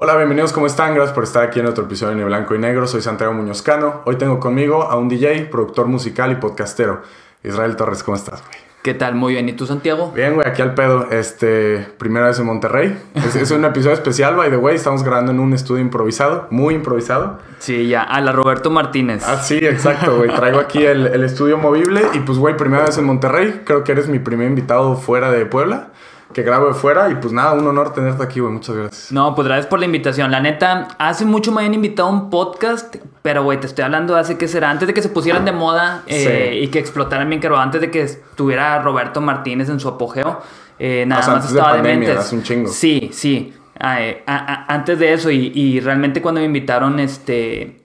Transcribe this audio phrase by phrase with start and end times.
[0.00, 0.94] Hola, bienvenidos, ¿cómo están?
[0.94, 2.86] Gracias por estar aquí en otro episodio de Ni Blanco y Negro.
[2.86, 4.02] Soy Santiago Muñozcano.
[4.04, 7.02] Hoy tengo conmigo a un DJ, productor musical y podcastero.
[7.42, 8.60] Israel Torres, ¿cómo estás, güey?
[8.84, 9.16] ¿Qué tal?
[9.16, 9.48] Muy bien.
[9.48, 10.12] ¿Y tú, Santiago?
[10.12, 11.10] Bien, güey, aquí al pedo.
[11.10, 12.96] Este, primera vez en Monterrey.
[13.16, 14.76] Es, es un episodio especial, by the way.
[14.76, 17.40] Estamos grabando en un estudio improvisado, muy improvisado.
[17.58, 19.24] Sí, ya, a la Roberto Martínez.
[19.26, 20.32] Ah, sí, exacto, güey.
[20.32, 23.62] Traigo aquí el, el estudio movible y pues, güey, primera vez en Monterrey.
[23.64, 25.88] Creo que eres mi primer invitado fuera de Puebla
[26.32, 28.52] que grabo de fuera y pues nada, un honor tenerte aquí, güey.
[28.52, 29.12] Muchas gracias.
[29.12, 30.30] No, pues gracias por la invitación.
[30.30, 34.14] La neta, hace mucho me habían invitado a un podcast, pero güey, te estoy hablando
[34.14, 37.28] de hace que será, antes de que se pusieran de moda eh, y que explotaran
[37.28, 40.40] bien, pero antes de que estuviera Roberto Martínez en su apogeo,
[40.78, 42.24] eh, nada O sea, más antes de estaba de, pandemia, mentes.
[42.26, 42.68] hace un chingo.
[42.68, 43.54] Sí, sí.
[43.80, 44.36] Ah, eh, a-
[44.66, 47.84] a- antes de eso, y, y realmente cuando me invitaron, este.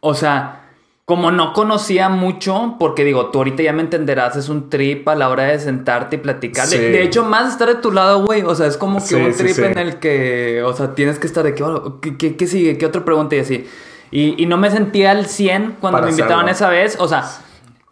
[0.00, 0.61] O sea,
[1.04, 5.14] como no conocía mucho, porque digo, tú ahorita ya me entenderás, es un trip a
[5.16, 6.66] la hora de sentarte y platicar.
[6.68, 6.82] De- Sí.
[6.82, 8.42] De, hecho, más estar de tu lado, güey.
[8.42, 9.62] O sea, es como que Sí, un trip sí.
[9.62, 12.78] en el que, o sea, tienes que estar de oh, ¿qué, qué, qué sigue?
[12.78, 13.34] ¿Qué otra pregunta?
[13.36, 13.66] Y así.
[14.10, 16.48] Y, y no me sentía al 100 cuando Para me hacerlo.
[16.48, 16.96] esa vez.
[17.00, 17.24] O sea,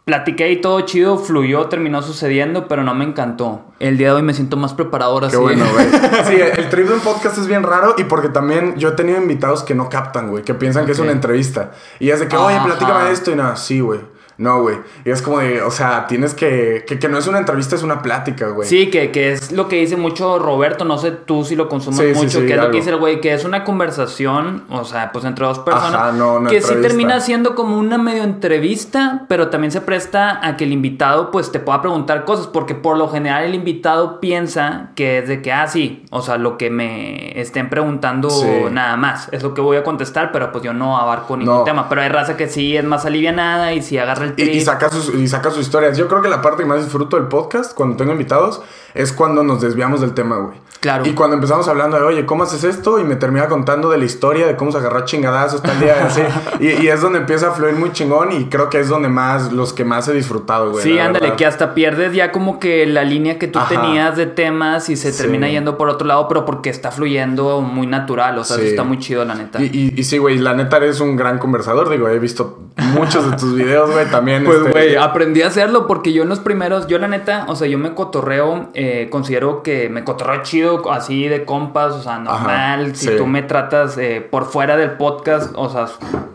[0.05, 3.65] platiqué y todo chido, fluyó, terminó sucediendo, pero no me encantó.
[3.79, 5.41] El día de hoy me siento más preparado ahora Qué sí.
[5.41, 5.85] bueno, güey.
[6.25, 9.17] Sí, el trip de un podcast es bien raro y porque también yo he tenido
[9.19, 11.71] invitados que no captan, güey, que piensan que es una entrevista.
[11.99, 13.99] Y es de que, oye, platícame esto y nada, sí, güey.
[14.41, 14.77] No, güey.
[15.05, 17.83] Y es como de, o sea, tienes que, que, que no es una entrevista, es
[17.83, 18.67] una plática, güey.
[18.67, 21.99] Sí, que, que es lo que dice mucho Roberto, no sé tú si lo consumes
[21.99, 24.83] Sí, mucho, sí, que es lo que dice el güey, que es una conversación, o
[24.83, 29.25] sea, pues entre dos personas, Ajá, no, que sí termina siendo como una medio entrevista,
[29.27, 32.97] pero también se presta a que el invitado pues te pueda preguntar cosas, porque por
[32.97, 36.69] lo general el invitado piensa que es de que, ah, sí, o sea, lo que
[36.69, 38.29] me estén preguntando
[38.71, 41.63] nada más, es lo que voy a contestar, pero pues yo no abarco ningún No.
[41.63, 44.61] tema, pero hay raza que sí es más alivianada y si agarra el Y, y
[44.61, 45.97] saca sus, y saca sus historias.
[45.97, 48.61] Yo creo que la parte que más disfruto del podcast, cuando tengo invitados,
[48.93, 50.57] es cuando nos desviamos del tema, güey.
[50.81, 51.05] Claro.
[51.05, 52.99] Y cuando empezamos hablando de, oye, ¿cómo haces esto?
[52.99, 56.21] Y me termina contando de la historia, de cómo se agarró chingadazos tal día, así.
[56.59, 59.51] Y, y es donde empieza a fluir muy chingón y creo que es donde más,
[59.53, 60.83] los que más he disfrutado, güey.
[60.83, 61.35] Sí, ándale, verdad.
[61.37, 63.69] que hasta pierdes ya como que la línea que tú Ajá.
[63.69, 65.21] tenías de temas y se Sí.
[65.21, 68.63] termina yendo por otro lado, pero porque está fluyendo muy natural, o sea, Sí.
[68.63, 69.61] eso está muy chido, la neta.
[69.61, 71.89] Y, y, y sí, güey, la neta eres un gran conversador.
[71.89, 72.59] Digo, he visto
[72.95, 74.45] muchos de tus videos, güey, también.
[74.45, 77.55] Pues, este, güey, aprendí a hacerlo porque yo en los primeros, yo la neta, o
[77.55, 82.19] sea, yo me cotorreo, eh, considero que me cotorreo chido, así de compas, o sea,
[82.19, 82.95] normal.
[82.95, 83.17] si sí.
[83.17, 85.87] tú me tratas eh, por fuera del podcast, o sea,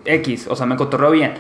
[0.04, 1.34] X, o sea, me cotorreo bien.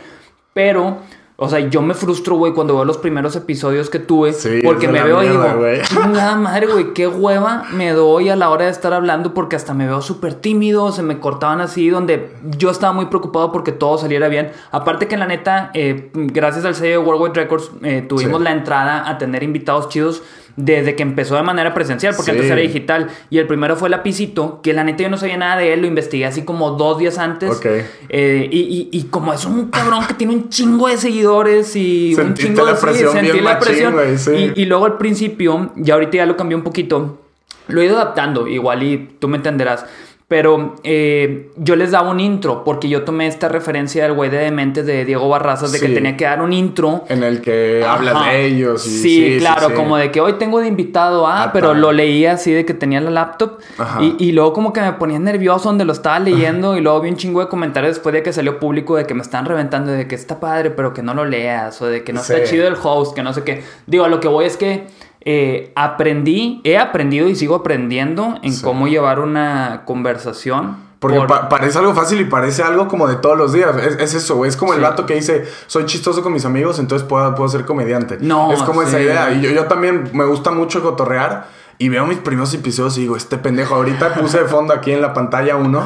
[0.54, 0.98] Pero,
[1.38, 4.88] o sea, yo me frustro, güey, cuando veo los primeros episodios que tuve, Sí, porque
[4.88, 5.82] me veo y mierda, digo, güey.
[5.82, 9.74] chingada madre, güey, qué hueva me doy a la hora de estar hablando porque hasta
[9.74, 13.98] me veo súper tímido, se me cortaban así, donde yo estaba muy preocupado porque todo
[13.98, 14.50] saliera bien.
[14.70, 18.44] Aparte que la neta, eh, gracias al sello de Worldwide Records, eh, tuvimos Sí.
[18.44, 20.22] la entrada a tener invitados chidos
[20.56, 22.36] desde que empezó de manera presencial, porque Sí.
[22.38, 23.08] antes era digital.
[23.30, 25.86] Y el primero fue Lapicito, que la neta yo no sabía nada de él, lo
[25.86, 27.50] investigué así como dos días antes.
[27.50, 27.66] Ok.
[28.08, 32.14] Eh, y, y- y como es un cabrón que tiene un chingo de seguidores y
[32.18, 34.18] un chingo la de sí, presión sentí la machín, presión.
[34.18, 34.52] sí.
[34.56, 37.20] Y, y luego al principio, ya ahorita ya lo cambié un poquito,
[37.68, 39.84] lo he ido adaptando, igual y tú me entenderás.
[40.28, 44.38] Pero eh, yo les daba un intro, porque yo tomé esta referencia del güey de
[44.38, 47.04] Dementes de Diego Barrazas, de que tenía que dar un intro.
[47.08, 48.30] En el que hablas Ajá.
[48.32, 48.84] de ellos.
[48.88, 49.74] Y, sí, claro, sí.
[49.74, 51.80] como de que hoy tengo de invitado a, Ah, pero tal.
[51.80, 53.60] lo leía así de que tenía la laptop.
[53.78, 54.02] Ajá.
[54.02, 57.10] Y, y luego como que me ponía nervioso donde lo estaba leyendo y luego vi
[57.10, 60.08] un chingo de comentarios después de que salió público de que me están reventando de
[60.08, 62.74] que está padre, pero que no lo leas o de que no está chido el
[62.82, 63.62] host, que no sé qué.
[63.86, 64.88] Digo, a lo que voy es que
[65.28, 68.62] eh, aprendí, he aprendido y sigo aprendiendo en Sí.
[68.62, 70.86] cómo llevar una conversación.
[71.00, 73.76] Porque por- pa- parece algo fácil y parece algo como de todos los días.
[73.76, 74.44] Es, es eso.
[74.46, 74.82] Es como el Sí.
[74.84, 78.18] vato que dice, soy chistoso con mis amigos, entonces puedo, puedo ser comediante.
[78.20, 79.02] No, Es como esa sí.
[79.04, 79.32] idea.
[79.32, 81.48] Y yo, yo también me gusta mucho cotorrear.
[81.78, 85.02] Y veo mis primeros episodios y digo, este pendejo, ahorita puse de fondo aquí en
[85.02, 85.82] la pantalla uno.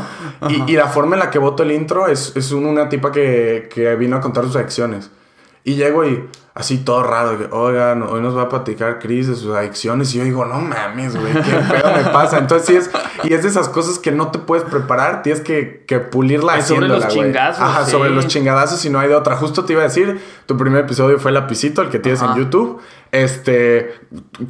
[0.48, 3.10] Y, y la forma en la que voto el intro es, es un- una tipa
[3.10, 5.10] que, que vino a contar sus adicciones.
[5.64, 9.36] Y llego y así todo raro, que, oigan, hoy nos va a platicar Chris de
[9.36, 10.14] sus adicciones.
[10.14, 11.40] Y yo digo, no mames, güey, qué
[11.70, 12.38] pedo me pasa.
[12.38, 12.90] Entonces sí es,
[13.24, 16.66] y es de esas cosas que no te puedes preparar, tienes que, que pulirla Es
[16.66, 17.16] sobre los güey.
[17.16, 17.90] chingazos, Ajá, sí.
[17.92, 19.36] sobre los chingadazos y no hay de otra.
[19.36, 22.32] Justo te iba a decir, tu primer episodio fue Lapicito, el que tienes Ajá.
[22.32, 22.80] en YouTube.
[23.12, 23.92] Este,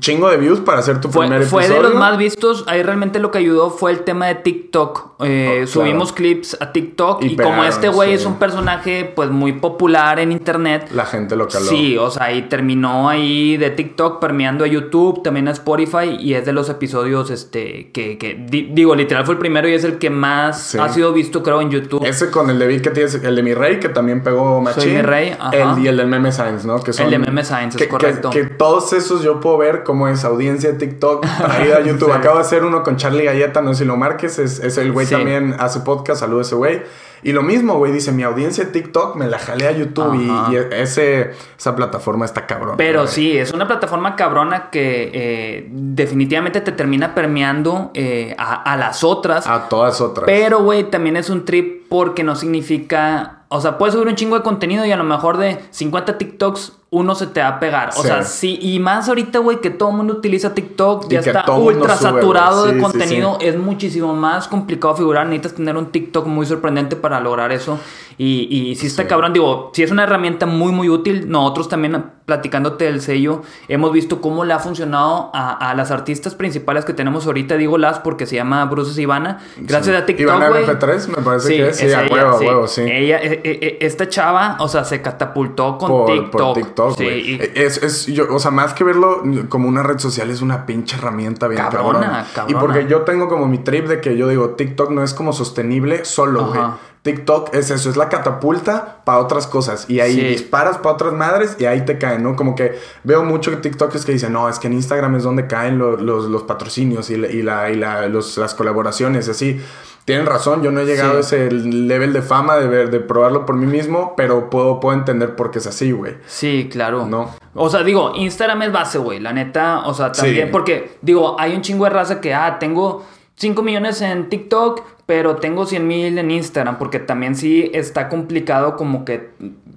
[0.01, 1.83] chingo de views para hacer tu Fue, primer fue episodio.
[1.83, 2.65] de los más vistos.
[2.67, 5.13] Ahí realmente lo que ayudó fue el tema de TikTok.
[5.25, 6.17] Eh, Oh, subimos claro.
[6.17, 8.15] clips a TikTok Y y, como este güey sí.
[8.17, 10.89] es un personaje pues muy popular en internet.
[10.93, 11.65] La gente lo caló.
[11.67, 16.35] Sí, o sea, y terminó ahí de TikTok permeando a YouTube, también a Spotify y
[16.35, 19.85] es de los episodios este que, que di- digo, literal fue el primero y es
[19.85, 20.79] el que más Sí.
[20.79, 22.05] ha sido visto creo en YouTube.
[22.07, 24.95] Ese con el de Vic que tienes, el de mi rey, que también pegó machín.
[24.95, 25.51] mi rey, ajá.
[25.77, 26.81] El, y el del Meme Science, ¿no?
[26.83, 28.31] Que son, El de Meme Science, es que- correcto.
[28.31, 32.13] Que todos esos yo puedo ver cómo es audiencia de TikTok traída a YouTube.
[32.13, 34.93] Acabo de hacer uno con Charlie Galleta, no sé si lo marques, es, es el
[34.93, 36.83] güey también hace podcast, saludos a ese güey.
[37.23, 40.57] Y lo mismo, güey, dice, mi audiencia de TikTok me la jalé a YouTube y,
[40.75, 42.77] ese, esa plataforma está cabrona.
[42.77, 48.77] Pero sí, es una plataforma cabrona que eh, definitivamente te termina permeando eh, a, a,
[48.77, 49.47] las otras.
[49.47, 50.27] A todas otras.
[50.27, 53.45] Pero, güey, también es un trip porque no significa...
[53.49, 56.81] O sea, puedes subir un chingo de contenido y a lo mejor de 50 TikToks
[56.91, 57.91] uno se te va a pegar.
[57.97, 61.51] O sea, sí, y más ahorita, güey, que todo el mundo utiliza TikTok, ya está
[61.53, 65.27] ultra saturado de contenido, es muchísimo más complicado figurar.
[65.27, 67.81] Necesitas tener un TikTok muy sorprendente para lograr eso.
[68.19, 71.29] Y, y si está cabrón, digo, si es una herramienta muy, muy útil.
[71.29, 76.85] Nosotros también, platicándote del sello, hemos visto cómo le ha funcionado a, las artistas principales
[76.85, 77.57] que tenemos ahorita.
[77.57, 79.41] Digo las porque se llama Bruce Ivana.
[79.57, 80.23] Gracias a TikTok.
[80.23, 81.77] Ivana MP3, me parece que es.
[81.77, 82.83] Sí, a huevo, huevo, sí.
[82.83, 86.07] Ella, e, e, e, esta chava, o sea, se catapultó con
[86.55, 86.97] TikTok.
[86.97, 90.67] Sí, es, es yo, o sea, más que verlo como una red social, es una
[90.67, 92.27] pinche herramienta bien cabrona.
[92.33, 92.47] cabrona.
[92.47, 95.33] Y porque yo tengo como mi trip de que yo digo, TikTok no es como
[95.33, 96.61] sostenible solo, güey.
[97.03, 99.89] TikTok es eso, es la catapulta para otras cosas.
[99.89, 102.37] Y ahí disparas para otras madres y ahí te caen, ¿no?
[102.37, 105.79] Como que veo mucho TikTokers que dicen, no, es que en Instagram es donde caen
[105.79, 109.61] los, los, patrocinios y, la, y la, los, las colaboraciones, así
[110.05, 113.47] tienen razón, yo no he llegado a ese level de fama de ver, de probarlo
[113.47, 116.17] por mí mismo, pero puedo, puedo entender por qué es así, güey.
[116.27, 117.07] Sí, claro.
[117.07, 117.31] ¿No?
[117.55, 121.55] O sea, digo, Instagram es base, güey, la neta, o sea, también, porque, digo, hay
[121.55, 123.05] un chingo de raza que, ah, tengo
[123.37, 128.77] 5 millones en TikTok, pero tengo 100 mil en Instagram, porque también sí está complicado
[128.77, 129.31] como que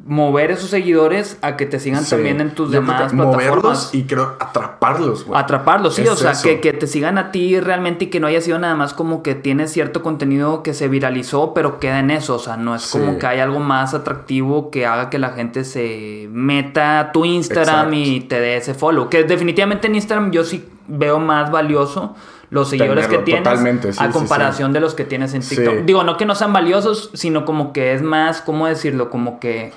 [0.05, 3.89] mover esos seguidores a que te sigan también en tus demás plataformas.
[3.95, 5.41] y creo atraparlos, güey.
[5.41, 8.41] Atraparlos, sí, o sea, que, que, te sigan a ti realmente y que no haya
[8.41, 12.35] sido nada más como que tienes cierto contenido que se viralizó, pero queda en eso,
[12.35, 15.63] o sea, no es como que hay algo más atractivo que haga que la gente
[15.63, 20.43] se meta a tu Instagram y te dé ese follow, que definitivamente en Instagram yo
[20.43, 22.15] sí veo más valioso
[22.53, 25.85] los seguidores que tienes a comparación de los que tienes en TikTok.
[25.85, 29.09] Digo, no que no sean valiosos, sino como que es más, ¿cómo decirlo?
[29.09, 29.73] Como que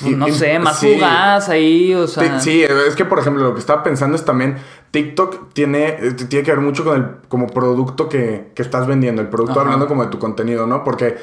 [0.00, 2.40] pues, no sé, más fugaz ahí, o sea.
[2.40, 4.56] Sí, es que por ejemplo lo que estaba pensando es también
[4.90, 9.20] TikTok tiene, eh, tiene que ver mucho con el como producto que, que estás vendiendo,
[9.20, 10.82] el producto hablando como de tu contenido, ¿no?
[10.82, 11.18] Porque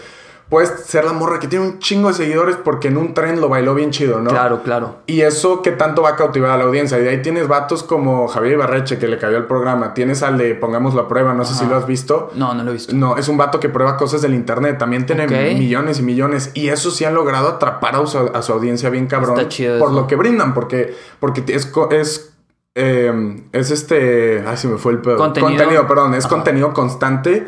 [0.50, 3.50] puedes ser la morra que tiene un chingo de seguidores porque en un tren lo
[3.50, 4.32] bailó bien chido, ¿no?
[4.32, 4.98] Claro, claro.
[5.06, 6.98] Y eso que tanto va a cautivar a la audiencia.
[6.98, 9.94] Y de ahí tienes vatos como Javier Ibarreche que le cayó el programa.
[9.94, 12.32] Tienes al de Pongamos la prueba, no sé si lo has visto.
[12.34, 12.94] No, no lo he visto.
[12.96, 14.78] No, es un vato que prueba cosas del internet.
[14.80, 16.52] También tiene millones y millones.
[16.56, 19.38] Y eso sí han logrado atrapar a su, audiencia bien cabrón.
[19.38, 22.34] Está chido por lo que brindan, porque, porque es, es
[22.76, 24.44] eh, es este.
[24.48, 25.18] Ay, se me fue el pedo.
[25.18, 25.58] Contenido.
[25.58, 26.14] contenido perdón.
[26.16, 27.46] Es contenido constante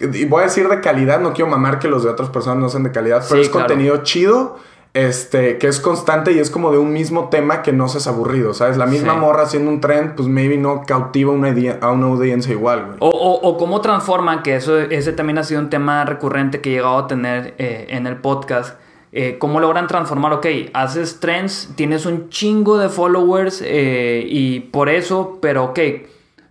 [0.00, 2.68] y voy a decir de calidad, no quiero mamar que los de otras personas no
[2.68, 4.56] sean de calidad, pero es contenido chido,
[4.92, 8.54] este, que es constante y es como de un mismo tema que no seas aburrido,
[8.54, 8.76] ¿sabes?
[8.76, 12.86] La misma morra haciendo un trend, pues maybe no cautiva una a una audiencia igual,
[12.86, 12.96] güey.
[13.00, 16.72] O, o, cómo transforman, que eso, ese también ha sido un tema recurrente que he
[16.74, 18.78] llegado a tener eh, en el podcast.
[19.12, 20.32] Eh, ¿Cómo logran transformar?
[20.34, 25.78] Ok, haces trends, tienes un chingo de followers eh, y por eso, pero ok,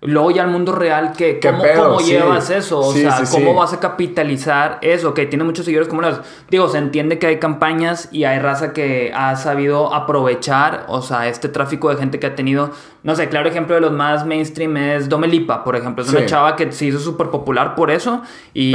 [0.02, 2.80] Luego ya al mundo real, que ¿cómo, ¿cómo llevas eso?
[2.80, 5.14] O sea, ¿cómo vas a capitalizar eso?
[5.14, 6.22] Que tiene muchos seguidores como las...
[6.50, 11.28] Digo, se entiende que hay campañas y hay raza que ha sabido aprovechar, o sea,
[11.28, 12.72] este tráfico de gente que ha tenido...
[13.04, 16.04] No sé, claro ejemplo de los más mainstream es Domelipa, por ejemplo.
[16.04, 18.22] Es una chava que se hizo súper popular por eso
[18.54, 18.74] y,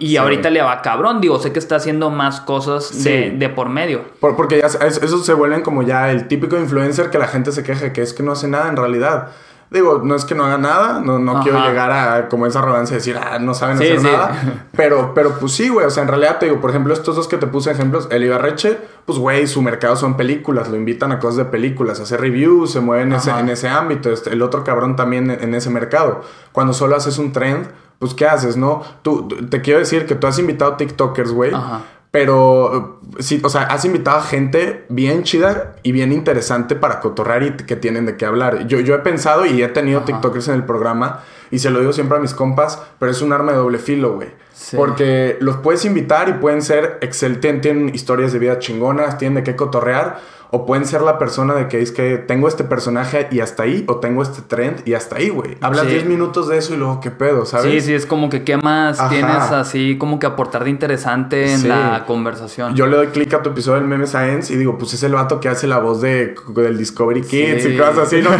[0.00, 1.20] y, ahorita le va cabrón.
[1.20, 4.02] Digo, sé que está haciendo más cosas de, de, por medio.
[4.20, 7.92] porque ya eso se vuelven como ya el típico influencer que la gente se queja
[7.92, 9.28] que es que no hace nada en realidad.
[9.70, 12.94] Digo, no es que no haga nada, no, no quiero llegar a como esa arrogancia
[12.94, 14.66] de decir, ah, no saben hacer nada.
[14.76, 17.28] Pero, pero pues sí, güey, o sea, en realidad te digo, por ejemplo, estos dos
[17.28, 21.18] que te puse ejemplos, el Ibarreche, pues güey, su mercado son películas, lo invitan a
[21.18, 24.10] cosas de películas, a hacer reviews, se mueve en ese, en ese ámbito.
[24.12, 26.22] Este, el otro cabrón también en ese mercado.
[26.52, 27.68] Cuando solo haces un trend,
[27.98, 28.82] pues ¿qué haces, no?
[29.02, 31.54] Tú, te quiero decir que tú has invitado TikTokers, güey.
[31.54, 31.82] Ajá
[32.16, 37.42] pero sí, o sea, has invitado a gente bien chida y bien interesante para cotorrar
[37.42, 38.66] y que tienen de qué hablar.
[38.66, 41.20] Yo, yo he pensado y he tenido TikTokers en el programa
[41.50, 44.14] y se lo digo siempre a mis compas, pero es un arma de doble filo,
[44.14, 44.28] güey.
[44.74, 49.42] Porque los puedes invitar y pueden ser excelentes, tienen historias de vida chingonas, tienen de
[49.42, 50.18] qué cotorrear
[50.50, 53.84] o pueden ser la persona de que es que tengo este personaje y hasta ahí,
[53.88, 55.56] o tengo este trend y hasta ahí, güey.
[55.60, 57.72] Hablas 10 minutos de eso y luego qué pedo, ¿sabes?
[57.72, 61.68] Sí, sí, es como que qué más tienes así, como que aportar de interesante en
[61.68, 62.74] la conversación.
[62.74, 65.14] Yo le doy clic a tu episodio del Meme Science y digo, pues es el
[65.14, 68.30] vato que hace la voz de, del Discovery Kids y cosas así, ¿no?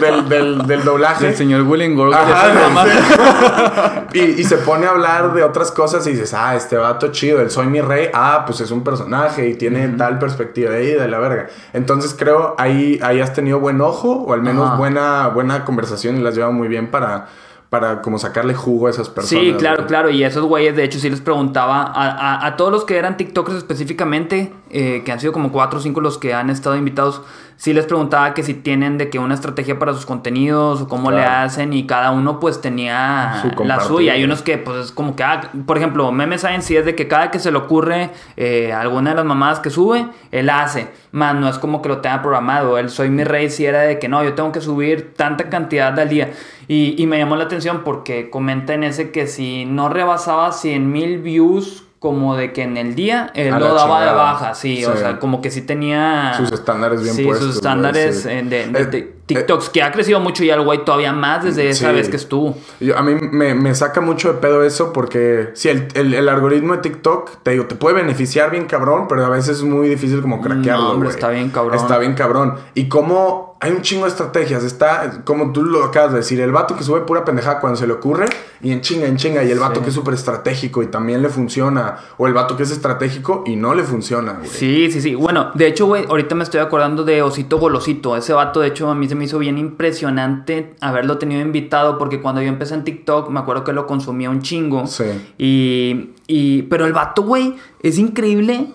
[0.00, 1.28] del, del, del, doblaje.
[1.28, 1.98] El señor William
[4.12, 7.40] y, y se pone a hablar de otras cosas y dices, ah, este vato chido,
[7.40, 11.08] el Soy mi rey, ah, pues es un personaje y tiene tal perspectiva ahí de
[11.08, 11.46] la verga.
[11.72, 14.76] Entonces creo ahí, ahí has tenido buen ojo o al menos Ajá.
[14.76, 17.26] buena, buena conversación y las llevado muy bien para,
[17.70, 19.44] para como sacarle jugo a esas personas.
[19.44, 19.88] Sí, claro, güey.
[19.88, 20.10] claro.
[20.10, 22.10] Y esos güeyes, de hecho, sí les preguntaba a,
[22.42, 25.82] a- a todos los que eran TikTokers específicamente, eh, que han sido como cuatro o
[25.82, 27.22] cinco los que han estado invitados,
[27.58, 31.10] sí les preguntaba que si tienen de que una estrategia para sus contenidos o cómo
[31.10, 31.44] le Claro.
[31.46, 34.12] hacen y cada uno pues tenía Su la suya.
[34.12, 36.94] Hay unos que pues es como que, ah, por ejemplo, Meme Science sí es de
[36.94, 40.88] que cada que se le ocurre eh, alguna de las mamadas que sube, él hace.
[41.10, 42.78] Más no es como que lo tenga programado.
[42.78, 45.98] El Soy Mi Rey sí era de que no, yo tengo que subir tanta cantidad
[45.98, 46.30] al día.
[46.68, 50.92] Y, y me llamó la atención porque comenta en ese que si no rebasaba 100
[50.92, 54.84] mil views como de que en el día, él A lo daba de baja, sí,
[54.84, 56.32] o sea, como que sí tenía...
[56.36, 58.40] Sus estándares bien sí, puestos, sus estándares güey, sí.
[58.40, 61.44] eh, de, de- Eh, de TikToks, que ha crecido mucho y el güey todavía más
[61.44, 61.94] desde esa Sí.
[61.94, 62.56] vez que estuvo.
[62.80, 66.28] Yo- a mí me, me saca mucho de pedo eso porque sí, el, el- el
[66.28, 69.88] algoritmo de TikTok, te digo, te puede beneficiar bien cabrón, pero a veces es muy
[69.88, 70.84] difícil como craquearlo.
[70.84, 71.76] No, hombre, está bien cabrón.
[71.76, 72.54] Está bien cabrón.
[72.74, 76.52] Y como hay un chingo de estrategias, está, como tú lo acabas de decir, el
[76.52, 78.26] vato que sube pura pendejada cuando se le ocurre
[78.62, 79.82] y en chinga, en chinga, y el vato Sí.
[79.82, 83.56] que es súper estratégico y también le funciona, o el vato que es estratégico y
[83.56, 84.48] no le funciona, güey.
[84.48, 85.14] Sí, sí, sí.
[85.16, 88.16] Bueno, de hecho, güey, ahorita me estoy acordando de Osito Golosito.
[88.16, 92.22] Ese vato, de hecho, a mí se me hizo bien impresionante haberlo tenido invitado porque
[92.22, 94.86] cuando yo empecé en TikTok, me acuerdo que lo consumía un chingo.
[94.86, 95.04] Sí.
[95.36, 98.72] Y, y, pero el vato, güey, es increíble.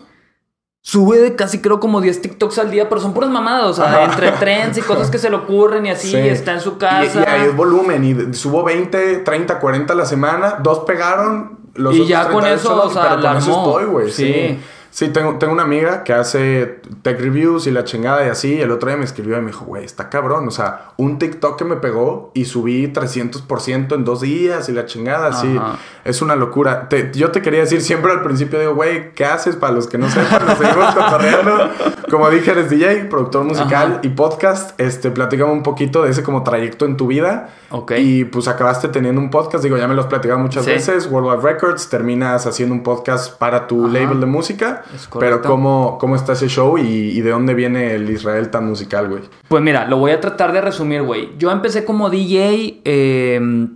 [0.86, 3.86] Sube de casi creo como 10 TikToks al día, pero son puras mamadas, o sea,
[3.86, 4.04] Ajá.
[4.04, 6.18] entre trends y cosas que se le ocurren y así, Sí.
[6.18, 7.22] está en su Y, casa.
[7.22, 8.04] y ahí es volumen.
[8.04, 10.58] Y subo 20, 30, 40 a la semana.
[10.62, 11.60] Dos pegaron.
[11.76, 14.12] Los Y ya con 30 eso, solo, o sea, pero la con eso estoy, güey.
[14.12, 14.26] Sí.
[14.34, 14.60] Sí.
[14.96, 18.54] Sí, tengo, tengo una amiga que hace tech reviews y la chingada y así.
[18.54, 20.48] Y el otro día me escribió y me dijo, güey, está cabrón.
[20.48, 24.86] O sea, un TikTok que me pegó y subí 300% en dos días y la
[24.86, 25.58] chingada, así.
[25.58, 25.78] Ajá.
[26.06, 26.90] Es una locura.
[26.90, 29.56] Te- yo te quería decir siempre al principio, digo, güey, ¿qué haces?
[29.56, 31.70] Para los que no sepan, nos seguimos cotorreando.
[32.12, 34.00] Como dije, eres DJ, productor musical Ajá.
[34.04, 34.80] y podcast.
[34.80, 37.50] Este, platícame un poquito de ese como trayecto en tu vida.
[37.72, 37.94] Ok.
[37.98, 40.70] Y pues acabaste teniendo un podcast, digo, ya me lo has platicado muchas Sí.
[40.72, 43.94] veces, Worldwide Records, terminas haciendo un podcast para tu Ajá.
[43.94, 44.83] label de música.
[44.94, 45.42] Es Pero.
[45.42, 49.22] ¿cómo, ¿cómo está ese show y, y de dónde viene el Israel tan musical, güey?
[49.48, 51.30] Pues mira, lo voy a tratar de resumir, güey.
[51.38, 53.68] Yo empecé como DJ eh,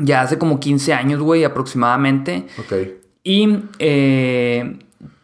[0.00, 2.46] ya hace como 15 años, güey, aproximadamente.
[2.58, 2.72] Ok.
[3.24, 4.78] Y eh,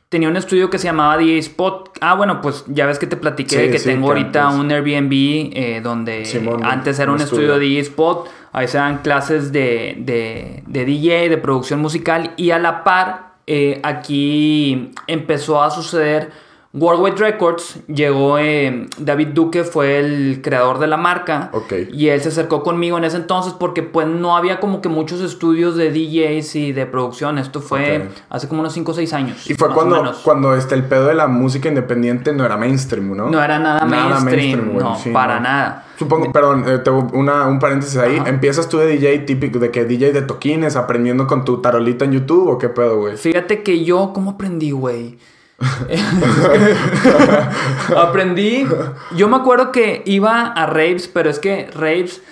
[0.08, 1.90] tenía un estudio que se llamaba DJ Spot.
[2.00, 4.70] Ah, bueno, pues ya ves que te platiqué Sí, que sí, tengo ahorita antes- un
[4.72, 7.68] Airbnb eh, donde Simón, antes era un estudio de estudio.
[7.70, 8.28] DJ Spot.
[8.52, 12.34] Ahí se dan clases de, de, de DJ, de producción musical.
[12.36, 16.32] Y a la par, eh, aquí empezó a suceder
[16.74, 17.78] Worldwide Records.
[17.86, 21.50] Llegó eh, David Duque, fue el creador de la marca.
[21.52, 21.72] Ok.
[21.92, 25.20] Y él se acercó conmigo en ese entonces porque pues no había como que muchos
[25.20, 27.38] estudios de DJs y de producción.
[27.38, 29.48] Esto fue hace como unos 5 o 6 años.
[29.48, 33.30] Y fue cuando, cuando este, el pedo de la música independiente no era mainstream, ¿no?
[33.30, 35.84] No era nada, mainstream, güey, no, sí, para nada.
[35.96, 38.16] Supongo, perdón, eh, te- una, un paréntesis ahí.
[38.16, 38.28] Ajá.
[38.28, 42.10] ¿Empiezas tú de DJ típico, de que DJ de toquines, aprendiendo con tu tarolita en
[42.12, 43.16] YouTube o qué pedo, güey?
[43.16, 45.18] Fíjate que yo, ¿cómo aprendí, güey?
[47.96, 48.66] aprendí.
[49.16, 52.22] Yo me acuerdo que iba a raves, pero es que raves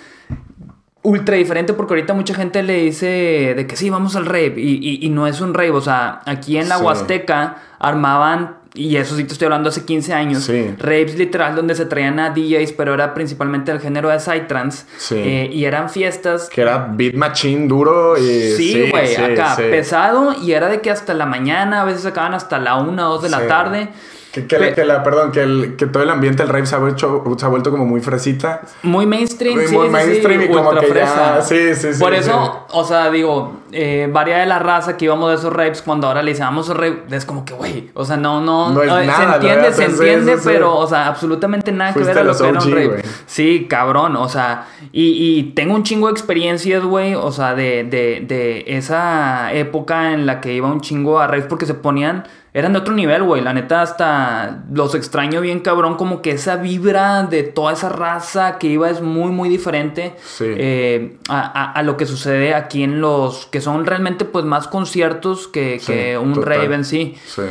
[1.01, 4.79] ultra diferente porque ahorita mucha gente le dice de que sí, vamos al rave y,
[4.81, 5.71] y- y no es un rave.
[5.71, 6.83] O sea, aquí en la Sí.
[6.83, 10.73] Huasteca armaban, y eso sí te estoy hablando hace 15 años, Sí.
[10.79, 14.85] raves literal donde se traían a DJs, pero era principalmente el género de Psytrance.
[14.97, 15.15] Sí.
[15.17, 18.51] eh, y eran fiestas Que era beat machine duro y...
[18.57, 22.33] Sí, güey, sí, acá, pesado y era de que hasta la mañana, a veces acaban
[22.33, 23.47] hasta la una o dos de la Sí.
[23.47, 23.89] tarde.
[24.33, 27.23] Que, que, la, perdón, que, el, que todo el ambiente del rave se ha, vuelto,
[27.37, 28.61] se ha vuelto como muy fresita.
[28.81, 31.41] Muy mainstream, Muy- sí, muy sí, mainstream sí, y como que ya- fresa.
[31.43, 35.29] sí, sí, sí, Por eso, o sea, digo, eh, varia de la raza que íbamos
[35.29, 36.73] de esos raves, cuando ahora le dicen, vamos a
[37.11, 39.75] es como que, güey, o sea, no, no, No es eh, nada, se entiende, verdad,
[39.77, 42.71] se entiende, pero, o sea, absolutamente nada Fuiste que ver a lo que era un
[42.71, 43.03] rave.
[43.27, 47.83] Sí, cabrón, o sea, y, y tengo un chingo de experiencias, güey, o sea, de,
[47.83, 52.23] de, de esa época en la que iba un chingo a raves porque se ponían,
[52.53, 56.57] eran de otro nivel, güey, la neta hasta los extraño bien cabrón, como que esa
[56.57, 60.45] vibra de toda esa raza que iba es muy, muy diferente Sí.
[60.47, 64.67] eh, a, a- a lo que sucede aquí en los, que son realmente pues más
[64.67, 66.59] conciertos que, Sí, que un total.
[66.61, 67.15] rave en sí.
[67.25, 67.41] Sí.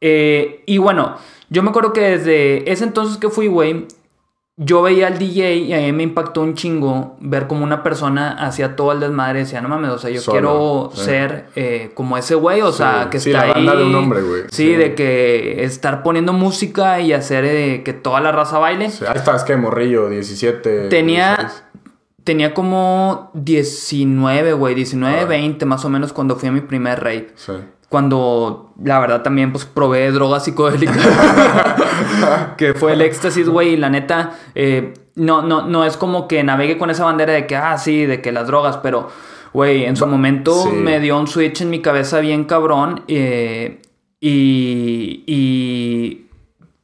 [0.00, 1.16] Eh, y bueno,
[1.50, 3.86] yo me acuerdo que desde ese entonces que fui, güey,
[4.60, 8.32] yo veía al DJ y a mí me impactó un chingo ver como una persona
[8.44, 11.04] hacía todo el desmadre decía, no mames, o sea, yo Solo, quiero sí.
[11.04, 13.78] ser eh, como ese güey, o Sí, sea, que sí, está la banda ahí.
[13.78, 14.42] de un hombre, güey.
[14.50, 18.90] Sí, de que estar poniendo música y hacer eh, que toda la raza baile.
[18.90, 20.88] Sí, Ahí estabas que morrillo, 17.
[20.88, 21.64] Tenía- 16.
[22.24, 25.24] tenía como 19, güey, 19, Ah.
[25.24, 27.24] 20 más o menos cuando fui a mi primer raid.
[27.36, 27.52] Sí.
[27.88, 30.96] Cuando, la verdad, también, pues, probé drogas psicodélicas.
[32.56, 33.70] que fue el éxtasis, güey.
[33.70, 37.46] Y la neta, eh, no, no, no es como que navegue con esa bandera de
[37.46, 39.08] que, ah, sí, de que las drogas, pero,
[39.52, 40.70] güey, en su momento sí.
[40.70, 43.04] me dio un switch en mi cabeza bien cabrón.
[43.08, 43.80] eh,
[44.20, 46.28] y, y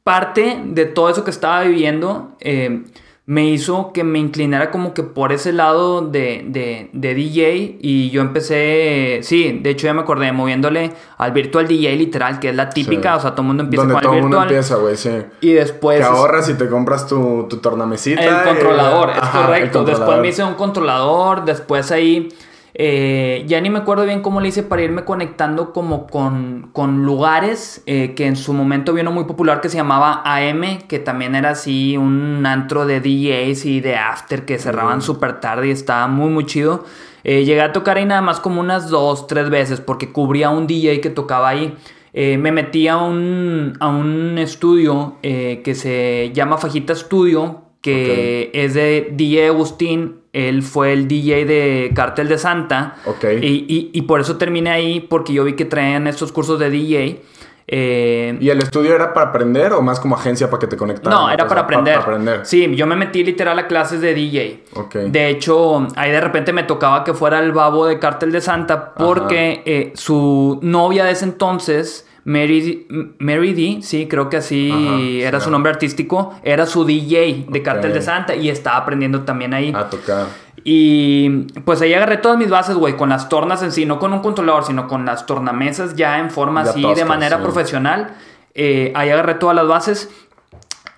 [0.05, 2.83] parte de todo eso que estaba viviendo eh,
[3.27, 8.11] me hizo que me inclinara como que por ese lado de, de, de DJ y
[8.11, 12.55] yo empecé, sí, de hecho ya me acordé, moviéndole al virtual DJ literal, que es
[12.55, 13.17] la típica, Sí.
[13.17, 15.09] o sea, todo el mundo empieza Donde con todo el mundo empieza, güey, sí.
[15.41, 15.97] Y después...
[15.99, 18.21] Te ahorras y te compras tu, tu tornamesita.
[18.23, 19.83] El y- controlador, es Ajá, correcto.
[19.83, 22.29] Después me hice un controlador, después ahí...
[22.77, 27.05] eh, ya ni me acuerdo bien cómo le hice para irme conectando como con, con
[27.05, 31.35] lugares eh, que en su momento vino muy popular que se llamaba AM, que también
[31.35, 36.07] era así un antro de DJs y de after que cerraban súper tarde y estaba
[36.07, 36.83] muy muy chido.
[37.27, 40.67] Eh, llegué a tocar ahí nada más como unas dos, tres veces porque cubría un
[40.67, 41.73] DJ que tocaba ahí.
[42.13, 48.51] Eh, me metí a un, a un estudio eh, que se llama Fajita Studio, que
[48.53, 50.17] es de DJ Agustín.
[50.35, 52.95] Él fue el DJ de Cartel de Santa.
[53.05, 53.23] Ok.
[53.41, 56.69] Y, y- y por eso terminé ahí, porque yo vi que traían estos cursos de
[56.69, 57.21] DJ.
[57.67, 61.17] Eh, ¿Y el estudio era para aprender o más como agencia para que te conectaran?
[61.19, 61.95] no, era para aprender.
[61.95, 62.45] Para aprender.
[62.45, 64.63] Sí, yo me metí literal a clases de DJ.
[64.75, 64.95] Ok.
[64.95, 68.93] De hecho, ahí de repente me tocaba que fuera el babo de Cartel de Santa
[68.93, 72.87] porque eh, su novia de ese entonces, Mary,
[73.19, 75.45] Mary D, sí, creo que así Ajá, era sí.
[75.45, 77.61] su nombre artístico, era su DJ de.
[77.61, 79.71] Cartel de Santa y estaba aprendiendo también ahí.
[79.75, 80.25] A tocar.
[80.63, 81.29] Y
[81.63, 84.19] pues ahí agarré todas mis bases, güey, con las tornas en sí, no con un
[84.21, 87.43] controlador, sino con las tornamesas ya en forma Ya así de manera sí.
[87.43, 88.15] profesional.
[88.55, 90.09] Eh, ahí agarré todas las bases.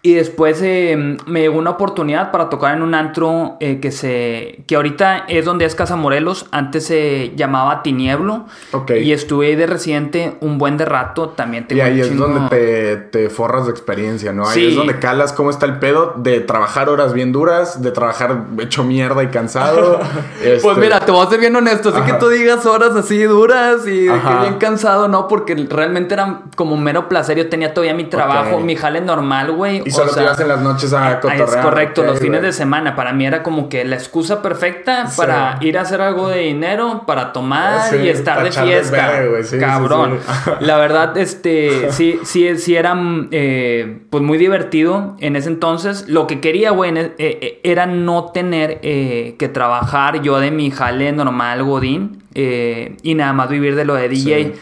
[0.08, 4.64] Y después eh, me llegó una oportunidad para tocar en un antro eh, que se
[4.66, 8.46] que ahorita es donde es Casa Morelos, antes se llamaba Tinieblo.
[8.72, 8.92] Ok.
[8.92, 12.08] Y estuve ahí de residente un buen de rato, también Y tengo ahí un es
[12.10, 14.48] chingo- donde te, te forras de experiencia, ¿no?
[14.48, 14.68] Ahí Sí.
[14.70, 18.86] es donde calas cómo está el pedo de trabajar horas bien duras, de trabajar hecho
[18.86, 20.00] mierda y cansado.
[20.42, 23.22] Pues Este, mira, te voy a ser bien honesto, así que tú digas horas así
[23.24, 24.42] duras y de que Ajá.
[24.44, 25.28] bien cansado, ¿no?
[25.28, 29.82] Porque realmente era como mero placer, yo tenía todavía mi trabajo, mi jale normal, güey.
[29.98, 31.50] O solo te sea, ibas en las noches a Ah, cotorrear.
[31.50, 35.18] Es correcto, los fines de semana para mí era como que la excusa perfecta Sí.
[35.18, 39.12] para ir a hacer algo de dinero, para tomar Sí, y estar de fiesta.
[39.44, 40.20] sí, Cabrón.
[40.60, 42.96] La verdad, este, sí, sí, sí era
[43.32, 46.08] eh, pues muy divertido en ese entonces.
[46.08, 50.52] Lo que quería, güey, e- eh, eh, era no tener eh, que trabajar yo de
[50.52, 54.54] mi jale normal, Godín, y nada más vivir de lo de DJ.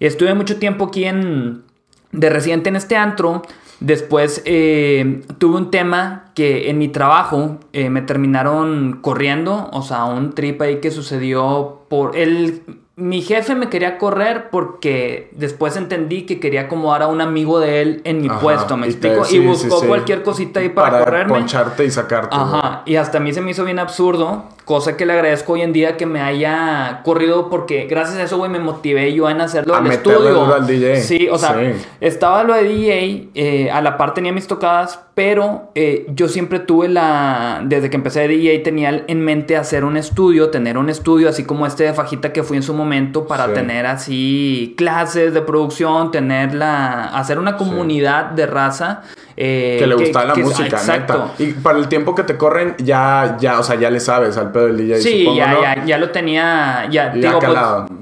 [0.00, 1.62] Estuve mucho tiempo aquí en,
[2.12, 3.42] de residente en este antro.
[3.80, 10.04] Después eh, tuve un tema que en mi trabajo eh, me terminaron corriendo, o sea,
[10.06, 12.62] un trip ahí que sucedió por el...
[12.98, 17.82] Mi jefe me quería correr porque después entendí que quería acomodar a un amigo de
[17.82, 19.24] él en mi Ajá, puesto, ¿me y te- explico?
[19.26, 19.86] sí, y buscó sí.
[19.86, 21.34] cualquier cosita ahí para, Para correrme.
[21.34, 22.34] poncharte y sacarte.
[22.34, 25.62] Ajá, y hasta a mí se me hizo bien absurdo, cosa que le agradezco hoy
[25.62, 29.40] en día que me haya corrido porque gracias a eso, güey, me motivé yo en
[29.40, 30.52] hacerlo A al estudio.
[30.54, 30.96] al DJ.
[31.00, 31.80] Sí, o sea, Sí.
[32.00, 36.58] estaba lo de DJ, eh, a la par tenía mis tocadas, pero eh, yo siempre
[36.58, 40.90] tuve la, desde que empecé de DJ tenía en mente hacer un estudio, tener un
[40.90, 43.52] estudio así como este de Fajita que fui en su momento para Sí.
[43.54, 49.02] tener así clases de producción, tener la, hacer una comunidad de raza.
[49.36, 51.32] Eh, Que le gustaba la que- música, exacto.
[51.38, 51.42] neta.
[51.42, 54.50] Y para el tiempo que te corren, ya, ya, o sea, ya le sabes al
[54.52, 55.00] pedo del DJ.
[55.00, 55.62] Sí, supongo, ya, ¿no?
[55.62, 57.54] ya, ya lo tenía, ya, Ya digo, pues,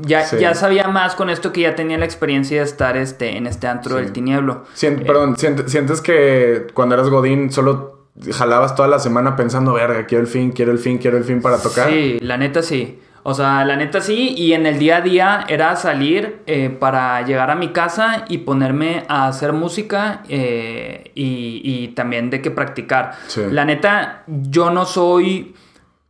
[0.02, 0.36] ya, Sí.
[0.38, 3.66] ya sabía más con esto que ya tenía la experiencia de estar este, en este
[3.66, 4.02] antro Sí.
[4.02, 4.64] del tinieblo.
[4.74, 9.72] Sien- Eh, Perdón, sientes, sientes que cuando eras Godín solo jalabas toda la semana pensando,
[9.72, 11.88] verga, quiero el fin, quiero el fin, quiero el fin para tocar.
[11.90, 13.00] Sí, la neta sí.
[13.26, 14.34] O sea, la neta sí.
[14.36, 18.38] Y en el día a día era salir eh, para llegar a mi casa y
[18.38, 23.12] ponerme a hacer música eh, y, y también de que practicar.
[23.26, 23.40] Sí.
[23.50, 25.54] La neta, yo no soy.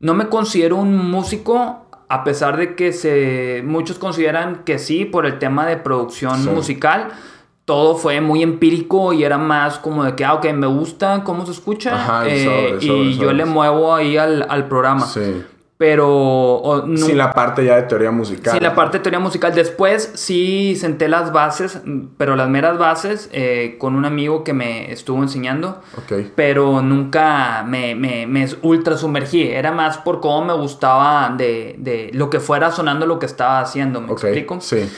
[0.01, 1.81] No me considero un músico.
[2.09, 6.51] A pesar de que se, muchos consideran que sí por el tema de producción Sí.
[6.51, 7.09] musical,
[7.65, 11.47] todo fue muy empírico y era más como de que, ah, ok, me gusta cómo
[11.47, 15.07] se escucha Ajá, y eh, y yo le muevo ahí al, al programa.
[15.07, 15.43] Sí.
[15.77, 18.53] Pero o, no- Sin la parte ya de teoría musical.
[18.55, 19.53] sin la parte de teoría musical.
[19.55, 21.81] Después sí senté las bases,
[22.17, 25.83] pero las meras bases eh, con un amigo que me estuvo enseñando.
[25.99, 26.27] Ok.
[26.37, 29.43] Pero nunca me, me, me ultra sumergí.
[29.43, 33.59] Era más por cómo me gustaba de, de lo que fuera sonando lo que estaba
[33.59, 34.01] haciendo.
[34.01, 34.61] ¿Me explico?
[34.61, 34.89] Sí.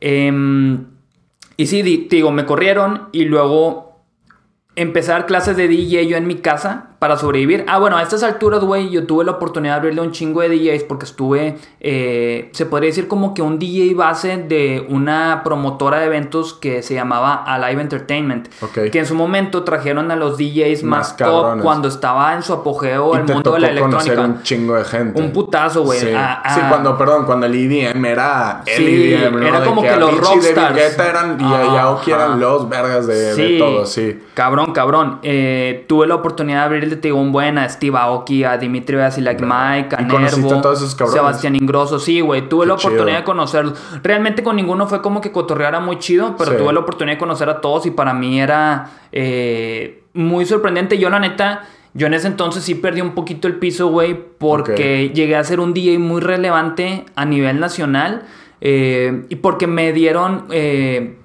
[0.00, 0.86] Em,
[1.56, 4.02] y sí, digo, me corrieron y luego
[4.76, 7.66] empezar clases de DJ yo en mi casa para sobrevivir.
[7.68, 10.48] Ah, bueno, a estas alturas, güey, yo tuve la oportunidad de abrirle un chingo de
[10.48, 15.98] DJs porque estuve, eh, se podría decir como que un DJ base de una promotora
[15.98, 18.48] de eventos que se llamaba Alive Entertainment.
[18.62, 18.90] Ok.
[18.90, 22.54] Que en su momento trajeron a los DJs más, Más top cuando estaba en su
[22.54, 24.20] apogeo Y el te mundo de la electrónica.
[24.22, 25.20] un chingo de gente.
[25.20, 26.00] Un putazo, güey.
[26.00, 26.10] Sí.
[26.10, 29.46] A- a- Sí, cuando, perdón, cuando el EDM era el Sí, EDM, ¿no?
[29.46, 30.98] era De como que los rockstars.
[30.98, 31.44] Eran, y.
[31.44, 34.22] Aoki eran los vergas de, todo, sí.
[34.32, 35.18] Cabrón, cabrón.
[35.22, 38.96] Eh, tuve la oportunidad de abrirle, te digo, un buen a Steve Aoki, a Dimitri
[38.96, 41.20] Vasilak Mike, a ¿Y conociste Nervo, a todos esos cabrones?
[41.20, 41.98] Sebastián Ingrosso.
[41.98, 42.48] Sí, güey.
[42.48, 43.18] Tuve Qué la oportunidad chido.
[43.18, 43.82] de conocerlos.
[44.02, 46.56] Realmente con ninguno fue como que cotorreara muy chido, pero Sí.
[46.58, 50.98] tuve la oportunidad de conocer a todos y para mí era eh, muy sorprendente.
[50.98, 51.62] Yo, la neta,
[51.94, 55.60] yo en ese entonces sí perdí un poquito el piso, güey, porque llegué a ser
[55.60, 58.22] un DJ muy relevante a nivel nacional
[58.60, 60.44] eh, y porque me dieron...
[60.50, 61.16] eh,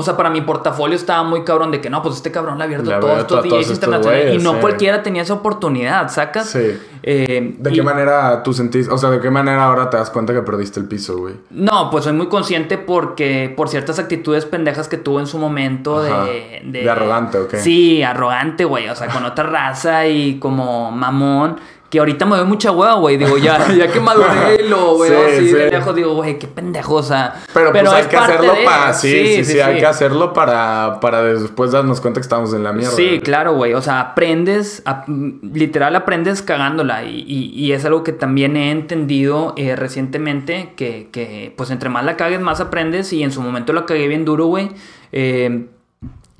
[0.00, 2.62] o sea, para mi portafolio estaba muy cabrón de que no, pues este cabrón le
[2.62, 4.24] ha abierto Le todos estos DJs estos internacionales.
[4.26, 6.50] güeyes, y no cualquiera tenía esa oportunidad, ¿sacas?
[6.50, 6.78] Sí.
[7.02, 8.88] Eh, ¿De y- qué manera tú sentís?
[8.88, 11.34] O sea, ¿de qué manera ahora te das cuenta que perdiste el piso, güey?
[11.50, 15.98] No, pues soy muy consciente porque por ciertas actitudes pendejas que tuve en su momento
[15.98, 16.26] Ajá.
[16.26, 17.58] de, De arrogante, ¿o qué?
[17.58, 18.88] Sí, arrogante, güey.
[18.88, 21.56] O sea, con otra raza y como mamón.
[21.90, 23.16] Que ahorita me doy mucha hueva, güey.
[23.16, 25.54] Digo, ya, ya que maduré lo veo Sí, así sí.
[25.54, 27.36] de lejos, digo, güey, qué pendejo, o sea.
[27.54, 28.92] Pero, pues hay que hacerlo de- para...
[28.92, 32.72] Sí, sí, sí, hay que hacerlo para, para después darnos cuenta que estamos en la
[32.74, 32.94] mierda.
[32.94, 33.20] Sí, güey.
[33.20, 33.72] claro, güey.
[33.72, 37.04] O sea, aprendes, ap- literal aprendes cagándola.
[37.04, 41.88] Y, y- y es algo que también he entendido eh, recientemente, que, que, pues entre
[41.88, 43.14] más la cagues, más aprendes.
[43.14, 44.68] Y en su momento la cagué bien duro, güey.
[45.12, 45.68] Eh,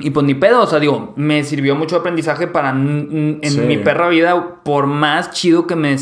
[0.00, 3.60] y pues ni pedo, o sea, digo, me sirvió mucho aprendizaje para en Sí.
[3.60, 5.96] mi perra vida, por más chido que me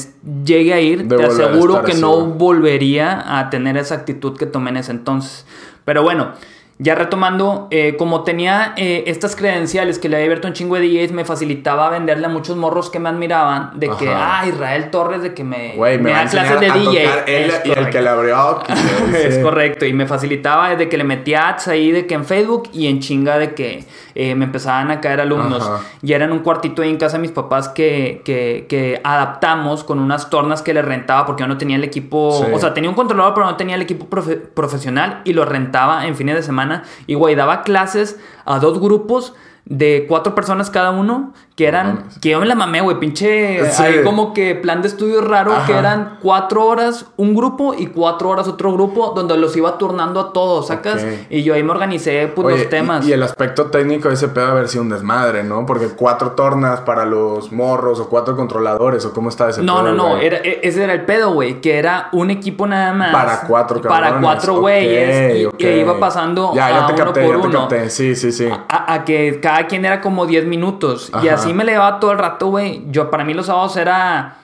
[0.45, 4.45] llegue a ir, De te aseguro que así, no volvería a tener esa actitud que
[4.47, 5.47] tomé en ese entonces.
[5.87, 6.33] Pero bueno,
[6.79, 10.83] ya retomando, eh, como tenía eh, estas credenciales que le había abierto un chingo de
[10.87, 14.41] DJs, me facilitaba venderle a muchos morros que me admiraban, de que, Ajá.
[14.43, 17.05] ah, Israel Torres, de que me, Güey, me, va a da clases de a DJ.
[17.27, 18.59] él y el que le abrió.
[18.67, 22.27] que- Es correcto, y me facilitaba desde que le metía ads ahí de que en
[22.27, 23.85] Facebook y en chinga de que
[24.15, 25.63] eh, me empezaban a caer alumnos.
[25.63, 25.81] Ajá.
[26.03, 29.83] Y era en un cuartito ahí en casa de mis papás que, que, que adaptamos
[29.85, 32.51] con unas tornas que le rentaba porque yo no tenía el equipo, Sí.
[32.53, 36.07] o sea, tenía un controlador pero no tenía el equipo profe- profesional y lo rentaba
[36.07, 36.66] en fines de semana.
[37.07, 42.29] Y güey, daba clases a dos grupos de cuatro personas cada uno, que eran, que
[42.29, 43.83] yo me la mamé, güey, pinche, Sí.
[43.83, 48.29] ahí como que plan de estudio raro, que eran cuatro horas un grupo y cuatro
[48.29, 51.03] horas otro grupo, donde los iba turnando a todos, ¿sacas?
[51.31, 53.07] Y yo ahí me organicé, pues, Oye, los temas.
[53.07, 55.65] Y, y el aspecto técnico de ese pedo haber sido un desmadre, ¿no?
[55.65, 59.85] Porque cuatro tornas para los morros o cuatro controladores o cómo está ese No, pedo,
[59.85, 60.27] no, no, güey?
[60.27, 63.13] era, e- ese era el pedo, güey, que era un equipo nada más.
[63.13, 64.25] Para cuatro Para cabrones.
[64.29, 65.39] cuatro Ok, güeyes.
[65.41, 65.55] y, ok.
[65.61, 67.61] y iba pasando Ya, ya a te uno capté, por ya te uno.
[67.61, 67.89] capté.
[67.91, 68.47] Sí, sí, sí.
[68.69, 71.11] A, a que cada quien era como 10 minutos.
[71.23, 71.39] Y Ajá.
[71.47, 72.83] Así me le llevaba todo el rato, güey.
[72.91, 74.37] Yo, para mí los sábados era...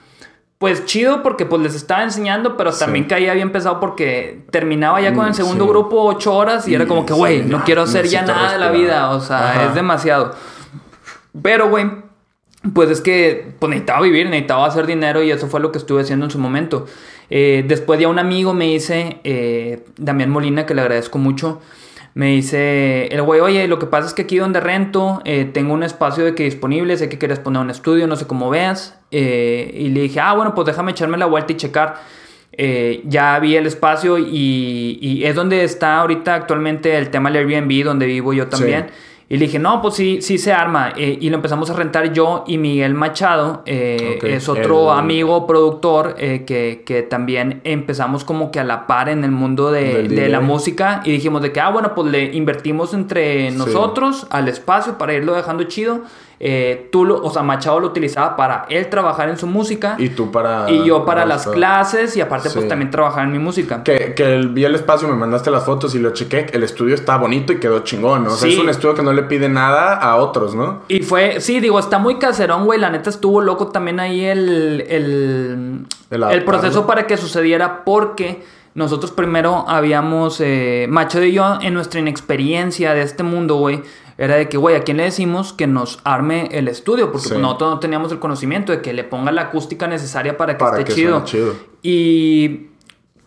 [0.59, 2.79] Pues chido porque pues les estaba enseñando, pero Sí.
[2.79, 5.69] también caía bien pesado porque terminaba ya con el Mm, segundo sí.
[5.69, 8.53] grupo ocho horas y, era como que, Sí, güey, sí, no quiero hacer ya nada
[8.53, 8.71] de la respirar.
[9.09, 9.09] vida.
[9.11, 9.65] O sea, Ajá.
[9.65, 10.33] es demasiado.
[11.41, 11.91] Pero, güey,
[12.73, 16.01] pues es que pues necesitaba vivir, necesitaba hacer dinero y eso fue lo que estuve
[16.01, 16.85] haciendo en su momento.
[17.29, 21.59] Eh, después ya un amigo me dice, eh, Damián Molina, que le agradezco mucho,
[22.15, 25.73] me dice el güey, oye, lo que pasa es que aquí donde rento eh, tengo
[25.73, 28.99] un espacio de que disponible, sé que quieres poner un estudio, no sé cómo veas.
[29.09, 31.95] Eh, y le dije, ah, bueno, pues déjame echarme la vuelta y checar.
[32.51, 37.47] Eh, ya vi el espacio y, y es donde está ahorita actualmente el tema del
[37.47, 38.87] Airbnb, donde vivo yo también.
[39.29, 40.93] Y le dije, no, pues sí, sí se arma.
[40.95, 45.47] Eh, y lo empezamos a rentar yo y Miguel Machado, eh, es otro el- amigo
[45.47, 50.07] productor eh, que, que también empezamos como que a la par en el mundo de,
[50.07, 51.01] de la música.
[51.05, 53.57] Y dijimos de que, ah, bueno, pues le invertimos entre Sí.
[53.57, 56.01] nosotros al espacio para irlo dejando chido.
[56.45, 59.95] Eh, tú, lo, o sea, Machado lo utilizaba para él trabajar en su música.
[59.97, 60.69] Y tú para...
[60.69, 63.81] Y yo para las clases y aparte pues también trabajar en mi música.
[63.81, 66.47] Que, que el- vi el espacio, me mandaste las fotos y lo chequé.
[66.51, 68.33] El estudio está bonito y quedó chingón, ¿no?
[68.33, 68.55] O sea, Sí.
[68.55, 70.81] es un estudio que no le pide nada a otros, ¿no?
[70.89, 72.77] Y fue, sí, digo, está muy caserón, güey.
[72.77, 78.43] La neta estuvo loco también ahí el, el, El el proceso para que sucediera porque
[78.75, 83.81] nosotros primero habíamos, eh, Macho y yo, en nuestra inexperiencia de este mundo, güey,
[84.17, 87.11] era de que, güey, ¿a quién le decimos que nos arme el estudio?
[87.11, 87.29] Porque Sí.
[87.29, 90.59] pues, nosotros no teníamos el conocimiento de que le ponga la acústica necesaria para que
[90.63, 91.23] Para esté que chido.
[91.81, 92.67] Y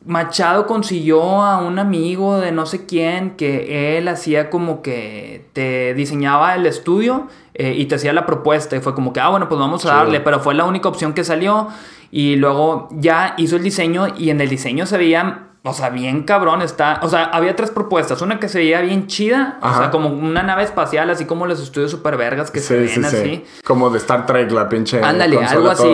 [0.05, 5.95] Machado consiguió a un amigo de no sé quién que él hacía como que te
[5.95, 9.49] diseñaba el estudio eh, y te hacía la propuesta y fue como que, ah, bueno,
[9.49, 11.69] pues vamos a darle, pero fue la única opción que salió
[12.13, 16.23] y luego ya hizo el diseño y en el diseño se veía o sea, bien
[16.23, 17.01] cabrón está.
[17.03, 18.23] O sea, había tres propuestas.
[18.23, 21.61] Una que se veía bien chida, o sea, como una nave espacial, así como los
[21.61, 23.45] estudios super vergas que se ven así.
[23.65, 25.03] Como de Star Trek, la pinche.
[25.03, 25.89] Ándale, algo así.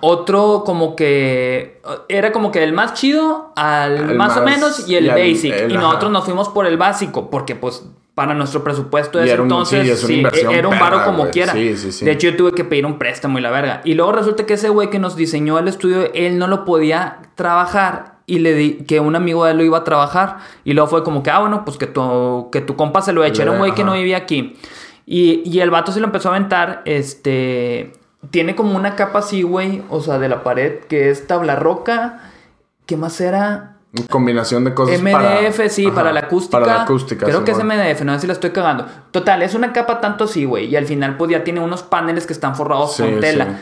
[0.00, 1.80] Otro como que.
[2.08, 5.70] Era como que el más chido al más, o menos y el basic.
[5.70, 10.00] y nosotros nos fuimos por el básico, porque pues para nuestro presupuesto de ese entonces
[10.00, 11.54] sí, era un varo como quiera.
[11.54, 13.82] de hecho, yo tuve que pedir un préstamo y la verga.
[13.84, 17.18] Y luego resulta que ese güey que nos diseñó el estudio, él no lo podía
[17.36, 20.38] trabajar y le di que un amigo de él lo iba a trabajar.
[20.64, 23.24] Y luego fue como que, ah, bueno, pues que tu, que tu compa se lo
[23.24, 23.42] eche.
[23.42, 24.56] Era un güey que no vivía aquí.
[25.06, 26.82] Y, y el vato se lo empezó a aventar.
[26.84, 27.92] Este.
[28.30, 29.82] Tiene como una capa así, güey.
[29.88, 32.30] O sea, de la pared, que es tabla roca.
[32.86, 33.72] ¿Qué más era?
[34.08, 36.60] Combinación de cosas MDF, sí, para la acústica.
[36.60, 37.26] Para la acústica.
[37.26, 38.86] Creo que es MDF, no sé si la estoy cagando.
[39.10, 40.64] Total, es una capa tanto así, güey.
[40.66, 43.58] Y al final, pues ya tiene unos paneles que están forrados con tela.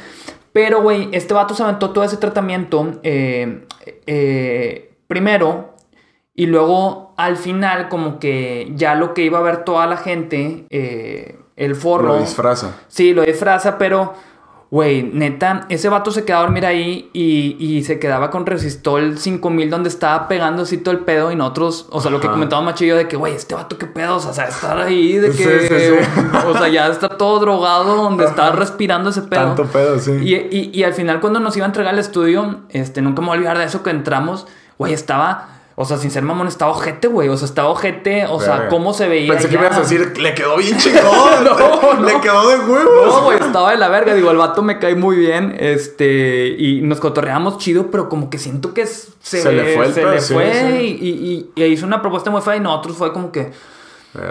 [0.53, 2.93] Pero, güey, este vato se aventó todo ese tratamiento.
[3.03, 3.67] Eh,
[4.07, 5.75] eh, primero.
[6.35, 10.67] Y luego, al final, como que ya lo que iba a ver toda la gente.
[10.71, 12.15] Eh, el forro.
[12.15, 12.77] Lo disfraza.
[12.89, 14.15] Sí, lo disfraza, pero
[14.70, 19.68] Güey, neta, ese vato se quedaba a dormir ahí y, se quedaba con Resistol 5000
[19.68, 22.96] donde estaba pegando así todo el pedo y nosotros, o sea, lo que comentaba Machillo
[22.96, 26.00] de que, güey, este vato qué pedo, o sea, estar ahí de que,
[26.46, 29.54] o sea, ya está todo drogado donde está respirando ese pedo.
[29.54, 30.12] Tanto pedo, sí.
[30.22, 33.35] Y, y, al final cuando nos iba a entregar el estudio, este, nunca me voy
[33.35, 34.46] a olvidar de eso que entramos,
[34.78, 37.31] güey, estaba o sea, sin ser mamón, estaba ojete, güey.
[37.31, 38.27] O sea, estaba ojete.
[38.27, 39.33] O sea, cómo se veía.
[39.33, 41.03] Pensé que me ibas a decir, le quedó bien chingón.
[41.43, 43.07] no, no, le quedó de huevos.
[43.07, 44.12] No, güey, estaba de la verga.
[44.12, 45.57] Digo, el vato me cae muy bien.
[45.59, 49.95] Este, y nos cotorreamos chido, pero como que siento que se, se le fue el
[49.95, 53.51] Se le fue Y, y, hizo una propuesta muy fea y nosotros fue como que.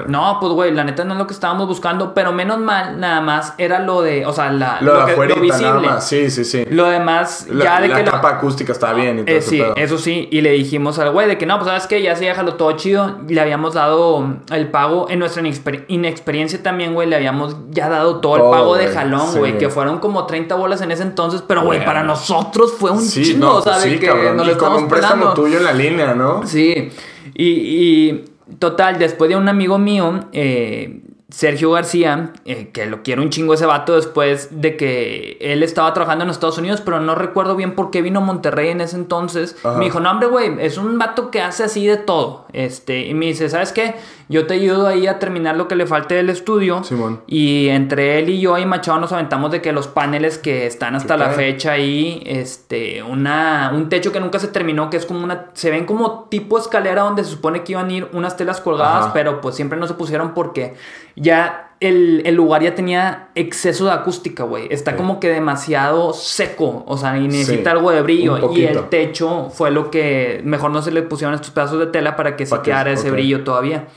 [0.08, 3.22] No, pues güey, la neta no es lo que estábamos buscando, pero menos mal, nada
[3.22, 5.68] más era lo de, o sea, la, lo, que, lo visible.
[5.68, 6.08] Nada más.
[6.08, 6.66] Sí, sí, sí.
[6.70, 8.04] Lo demás, ya de la que.
[8.04, 10.28] La capa acústica está bien y todo eh, Sí, eso sí.
[10.32, 12.74] Y le dijimos al güey de que no, pues sabes que ya sí, déjalo todo
[12.74, 13.20] chido.
[13.28, 15.42] Le habíamos dado el pago en nuestra
[15.88, 17.08] inexperiencia también, güey.
[17.08, 19.58] Le habíamos ya dado todo, el pago de jalón, güey.
[19.58, 23.24] Que fueron como 30 bolas en ese entonces, pero güey, para nosotros fue un sí,
[23.24, 26.46] chingo, sea, de que nos lo y con un préstamo tuyo en la línea, ¿no?
[26.46, 26.92] Sí.
[27.34, 28.26] y, y
[28.58, 33.54] Total, después de un amigo mío, eh, Sergio García, eh, que lo quiero un chingo
[33.54, 37.76] ese vato después de que él estaba trabajando en Estados Unidos, pero no recuerdo bien
[37.76, 39.56] por qué vino a Monterrey en ese entonces.
[39.78, 42.48] Me dijo, no, hombre, güey, es un vato que hace así de todo.
[42.52, 43.94] Este, y me dice, ¿sabes qué?
[44.30, 46.84] Yo te ayudo ahí a terminar lo que le falte del estudio.
[46.84, 47.22] Simón.
[47.26, 50.94] Y entre él y yo y Machado nos aventamos de que los paneles que están
[50.94, 55.24] hasta la fecha ahí, este, una, un techo que nunca se terminó, que es como
[55.24, 58.62] una, se ven como tipo escalera donde se supone que iban a ir unas telas
[58.62, 60.76] colgadas, pero pues siempre no se pusieron porque
[61.16, 64.68] ya el, lugar ya tenía exceso de acústica, güey.
[64.70, 68.52] Está como que demasiado seco, o sea, y necesita algo de brillo.
[68.54, 72.16] Y el techo fue lo que mejor no se le pusieron estos pedazos de tela
[72.16, 73.88] para que se quedara ese brillo todavía.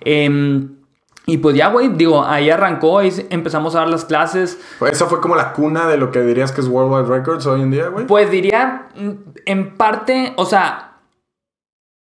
[0.00, 0.76] Em,
[1.24, 4.58] y pues ya, güey, digo, ahí arrancó y empezamos a dar las clases.
[4.90, 7.70] ¿Esa fue como la cuna de lo que dirías que es Worldwide Records hoy en
[7.70, 8.06] día, güey?
[8.06, 9.10] Pues diría, mm,
[9.46, 10.98] en parte, o sea,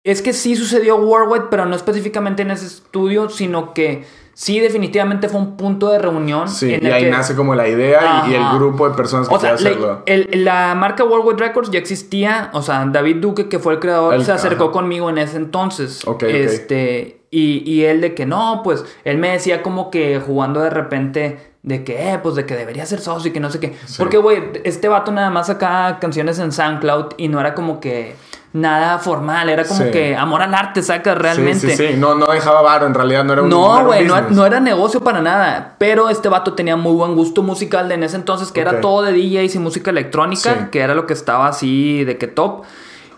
[0.06, 5.30] es que sí sucedió Worldwide, pero no específicamente en ese estudio, sino que sí definitivamente
[5.30, 6.50] fue un punto de reunión.
[6.50, 10.04] Sí, y ahí nace como la idea y, el grupo de personas que quieren hacerlo.
[10.34, 14.32] la marca Worldwide Records ya existía, o sea, David Duque, que fue el creador, se
[14.32, 16.08] acercó conmigo en ese entonces.
[16.08, 20.62] Ok, este, Y, y él de que no, pues, él me decía como que jugando
[20.62, 23.60] de repente de que, eh, pues de que debería ser socio y que no sé
[23.60, 23.76] qué.
[23.98, 28.16] Porque, güey, este vato nada más sacaba canciones en SoundCloud y no era como que
[28.54, 31.70] nada formal, era como que amor al arte, sacas realmente.
[31.70, 34.46] Sí, sí, sí, no, no dejaba bar, en realidad no era un No, güey, no,
[34.46, 38.18] era negocio para nada, pero este vato tenía muy buen gusto musical de en ese
[38.18, 42.04] entonces, que era todo de DJs y música electrónica, que era lo que estaba así
[42.04, 42.64] de que top.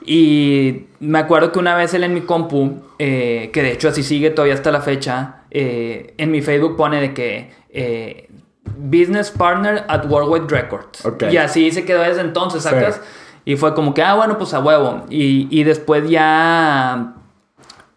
[0.06, 4.04] Y me acuerdo que una vez él en mi compu, eh, que de hecho así
[4.04, 8.28] sigue todavía hasta la fecha, eh, en mi Facebook pone de que eh,
[8.66, 11.08] Business Partner at Worldwide Records.
[11.32, 13.00] Y así se quedó desde entonces, ¿sacas?
[13.46, 15.06] Y fue como que, ah, bueno, pues a huevo.
[15.10, 17.14] Y, y después ya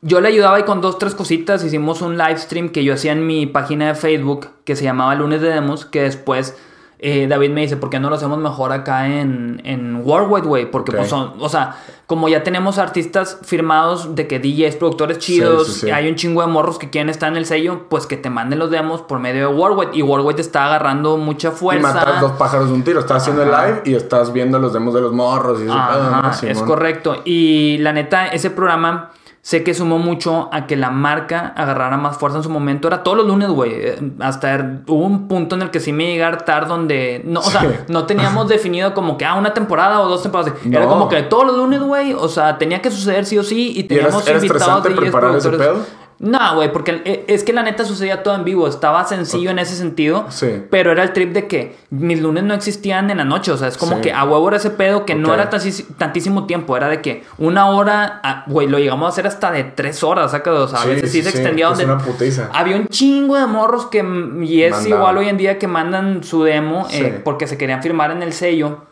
[0.03, 3.13] yo le ayudaba y con dos, tres cositas hicimos un live stream que yo hacía
[3.13, 6.57] en mi página de Facebook que se llamaba Lunes de Demos, que después
[6.99, 10.71] eh, David me dice, ¿por qué no lo hacemos mejor acá en, en Worldwide, güey?
[10.71, 15.85] Porque pues son, o sea, como ya tenemos artistas firmados de que DJs, productores chidos,
[15.85, 18.59] hay un chingo de morros que quieren estar en el sello, pues que te manden
[18.59, 19.91] los demos por medio de Worldwide.
[19.93, 21.91] Y Worldwide está agarrando mucha fuerza.
[21.91, 23.01] Y matas dos pájaros de un tiro.
[23.01, 26.47] Estás haciendo el live y estás viendo los demos de los morros y eso.
[26.47, 27.21] es correcto.
[27.27, 29.11] Y la neta, ese programa
[29.47, 32.89] sé que sumó mucho a que la marca agarrara más fuerza en su momento.
[32.89, 33.71] Era todos los lunes, güey.
[33.75, 37.23] Eh, hasta er, hubo un punto en el que sí me llegué a hartar donde...
[37.25, 40.55] No, o sea, no teníamos definido como que, ah, una temporada o dos temporadas.
[40.69, 42.13] Era como que todos los lunes, güey.
[42.13, 45.37] O sea, tenía que suceder sí o sí y teníamos ¿Y eras, invitados de preparar
[45.37, 45.77] ese pedo?
[46.19, 48.67] No, güey, porque e, es que la neta sucedía todo en vivo.
[48.67, 50.27] Estaba sencillo en ese sentido.
[50.31, 50.63] Sí.
[50.71, 53.53] Pero era el trip de que mis lunes no existían en la noche.
[53.53, 56.77] O sea, es como que a huevo era ese pedo que no era tantísimo tiempo.
[56.77, 60.31] Era de que una hora, güey, lo llegamos a hacer hasta de tres horas.
[60.31, 60.47] ¿sabes?
[60.47, 61.85] O sea, a veces sí, se extendía donde.
[61.85, 62.51] Una putiza.
[62.53, 64.05] Había un chingo de morros que.
[64.43, 68.11] Y es igual hoy en día que mandan su demo eh, porque se querían firmar
[68.11, 68.87] en el sello.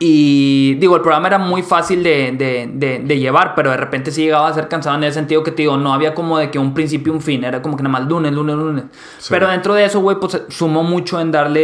[0.00, 4.54] Y digo, el programa era muy fácil de, llevar, pero de repente sí llegaba a
[4.54, 7.12] ser cansado en el sentido que te digo, no había como de que un principio
[7.12, 8.84] y un fin, era como que nada más lunes, lunes, lunes.
[9.28, 11.62] Pero dentro de eso, güey, pues sumó mucho en darle,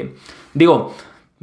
[0.00, 0.14] eh,
[0.54, 0.94] digo,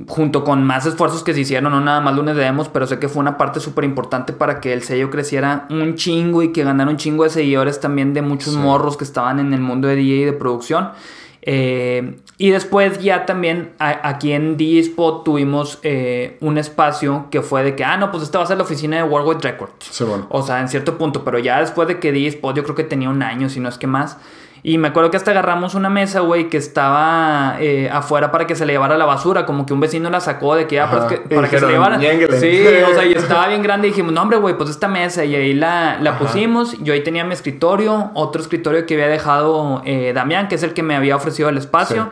[0.07, 2.97] junto con más esfuerzos que se hicieron, no nada más lunes de demos, pero sé
[2.99, 6.63] que fue una parte súper importante para que el sello creciera un chingo y que
[6.63, 9.95] ganara un chingo de seguidores también de muchos morros que estaban en el mundo de
[9.95, 10.91] DJ y de producción.
[11.47, 17.75] Eh, y después ya también aquí en D-Spot tuvimos eh, un espacio que fue de
[17.75, 19.85] que, ah, no, pues esta va a ser la oficina de Worldwide Records.
[19.91, 20.25] Sí, bueno.
[20.29, 23.09] O sea, en cierto punto, pero ya después de que D-Spot yo creo que tenía
[23.09, 24.17] un año, si no es que más.
[24.67, 28.55] Y me acuerdo que hasta agarramos una mesa, güey, que estaba eh, afuera para que
[28.55, 29.45] se le llevara la basura.
[29.45, 31.73] Como que un vecino la sacó de que, ya, para, que, para que se le
[31.73, 31.99] llevara.
[31.99, 33.89] Sí, o sea, y estaba bien grande.
[33.89, 35.23] Y dijimos, no, hombre, güey, pues esta mesa.
[35.23, 36.79] Y ahí la, la pusimos.
[36.79, 40.73] Yo ahí tenía mi escritorio, otro escritorio que había dejado eh, Damián, que es el
[40.73, 42.09] que me había ofrecido el espacio.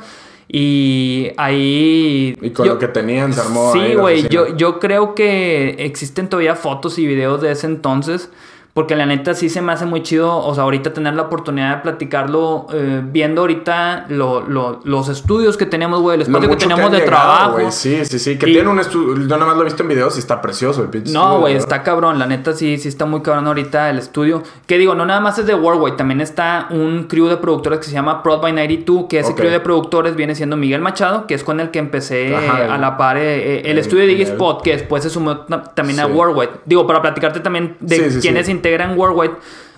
[0.47, 2.37] Y ahí...
[2.39, 3.73] Y con lo que tenían se armó.
[3.73, 8.29] Sí, güey, yo, yo creo que existen todavía fotos y videos de ese entonces
[8.73, 11.75] porque la neta sí se me hace muy chido, o sea, ahorita tener la oportunidad
[11.75, 17.01] de platicarlo, eh, viendo ahorita los estudios que tenemos, güey, el espacio que tenemos de
[17.01, 17.59] trabajo.
[17.69, 20.15] Sí, sí, sí, que tiene un estudio, yo nada más lo he visto en videos
[20.15, 23.21] y está precioso el pinche No, güey, está cabrón, la neta sí, sí está muy
[23.21, 24.41] cabrón ahorita el estudio.
[24.65, 27.85] Que digo, no nada más es de Worldwide, también está un crew de productores que
[27.85, 31.35] se llama Prod by 92, que ese crew de productores viene siendo Miguel Machado, que
[31.35, 35.03] es con el que empecé a la par eh, el, estudio de Spot, que después
[35.03, 35.41] se sumó
[35.75, 36.61] también a Worldwide.
[36.65, 39.35] Digo, para platicarte también de quién es integran Worldwide.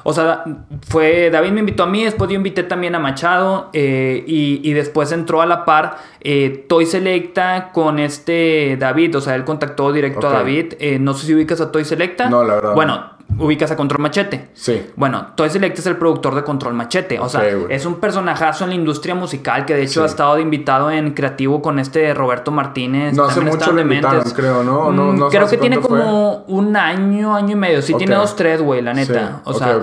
[0.08, 0.44] O sea,
[0.88, 1.32] fue.
[1.32, 3.72] David me invitó a mí, después yo invité también a Machado.
[3.74, 9.18] Eh, y, después entró a la par eh, Toy Selecta con este David.
[9.18, 10.76] O sea, él contactó directo a David.
[10.80, 12.30] Eh, no sé si ubicas a Toy Selecta.
[12.30, 12.76] No, la verdad.
[12.76, 14.50] Bueno, ubicas a Control Machete.
[14.54, 14.86] Sí.
[14.96, 17.20] Bueno, Toy Select es el productor de Control Machete.
[17.20, 20.42] O sea, es un personajazo en la industria musical que de hecho ha estado de
[20.42, 23.14] invitado en creativo con este Roberto Martínez.
[23.14, 24.92] No hace mucho lo invitaron, creo, ¿no?
[24.92, 27.82] no, mm, creo que tiene como un año, año y medio.
[27.82, 29.42] Sí, tiene dos, tres, güey, la neta.
[29.44, 29.80] O sea,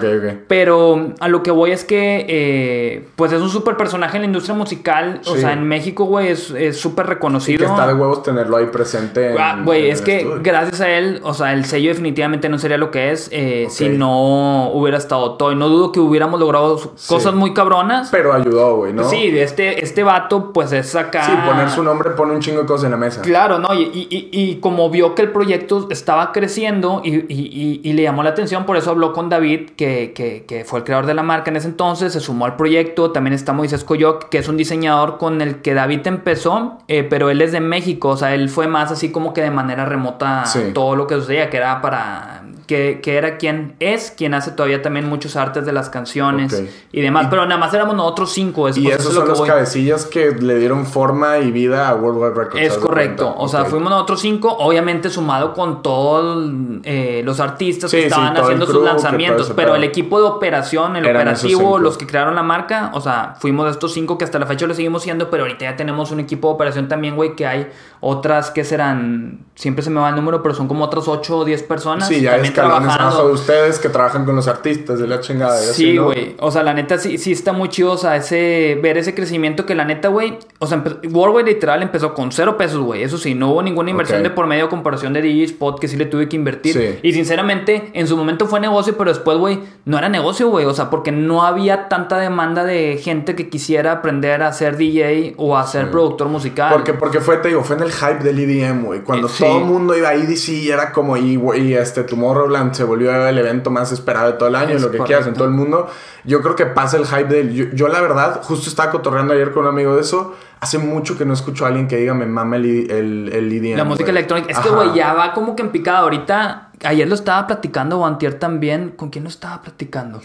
[0.49, 4.27] pero a lo que voy es que, eh, pues es un súper personaje en la
[4.27, 5.21] industria musical.
[5.27, 7.65] O sea, en México, güey, es súper reconocido.
[7.65, 9.35] Y que está de huevos tenerlo ahí presente.
[9.39, 12.91] Ah, güey, es que gracias a él, o sea, el sello definitivamente no sería lo
[12.91, 13.31] que es.
[13.35, 15.53] Eh, si no hubiera estado todo.
[15.53, 18.11] Y no dudo que hubiéramos logrado cosas muy cabronas.
[18.11, 19.05] Pero ayudó, güey, ¿no?
[19.05, 21.25] Sí, este, este vato, pues es acá.
[21.25, 23.23] Sí, poner su nombre pone un chingo de cosas en la mesa.
[23.23, 23.71] Claro, ¿no?
[23.75, 28.91] Y, como vio que el proyecto estaba creciendo y, le llamó la atención, por eso
[28.91, 32.45] habló con David, que, fue el creador de la marca en ese entonces, se sumó
[32.45, 33.13] al proyecto.
[33.13, 37.31] También está Moisés Coyoc, que es un diseñador con el que David empezó, eh, pero
[37.31, 40.45] él es de México, o sea, él fue más así como que de manera remota
[40.75, 45.09] todo lo que sucedía, que era para que, era quien es, quien hace todavía también
[45.09, 47.29] muchos artes de las canciones y demás.
[47.31, 48.69] pero nada más éramos nosotros cinco.
[48.69, 52.67] y esos son los cabecillas que le dieron forma y vida a World Wide Records.
[52.67, 53.35] Es correcto.
[53.37, 56.51] O sea, fuimos nosotros cinco, obviamente sumado con todos
[56.85, 59.53] eh, los artistas que estaban haciendo sus lanzamientos.
[59.55, 63.67] Pero el equipo de operación, el operativo, los que crearon la marca, o sea, fuimos
[63.67, 66.21] de estos cinco que hasta la fecha lo seguimos siendo, pero ahorita ya tenemos un
[66.21, 70.17] equipo de operación también, güey, que hay otras que serán, siempre se me va el
[70.17, 72.09] número, pero son como otras ocho o diez personas.
[72.09, 73.12] Sí, ya trabajando.
[73.19, 75.59] De ustedes que trabajan con los artistas de la chingada.
[75.59, 76.35] Sí, güey.
[76.39, 79.67] O sea, la neta sí, sí está muy chido, o sea, ese, ver ese crecimiento
[79.67, 83.03] que la neta, güey, o sea, Worldwide literal empezó con cero pesos, güey.
[83.03, 85.97] Eso sí, no hubo ninguna inversión de por medio comparación de DJ Spot que sí
[85.97, 87.01] le tuve que invertir.
[87.03, 90.67] Y sinceramente, en su momento fue negocio, pero después, güey, no era negocio, güey.
[90.67, 95.35] O sea, porque no había tanta demanda de gente que quisiera aprender a ser DJ
[95.37, 96.73] o a ser productor musical.
[96.73, 99.01] Porque, porque fue, te digo, fue en el hype del EDM, güey.
[99.01, 102.85] Cuando todo el mundo iba a EDC y era como, y, y este Tomorrowland se
[102.85, 105.51] volvió el evento más esperado de todo el año, lo que quieras en todo el
[105.51, 105.89] mundo.
[106.25, 107.75] Yo creo que pasa el hype de él.
[107.75, 110.35] Yo, la verdad, justo estaba cotorreando ayer con un amigo de eso.
[110.61, 113.77] Hace mucho que no escucho a alguien que diga me mama el, el, el EDM.
[113.77, 114.53] La música electrónica.
[114.53, 115.99] Es que, güey, ya va como que en picada.
[115.99, 118.91] Ahorita, ayer lo estaba platicando, o antier también.
[118.91, 120.21] ¿Con quién lo estaba platicando?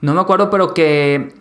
[0.00, 1.34] No me acuerdo, pero que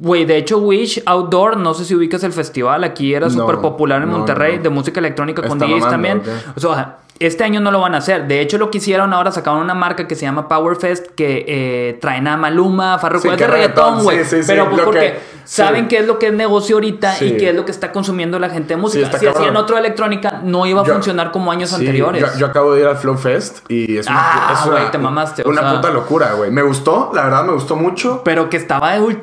[0.00, 4.00] Güey, de hecho, Wish Outdoor, no sé si ubicas el festival, aquí era súper popular
[4.02, 6.22] en Monterrey, de música electrónica con DJs también.
[6.54, 8.26] O sea, Este año no lo van a hacer.
[8.28, 11.98] De hecho, lo que hicieron ahora, sacaron una marca que se llama Powerfest que eh,
[12.00, 13.22] traen a Maluma, Farruko.
[13.22, 14.24] Sí, es de reggaetón, güey.
[14.24, 17.36] sí, sí, pero pues porque que- saben qué es lo que es negocio ahorita y
[17.38, 19.06] qué es lo que está consumiendo la gente de música.
[19.18, 19.34] si cabrón.
[19.42, 22.20] hacían otro de electrónica, no iba a Yo- funcionar como años anteriores.
[22.34, 24.90] Yo, yo acabo de ir al Flow Fest y es una, Ah, es una- güey,
[24.90, 25.72] te mamaste, o Una sea.
[25.76, 26.50] puta locura, güey.
[26.50, 28.22] Me gustó, la verdad me gustó mucho.
[28.24, 29.14] Pero que estaba Esta, güey,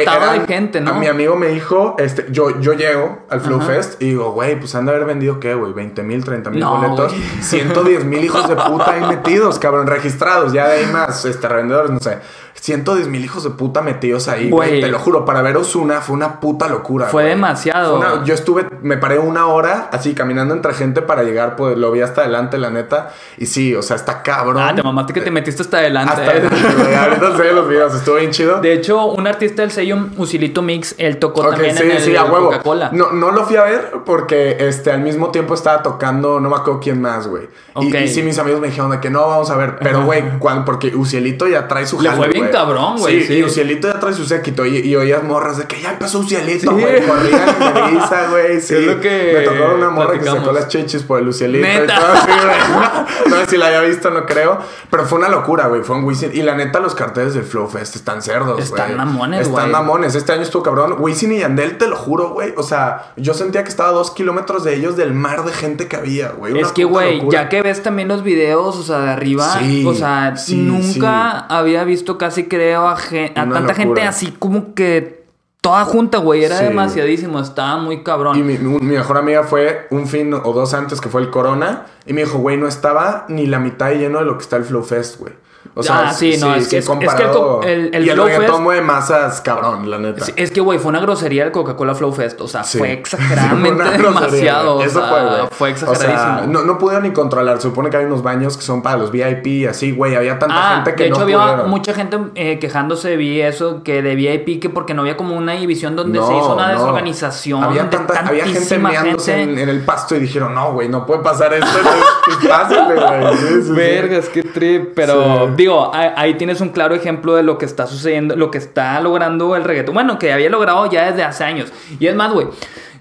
[0.00, 0.92] infestado de gente, ¿no?
[0.92, 3.66] A mi amigo me dijo, este, yo, yo llego al Flow Ajá.
[3.72, 6.60] Fest y digo, güey, pues han de haber vendido qué, güey, 20 mil, 30 mil
[6.60, 7.12] No, boletos.
[7.40, 10.52] 110 mil hijos de puta ahí metidos, cabrón, registrados.
[10.52, 12.18] Ya de ahí más, este, revendedores, no sé.
[12.54, 14.80] 110 mil hijos de puta metidos ahí, güey.
[14.80, 17.06] Te lo juro, para ver Osuna fue una puta locura.
[17.08, 17.98] Fue demasiado.
[17.98, 21.76] Fue una- yo estuve, me paré una hora así caminando entre gente para llegar, pues
[21.76, 23.12] lo vi hasta adelante, la neta.
[23.38, 24.62] Y sí, o sea, está cabrón.
[24.62, 26.12] Ah, te mamaste que te metiste hasta adelante.
[26.12, 26.96] Hasta eh.
[26.96, 28.60] Ahorita enseño los videos, estuvo bien chido.
[28.60, 32.00] De hecho, un artista del sello Usilito Mix, él tocó Ok, también sí, en el
[32.00, 32.46] sí, a huevo.
[32.46, 32.90] Coca-Cola.
[32.92, 36.56] No, no lo fui a ver porque este, al mismo tiempo estaba tocando, no me
[36.56, 37.48] acuerdo quién más, güey.
[37.80, 39.76] Y- sí, mis amigos me dijeron de que no vamos a ver.
[39.80, 40.22] Pero, güey,
[40.64, 43.34] porque Ucielito ya trae su Le jale, bien cabrón, güey, Sí, sí.
[43.34, 44.64] y Ucielito ya trae su séquito.
[44.66, 46.80] Y, y oías morras de que ya empezó Ucielito, Sí.
[46.80, 47.06] güey.
[47.06, 48.60] Corrían en risa, güey.
[48.60, 48.74] Sí.
[48.76, 50.40] Es lo que Me tocó una morra que platicamos.
[50.44, 51.66] sacó las chichis por el Ucielito.
[51.66, 51.94] y Neta.
[51.98, 53.04] todo así, güey.
[53.30, 54.58] No sé si la había visto, no creo.
[54.90, 55.82] Pero fue una locura, güey.
[55.82, 56.30] Fue un Wisin.
[56.34, 58.62] Y la neta, los carteles del Flow Fest están cerdos, güey.
[58.62, 59.72] Están mamones, Están güey.
[59.72, 60.14] mamones.
[60.14, 60.96] Este año estuvo cabrón.
[60.98, 62.52] Wisin y Yandel, te lo juro, güey.
[62.56, 65.88] O sea, yo sentía que estaba a dos kilómetros de ellos del mar de gente
[65.88, 66.58] que había, güey.
[66.58, 69.94] Es que, güey, ya que ves también los videos, o sea, de arriba, Sí, o
[69.94, 73.74] sea, sí, nunca había visto casi, creo, a, gen- a tanta locura.
[73.74, 75.24] gente así como que
[75.60, 76.44] toda junta, güey.
[76.44, 76.64] Era Sí.
[76.64, 78.36] demasiadísimo, estaba muy cabrón.
[78.38, 81.86] Y mi, mi mejor amiga fue un fin o dos antes que fue el Corona.
[82.06, 84.64] Y me dijo, güey, no estaba ni la mitad lleno de lo que está el
[84.64, 85.32] Flow Fest, güey.
[85.76, 88.14] O sea, Ah, sí, no, es que- es- es que el el- el y el
[88.14, 90.24] Flow Fest- mueve masas, cabrón, la neta.
[90.24, 92.40] Sí, es que, güey, fue una grosería el Coca-Cola Flow Fest.
[92.40, 92.78] O sea, Sí.
[92.78, 94.76] fue exageradamente demasiado.
[94.76, 95.48] o Eso sea, fue, güey.
[95.50, 96.12] fue exageradísimo.
[96.34, 97.56] O sea, no, no pudieron ni controlar.
[97.56, 100.14] Se supone que hay unos baños que son para los VIP y así, güey.
[100.14, 101.70] Había tanta Ah, gente que de hecho no había pudieron.
[101.70, 105.52] mucha gente eh, quejándose, vi eso, que de VIP, que porque no había como una
[105.54, 106.72] división donde se No, hizo una no.
[106.74, 107.64] desorganización.
[107.64, 109.52] Había, de tanta, había gente meándose gente.
[109.54, 111.66] En, en el pasto y dijeron, no, güey, no puede pasar esto.
[111.66, 113.36] Entonces, pásale, güey.
[113.38, 113.72] Sí, sí, sí.
[113.72, 114.92] Vergas, qué trip.
[114.94, 115.53] Pero Sí.
[115.56, 119.56] Digo, ahí, tienes un claro ejemplo de lo que está sucediendo, lo que está logrando
[119.56, 119.94] el reggaetón.
[119.94, 121.72] Bueno, que había logrado ya desde hace años.
[121.98, 122.46] Y es más, güey.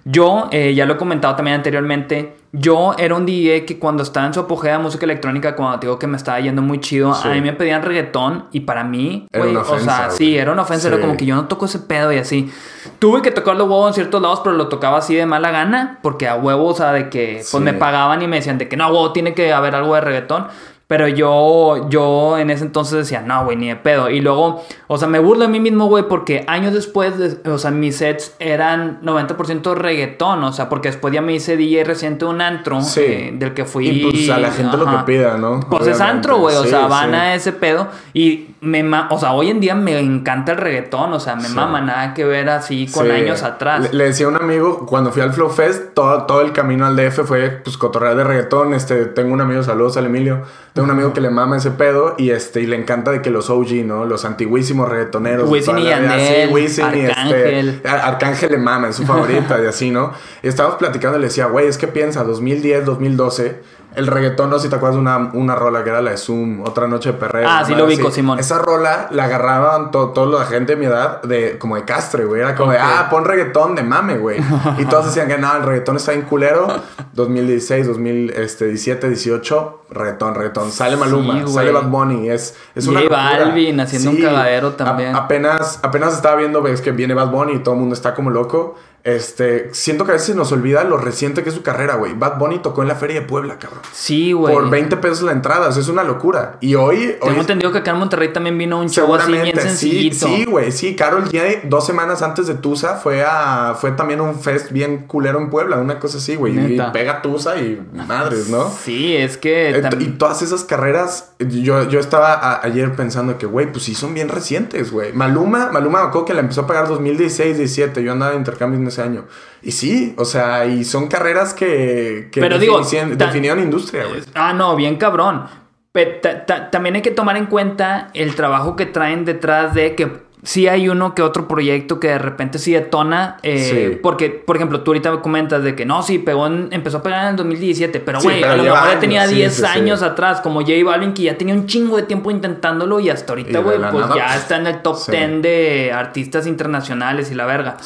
[0.06, 4.28] Yo, eh, ya lo he comentado también anteriormente, yo era un DJ que cuando estaba
[4.28, 7.14] en su apogeo de música electrónica, cuando te digo que me estaba yendo muy chido,
[7.16, 7.28] Sí.
[7.30, 10.51] a mí me pedían reggaetón y para mí, Era güey, o sea, ofensa, sí, era
[10.51, 11.01] una ofensa, era Sí.
[11.04, 12.51] como que yo no toco ese pedo y así.
[12.99, 16.28] Tuve que tocarlo huevo en ciertos lados, pero lo tocaba así de mala gana, porque
[16.28, 17.60] a huevo, o sea, de que pues Sí.
[17.60, 20.47] me pagaban y me decían de que no, huevo, tiene que haber algo de reggaetón.
[20.94, 24.12] Pero yo, yo en ese entonces decía, no, güey, ni de pedo.
[24.12, 27.58] Y luego, o sea, me burlo de mí mismo, güey, porque años después, de- o
[27.58, 30.44] sea, mis sets eran 90% reggaetón.
[30.44, 33.00] O sea, porque después ya me hice DJ reciente un antro Sí.
[33.04, 33.89] eh, del que fui.
[33.89, 35.62] Y pues a la gente lo que pida, ¿no?
[35.68, 36.56] Pues es antro, güey.
[36.58, 37.16] O Sí, sea, van sí.
[37.16, 37.88] a ese pedo.
[38.14, 41.12] Y me ma- o sea, hoy en día me encanta el reggaetón.
[41.12, 43.82] O sea, me mama nada que ver así con años atrás.
[43.82, 46.86] Le, le decía a un amigo, cuando fui al Flow Fest, todo, todo el camino
[46.86, 48.76] al DF fue pues cotorrear de reggaetón.
[48.76, 50.44] Este, tengo un amigo, saludos al Emilio.
[50.74, 53.29] Tengo un amigo que le mama ese pedo y este, y le encanta de que
[53.31, 54.05] los OG, ¿no?
[54.05, 55.49] Los antiguísimos reggaetoneros.
[55.49, 57.69] Wisin y Yandel, Wisin y Arcángel.
[57.69, 57.88] este.
[57.88, 60.11] Ar- Arcángel le mama, es su favorita y así, ¿no?
[60.41, 63.61] Y estábamos platicando y le decía, güey, es que piensa, 2010, 2012.
[63.96, 66.18] El reggaetón, no sé si te acuerdas de una, una rola que era la de
[66.18, 67.48] Zoom, otra noche de perreo.
[67.48, 68.10] Ah, sí lo ubico.
[68.12, 68.39] Simón.
[68.39, 72.26] Esa rola la agarraban to- toda la gente de mi edad de como de castre,
[72.26, 72.41] güey.
[72.41, 74.39] Era como de, ah, pon reggaetón de mame, güey.
[74.80, 76.68] Y todos decían que no, el reggaetón está bien culero.
[77.14, 80.72] 2016, 2017, 18, reggaetón, reggaetón.
[80.72, 82.30] Sale Maluma, Sí, sale Bad Bunny.
[82.30, 83.10] Es, es una J.
[83.12, 85.16] Balvin haciendo un cagadero también.
[85.16, 88.14] A- apenas, apenas estaba viendo, ves que viene Bad Bunny y todo el mundo está
[88.14, 88.76] como loco.
[89.04, 92.14] Este, siento que a veces se nos olvida lo reciente que es su carrera, güey.
[92.14, 93.82] Bad Bunny tocó en la Feria de Puebla, cabrón.
[93.91, 94.54] Sí, güey.
[94.54, 96.56] Por 20 pesos la entrada, o sea, es una locura.
[96.62, 97.16] Y hoy...
[97.20, 100.26] Tengo hoy entendido que acá en Monterrey también vino un show así bien sencillito.
[100.28, 100.95] sí, güey, sí.
[100.95, 105.38] Carol G, dos semanas antes de Tusa, fue a, fue también un fest bien culero
[105.39, 106.76] en Puebla, una cosa así, güey.
[106.76, 108.70] Y pega Tusa y madres, ¿no?
[108.70, 113.70] Sí, es que Y todas esas carreras, yo, yo estaba a- ayer pensando que, güey,
[113.70, 115.12] pues sí son bien recientes, güey.
[115.12, 118.01] Maluma, Maluma me acuerdo que la empezó a pagar 2016, 17.
[118.01, 119.26] Yo andaba de intercambio en ese año.
[119.62, 122.82] Y sí, o sea, y son carreras que, que Pero digo,
[123.16, 124.22] definieron industria, güey.
[124.36, 125.46] Ah, no, bien cabrón.
[125.91, 129.94] Pero ta- ta- también hay que tomar en cuenta el trabajo que traen detrás de
[129.96, 133.38] que sí hay uno que otro proyecto que de repente sí detona.
[133.44, 134.00] eh, Sí.
[134.02, 137.04] Porque, por ejemplo, tú ahorita me comentas de que no, sí, pegó en- empezó a
[137.04, 139.68] pegar en el 2017, pero güey, a lo mejor ya tenía sí, 10 sí, sí.
[139.68, 143.32] años atrás, como J Balvin, que ya tenía un chingo de tiempo intentándolo y hasta
[143.34, 145.12] ahorita, güey, pues nada, ya está en el top sí.
[145.12, 147.78] 10 de artistas internacionales y la verga.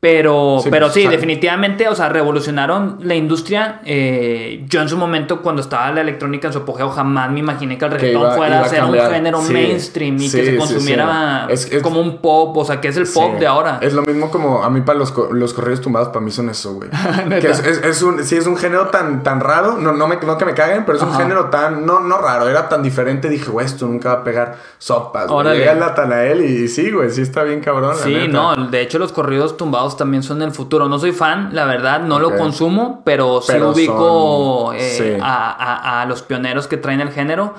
[0.00, 3.82] Pero sí, pero sí, definitivamente, o sea, revolucionaron la industria.
[3.84, 7.76] Eh, yo en su momento, cuando estaba la electrónica en su apogeo, jamás me imaginé
[7.76, 9.52] que el reggaetón iba- fuera iba a ser un género Sí.
[9.52, 11.52] mainstream y Sí, que se consumiera sí.
[11.52, 13.78] Es- es- como un pop, o sea, que es el pop de ahora.
[13.82, 16.72] Es lo mismo como a mí para los, los corridos tumbados, para mí son eso,
[16.72, 16.88] güey.
[17.50, 20.38] Es, es- es un, sí, es un género tan, tan raro, no, no, me, no
[20.38, 23.50] que me caguen, pero es un género tan, no, no raro, era tan diferente, dije,
[23.50, 25.26] güey, esto nunca va a pegar sopas.
[25.52, 27.90] Llega el Natanael y sí, güey, sí está bien cabrón.
[27.90, 28.28] la Sí, neta.
[28.32, 30.88] no, de hecho los corridos tumbados también son el futuro.
[30.88, 34.80] No soy fan, la verdad, no lo consumo, pero sí Pero ubico son- eh,
[35.16, 35.20] sí.
[35.22, 37.54] a, a- a los pioneros que traen el género.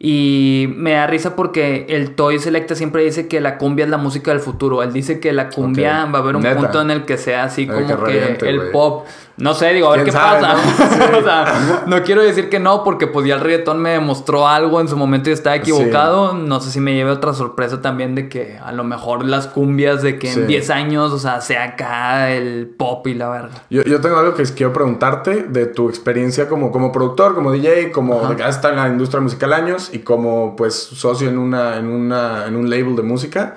[0.00, 3.96] Y me da risa porque el Toy Selecta siempre dice que la cumbia es la
[3.98, 4.82] música del futuro.
[4.84, 6.56] Él dice que la cumbia va a haber un Neta.
[6.56, 9.06] punto en el que sea así como que el pop.
[9.38, 10.54] No sé, digo, a ver qué ¿Quién sabe, pasa.
[10.54, 10.58] no?
[11.08, 11.14] Sí.
[11.20, 14.80] o sea, no quiero decir que no, porque pues ya el reggaetón me demostró algo
[14.80, 16.32] en su momento y estaba equivocado.
[16.34, 20.02] No sé si me lleve otra sorpresa también de que a lo mejor las cumbias
[20.02, 20.40] de que Sí.
[20.40, 23.50] en 10 años, o sea, sea acá el pop y la verga.
[23.70, 27.92] Yo, yo tengo algo que quiero preguntarte de tu experiencia como, como productor, como DJ,
[27.92, 31.86] como has estado en la industria musical años y como pues socio en una, en
[31.86, 33.56] una, en un label de música.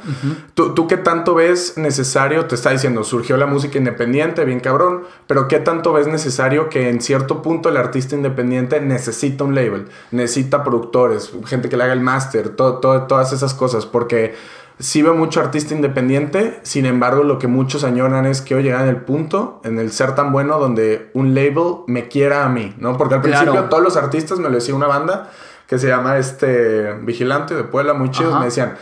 [0.53, 2.45] ¿Tú, ¿Tú qué tanto ves necesario?
[2.45, 6.89] Te está diciendo, surgió la música independiente, bien cabrón, pero ¿qué tanto ves necesario que
[6.89, 11.93] en cierto punto el artista independiente necesita un label, necesita productores, gente que le haga
[11.93, 13.85] el máster, todo, todo- todas esas cosas?
[13.85, 14.35] Porque
[14.79, 18.87] sí veo mucho artista independiente, sin embargo lo que muchos añoran es que hoy llegan
[18.87, 22.97] el punto, en el ser tan bueno, donde un label me quiera a mí, ¿no?
[22.97, 23.45] Porque al Claro.
[23.45, 25.29] principio todos los artistas, me lo decía una banda
[25.71, 28.39] que se llama este Vigilante de Puebla, muy chidos, Ajá.
[28.39, 28.75] me decían,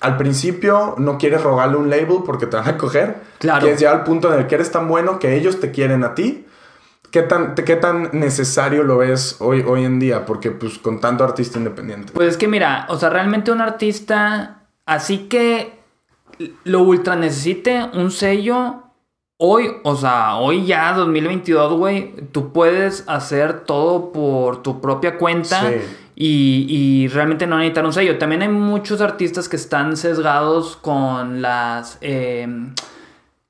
[0.00, 3.60] al principio no quieres rogarle un label porque te van a coger, Claro.
[3.60, 6.14] quieres llegar al punto en el que eres tan bueno que ellos te quieren a
[6.14, 6.44] ti.
[7.10, 10.26] ¿Qué tan, ¿Qué tan necesario lo ves hoy, hoy en día?
[10.26, 12.12] Porque pues con tanto artista independiente.
[12.12, 15.72] Pues es que mira, o sea, realmente un artista, así que
[16.64, 18.82] lo ultra necesite un sello.
[19.38, 25.62] Hoy, o sea, hoy ya 2022, güey, tú puedes hacer todo por tu propia cuenta
[25.70, 25.76] Sí.
[26.18, 28.16] Y, y realmente no necesitar un sello.
[28.18, 31.98] También hay muchos artistas que están sesgados con las...
[32.00, 32.48] eh,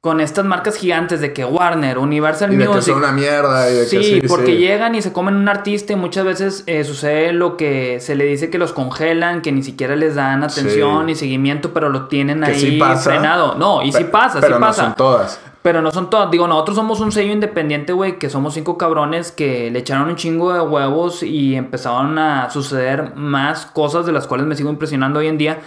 [0.03, 3.75] con estas marcas gigantes de que Warner, Universal y de que son una mierda y
[3.75, 4.59] de que Sí, sí, porque sí.
[4.59, 8.25] llegan y se comen un artista y muchas veces eh, sucede lo que se le
[8.25, 11.07] dice que los congelan, que ni siquiera les dan atención Sí.
[11.07, 13.57] ni seguimiento, pero lo tienen Que ahí sí frenado.
[13.57, 14.85] No, y sí Pe- pasa, pero sí no pasa.
[14.85, 15.41] son todas.
[15.67, 16.31] Pero no son todas.
[16.31, 20.15] Digo, nosotros somos un sello independiente, güey, que somos cinco cabrones que le echaron un
[20.15, 25.19] chingo de huevos y empezaron a suceder más cosas de las cuales me sigo impresionando
[25.19, 25.59] hoy en día.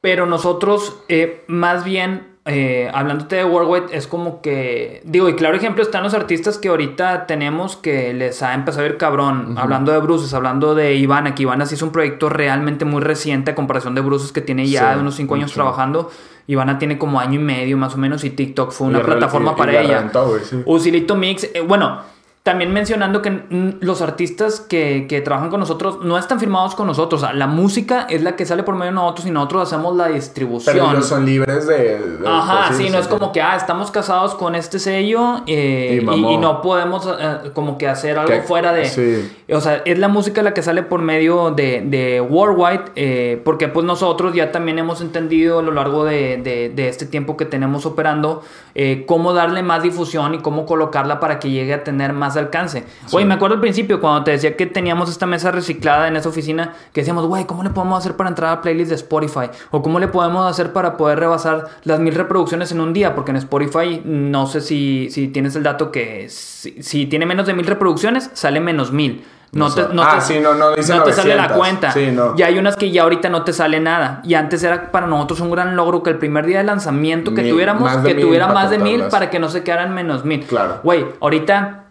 [0.00, 5.00] Pero nosotros, eh, más bien, eh, hablándote de Worldwide, es como que.
[5.04, 8.88] Digo, y claro ejemplo están los artistas que ahorita tenemos que les ha empezado a
[8.88, 9.54] ir cabrón.
[9.56, 13.52] Hablando de Bruces, hablando de Ivana, que Ivana sí es un proyecto realmente muy reciente
[13.52, 15.54] a comparación de Bruces que tiene ya Sí, unos cinco años mucho.
[15.54, 16.10] trabajando.
[16.52, 19.58] Ivana tiene como año y medio más o menos y TikTok fue una plataforma y-
[19.58, 19.98] para la ella.
[20.44, 20.62] sí.
[20.66, 22.00] Usilito Mix, eh, bueno,
[22.42, 23.42] también mencionando que
[23.82, 27.22] los artistas que, que trabajan con nosotros no están firmados con nosotros.
[27.22, 29.94] O sea, la música es la que sale por medio de nosotros y nosotros hacemos
[29.94, 30.74] la distribución.
[30.74, 31.98] Pero ellos son libres de...
[31.98, 35.98] de- Ajá, sí, no es como que, ah, estamos casados con este sello eh,
[36.32, 38.86] Y no podemos eh, como que hacer algo fuera de...
[38.86, 39.30] sí.
[39.52, 43.68] O sea, es la música la que sale por medio de, de Worldwide, eh, porque
[43.68, 47.44] pues nosotros ya también hemos entendido a lo largo de, de- de este tiempo que
[47.44, 48.42] tenemos operando
[48.74, 52.84] eh, cómo darle más difusión y cómo colocarla para que llegue a tener más alcance.
[53.12, 56.28] Oye, me acuerdo al principio cuando te decía que teníamos esta mesa reciclada en esa
[56.28, 59.50] oficina, que decíamos, güey, ¿cómo le podemos hacer para entrar a playlist de Spotify?
[59.70, 63.30] O cómo le podemos hacer para poder rebasar las mil reproducciones en un día, porque
[63.32, 67.54] en Spotify no sé si, si tienes el dato que si, si tiene menos de
[67.54, 69.24] mil reproducciones, sale menos mil.
[69.52, 71.58] No O te, no ah, te- sí, no, no, dice no te sale la 900.
[71.58, 71.90] cuenta.
[71.90, 72.34] Sí, no.
[72.36, 74.20] Y hay unas que ya ahorita no te sale nada.
[74.22, 77.42] Y antes era para nosotros un gran logro que el primer día de lanzamiento que
[77.42, 80.44] Mil, tuviéramos, más que tuviera más de mil para que no se quedaran menos mil.
[80.46, 80.78] Claro.
[80.84, 81.86] Güey, ahorita,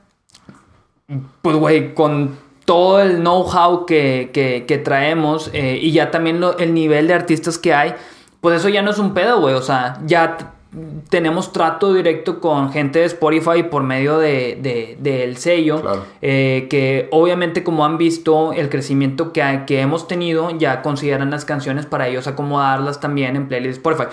[1.42, 6.58] pues güey, con todo el know-how que, que- que traemos eh, y ya también lo-
[6.60, 7.94] el nivel de artistas que hay,
[8.42, 9.56] pues eso ya no es un pedo, güey.
[9.56, 10.54] O sea, ya
[11.10, 15.82] tenemos trato directo con gente de Spotify por medio de, de- del sello.
[15.82, 16.06] Claro.
[16.22, 21.44] eh, que obviamente como han visto el crecimiento que, que hemos tenido, ya consideran las
[21.44, 24.10] canciones para ellos acomodarlas también en playlist Spotify.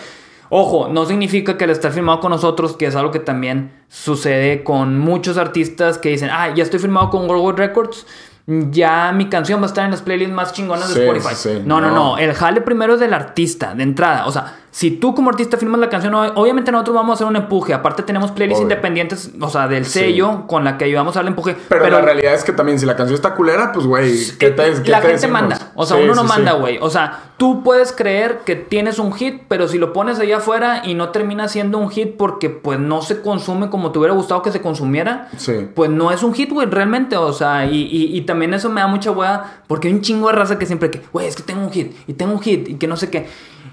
[0.50, 4.62] Ojo, no significa que al estar firmado con nosotros, que es algo que también sucede
[4.64, 8.06] con muchos artistas que dicen, ah, ya estoy firmado con Worldwide Records,
[8.46, 11.34] ya mi canción va a estar en las playlists más chingonas Sí, de Spotify.
[11.34, 11.62] sí.
[11.64, 11.94] No, no, No.
[11.94, 14.26] no, el jale primero es del artista, de entrada.
[14.26, 17.36] O sea, si tú como artista firmas la canción, obviamente nosotros vamos a hacer un
[17.36, 17.72] empuje.
[17.72, 21.56] Aparte tenemos playlists independientes, o sea, del sello con la que ayudamos a darle empuje.
[21.70, 24.82] Pero, la realidad es que también si la canción está culera, pues güey, ¿qué te
[24.82, 25.72] qué La gente manda.
[25.76, 26.76] O sea, uno no manda, güey.
[26.82, 30.82] O sea, tú puedes creer que tienes un hit, pero si lo pones allá afuera
[30.84, 34.42] y no termina siendo un hit porque pues no se consume como te hubiera gustado
[34.42, 35.30] que se consumiera,
[35.74, 37.16] pues no es un hit, güey, realmente.
[37.16, 40.34] O sea, y, y, también eso me da mucha hueá porque hay un chingo de
[40.34, 42.74] raza que siempre que, güey, es que tengo un hit y tengo un hit y
[42.74, 43.26] que no sé qué.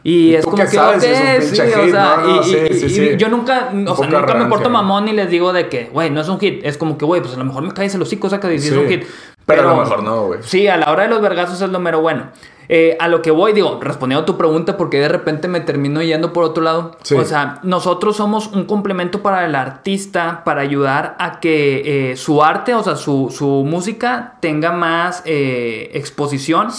[0.04, 1.04] Y, es como que, sabes,
[1.50, 5.54] sí, o sea, y, yo nunca, o sea, nunca me porto mamón y les digo
[5.54, 6.60] de que, güey, no es un hit.
[6.66, 8.72] Es como que, güey, pues a lo mejor me caes el hocico, cosa que dices
[8.72, 9.06] es un hit.
[9.46, 10.40] Pero, a lo mejor no, güey.
[10.44, 12.28] Sí, a la hora de los vergazos es lo mero bueno.
[12.70, 16.02] Eh, a lo que voy, digo, respondiendo a tu pregunta, porque de repente me termino
[16.02, 16.98] yendo por otro lado.
[17.16, 22.44] O sea, nosotros somos un complemento para el artista, para ayudar a que eh, su
[22.44, 26.70] arte, o sea, su, su música tenga más eh, exposición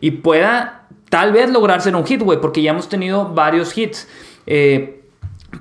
[0.00, 0.83] y pueda
[1.14, 4.08] tal vez lograr ser un hit, güey, porque ya hemos tenido varios hits.
[4.48, 5.03] Eh,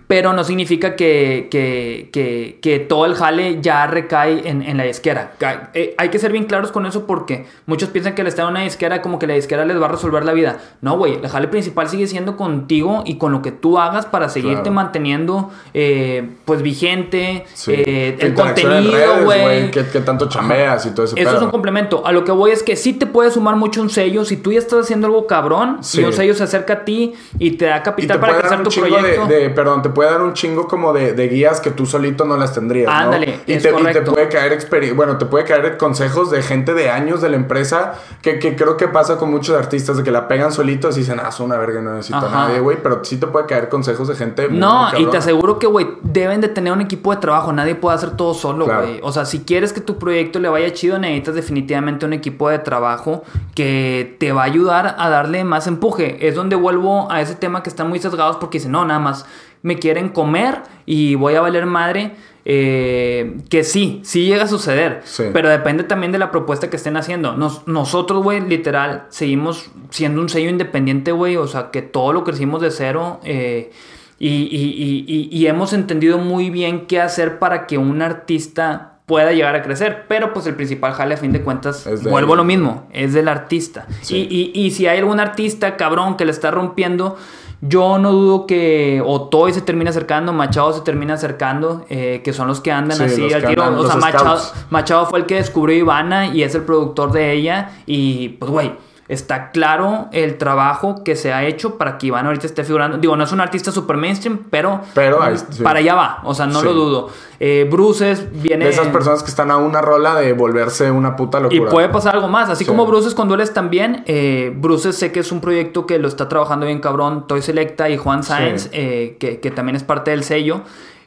[0.07, 5.33] pero no significa que, que, que, todo el jale ya recae en, en la disquera.
[5.73, 8.51] Eh, hay que ser bien claros con eso porque muchos piensan que el estar en
[8.51, 10.57] una disquera como que la disquera les va a resolver la vida.
[10.81, 14.29] No, güey, el jale principal sigue siendo contigo y con lo que tú hagas para
[14.29, 19.71] seguirte manteniendo eh, pues vigente, eh, el contenido, güey.
[19.71, 21.15] ¿Qué, tanto chambeas y todo eso.
[21.15, 22.05] Eso es un complemento.
[22.05, 24.25] A lo que voy es que sí te puede sumar mucho un sello.
[24.25, 27.51] Si tú ya estás haciendo algo cabrón y un sello se acerca a ti y
[27.51, 29.27] te da capital para crecer tu proyecto.
[29.27, 32.53] De, perdón, te puede dar un chingo como de, guías que tú solito no las
[32.53, 32.91] tendrías.
[32.91, 34.57] Ándale, y, te, y, te, puede caer
[34.95, 38.87] bueno, te puede caer consejos de gente de años de la empresa que, creo que
[38.87, 41.81] pasa con muchos artistas de que la pegan solitos y dicen, ah, es una verga,
[41.81, 42.77] no necesito a nadie, güey.
[42.81, 44.47] Pero sí te puede caer consejos de gente.
[44.49, 47.53] no, y te aseguro que, güey, deben de tener un equipo de trabajo.
[47.53, 48.99] Nadie puede hacer todo solo, güey.
[49.03, 52.59] O sea, si quieres que tu proyecto le vaya chido, necesitas definitivamente un equipo de
[52.59, 53.23] trabajo
[53.55, 56.27] que te va a ayudar a darle más empuje.
[56.27, 59.25] Es donde vuelvo a ese tema que están muy sesgados porque dicen, no, nada más
[59.63, 62.11] me quieren comer y voy a valer madre.
[62.45, 65.01] Eh, que sí, sí llega a suceder.
[65.31, 67.35] Pero depende también de la propuesta que estén haciendo.
[67.65, 71.37] nosotros, güey, literal, seguimos siendo un sello independiente, güey.
[71.37, 73.21] O sea, que todo lo crecimos de cero.
[73.23, 73.71] Eh,
[74.19, 79.55] y, y, y, hemos entendido muy bien qué hacer para que un artista pueda llegar
[79.55, 80.05] a crecer.
[80.07, 83.27] Pero pues el principal jale a fin de cuentas, vuelvo a lo mismo, es del
[83.27, 83.87] artista.
[84.09, 87.17] Y, y, si hay algún artista cabrón que le está rompiendo,
[87.65, 92.49] yo no dudo que Otoy se termine acercando, Machado se termina acercando, eh, que son
[92.49, 93.79] los que andan así al tiro.
[93.79, 97.71] O sea, Machado, Machado, fue el que descubrió Ivana y es el productor de ella.
[97.85, 98.73] Y pues, güey,
[99.07, 102.97] está claro el trabajo que se ha hecho para que Ivana ahorita esté figurando.
[102.97, 105.19] Digo, no es un artista super mainstream, pero, pero
[105.61, 106.21] para allá va.
[106.23, 107.09] O sea, no lo dudo.
[107.39, 108.65] Eh, Bruces viene.
[108.65, 111.61] De esas personas que están a una rola de volverse una puta locura.
[111.61, 112.49] Y puede pasar algo más.
[112.49, 114.03] Así como Bruces con Dueles también.
[114.07, 117.27] Eh, Bruces sé que es un proyecto que lo está trabajando bien cabrón.
[117.27, 120.61] Toy Selecta y Juan Sáenz, eh, que, que también es parte del sello.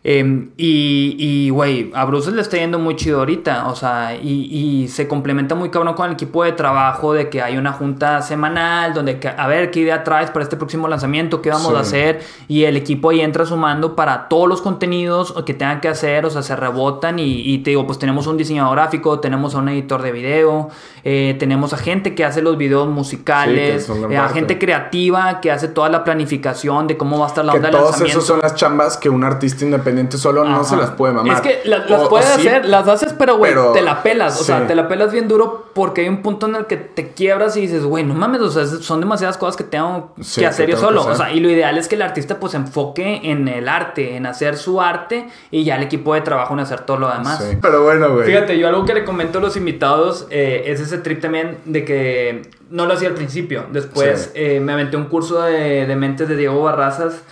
[0.08, 3.66] Em, y, güey, a Bruce le está yendo muy chido ahorita.
[3.66, 7.56] O sea, y, se complementa muy cabrón con el equipo de trabajo de que hay
[7.56, 11.42] una junta semanal donde, a ver, ¿qué idea traes para este próximo lanzamiento?
[11.42, 12.20] ¿Qué vamos a hacer?
[12.46, 16.24] Y el equipo ahí entra sumando para todos los contenidos que tengan que hacer.
[16.24, 19.70] O sea, se rebotan y, te digo, pues tenemos un diseñador gráfico, tenemos a un
[19.70, 20.68] editor de video,
[21.02, 25.66] eh, tenemos a gente que hace los videos musicales, eh, a gente creativa que hace
[25.66, 27.98] toda la planificación de cómo va a estar la onda de lanzamiento.
[27.98, 31.36] Todos esos son las chambas que un artista independiente solo no se las puede mamar.
[31.36, 34.40] Es que las puedes hacer, las haces, pero güey, te la pelas.
[34.40, 37.12] O sea, te la pelas bien duro porque hay un punto en el que te
[37.12, 40.70] quiebras y dices, güey, no mames, o sea, son demasiadas cosas que tengo que hacer
[40.70, 41.04] yo solo.
[41.04, 44.16] O sea, y lo ideal es que el artista pues se enfoque en el arte,
[44.16, 47.42] en hacer su arte y ya el equipo de trabajo en hacer todo lo demás.
[47.42, 48.26] Sí, pero bueno, güey.
[48.26, 51.84] Fíjate, yo algo que le comento a los invitados eh, es ese trip también de
[51.84, 53.66] que no lo hacía al principio.
[53.70, 57.22] Después eh, me aventé un curso de, de mentes de Diego Barrazas.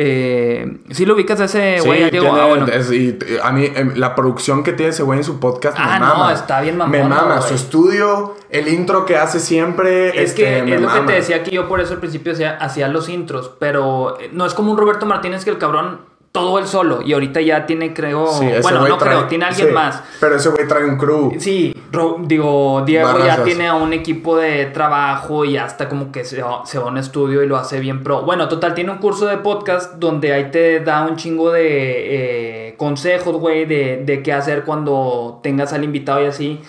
[0.00, 2.04] Eh, ¿Sí lo ubicas a ese güey?
[2.04, 6.06] y, a mí, em, la producción que tiene ese güey en su podcast ah, me
[6.06, 6.24] mama.
[6.26, 7.42] no, está bien mamona, Me mama.
[7.42, 10.10] Su estudio, el intro que hace siempre.
[10.10, 12.56] Es que este, es lo que te decía que yo por eso al principio hacía,
[12.58, 13.50] hacía los intros.
[13.58, 16.02] Pero eh, no es como un Roberto Martínez que el cabrón
[16.38, 17.00] todo él solo.
[17.04, 18.26] Y ahorita ya tiene, creo.
[18.62, 20.02] bueno, no creo, tiene alguien más.
[20.20, 21.32] Pero ese güey trae un crew.
[21.38, 21.74] Sí,
[22.22, 26.62] digo, Diego ya tiene a un equipo de trabajo y hasta como que se va,
[26.62, 28.22] a un estudio y lo hace bien pro.
[28.22, 32.74] Bueno, total, tiene un curso de podcast donde ahí te da un chingo de eh,
[32.76, 36.60] consejos, güey, de, de qué hacer cuando tengas al invitado y así.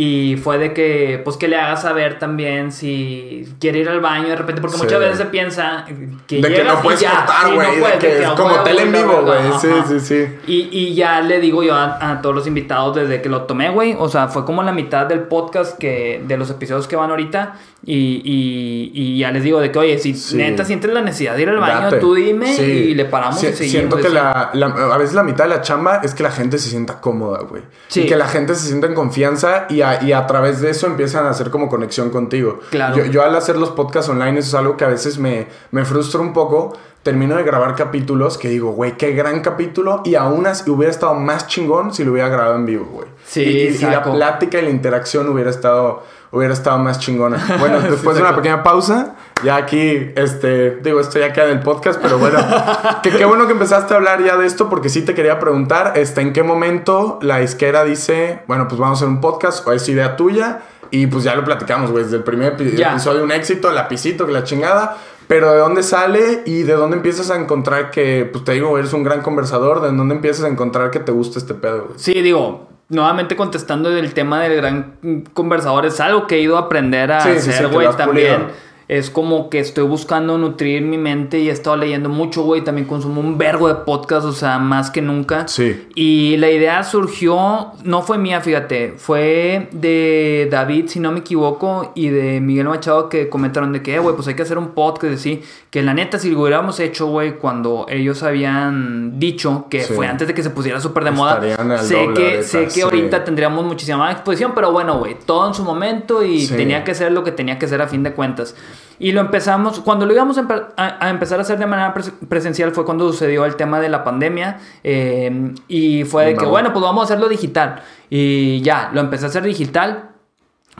[0.00, 4.28] Y fue de que, pues que le hagas saber también si quiere ir al baño
[4.28, 4.84] de repente, porque Sí.
[4.84, 5.84] muchas veces se piensa
[6.28, 7.74] que De que no y puedes ya, cortar, sí, no güey.
[7.94, 9.38] de que de que es como tele en vivo, güey.
[9.60, 10.26] Sí, sí, sí.
[10.46, 13.70] Y, y ya le digo yo a, a todos los invitados desde que lo tomé,
[13.70, 13.96] güey.
[13.98, 17.54] O sea, fue como la mitad del podcast que de los episodios que van ahorita.
[17.84, 20.36] Y, y, y ya les digo de que, oye, si Sí.
[20.36, 21.98] neta sientes la necesidad de ir al baño, Date.
[21.98, 23.70] tú dime y le paramos y seguimos.
[23.70, 26.58] Siento que la, la- a veces la mitad de la chamba es que la gente
[26.58, 27.62] se sienta cómoda, güey.
[27.86, 28.02] Sí.
[28.02, 30.86] Y que la gente se sienta en confianza y a, y a través de eso
[30.86, 32.60] empiezan a hacer como conexión contigo.
[32.70, 32.96] Claro.
[32.96, 35.84] Yo, yo al hacer los podcasts online eso es algo que a veces me, me
[35.84, 36.76] frustra un poco.
[37.02, 40.02] Termino de grabar capítulos que digo, güey, qué gran capítulo.
[40.04, 43.08] Y aún así hubiera estado más chingón si lo hubiera grabado en vivo, güey.
[43.24, 47.56] Sí, y, y- y la plática y la interacción hubiera estado, hubiera estado más chingona.
[47.58, 51.60] Bueno, después de una pequeña pausa, ya aquí, este, digo, esto ya queda en el
[51.60, 52.38] podcast, pero bueno,
[53.02, 55.92] que qué bueno que empezaste a hablar ya de esto, porque sí te quería preguntar,
[55.96, 59.72] este, ¿en qué momento la isquera dice, bueno, pues vamos a hacer un podcast, o
[59.72, 60.60] es idea tuya?
[60.90, 62.92] Y pues ya lo platicamos, güey, desde el primer Ya.
[62.92, 64.96] episodio, un éxito, lapicito, que la chingada.
[65.26, 68.94] Pero ¿de dónde sale y de dónde empiezas a encontrar que, pues te digo, eres
[68.94, 69.82] un gran conversador?
[69.82, 71.98] ¿De dónde empiezas a encontrar que te gusta este pedo, güey?
[71.98, 76.60] Sí, digo, nuevamente contestando del tema del gran conversador, es algo que he ido a
[76.60, 78.36] aprender a Sí, hacer, güey, también.
[78.36, 78.67] pulido.
[78.88, 82.64] Es como que estoy buscando nutrir mi mente y he estado leyendo mucho, güey.
[82.64, 85.46] También consumo un vergo de podcast, o sea, más que nunca.
[85.46, 85.86] Sí.
[85.94, 91.92] Y la idea surgió, no fue mía, fíjate, fue de David, si no me equivoco,
[91.94, 94.68] y de Miguel Machado que comentaron de que, eh, güey, pues hay que hacer un
[94.68, 95.42] podcast, así.
[95.70, 99.92] Que la neta, si lo hubiéramos hecho, güey, cuando ellos habían dicho, que Sí.
[99.92, 102.70] fue antes de que se pusiera súper de moda, Estarían sé que, ahorita, sé que
[102.70, 102.80] sí.
[102.80, 106.56] ahorita tendríamos muchísima más exposición, pero bueno, güey, todo en su momento y Sí.
[106.56, 108.54] tenía que ser lo que tenía que ser a fin de cuentas.
[109.00, 111.94] Y lo empezamos, cuando lo íbamos a, empe- a- a empezar a hacer de manera
[111.94, 116.44] pres- presencial fue cuando sucedió el tema de la pandemia eh, y fue de que,
[116.46, 117.82] bueno, pues vamos a hacerlo digital.
[118.10, 120.10] Y ya, lo empecé a hacer digital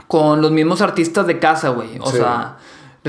[0.06, 1.98] con los mismos artistas de casa, güey.
[2.00, 2.16] O Sí.
[2.18, 2.56] sea,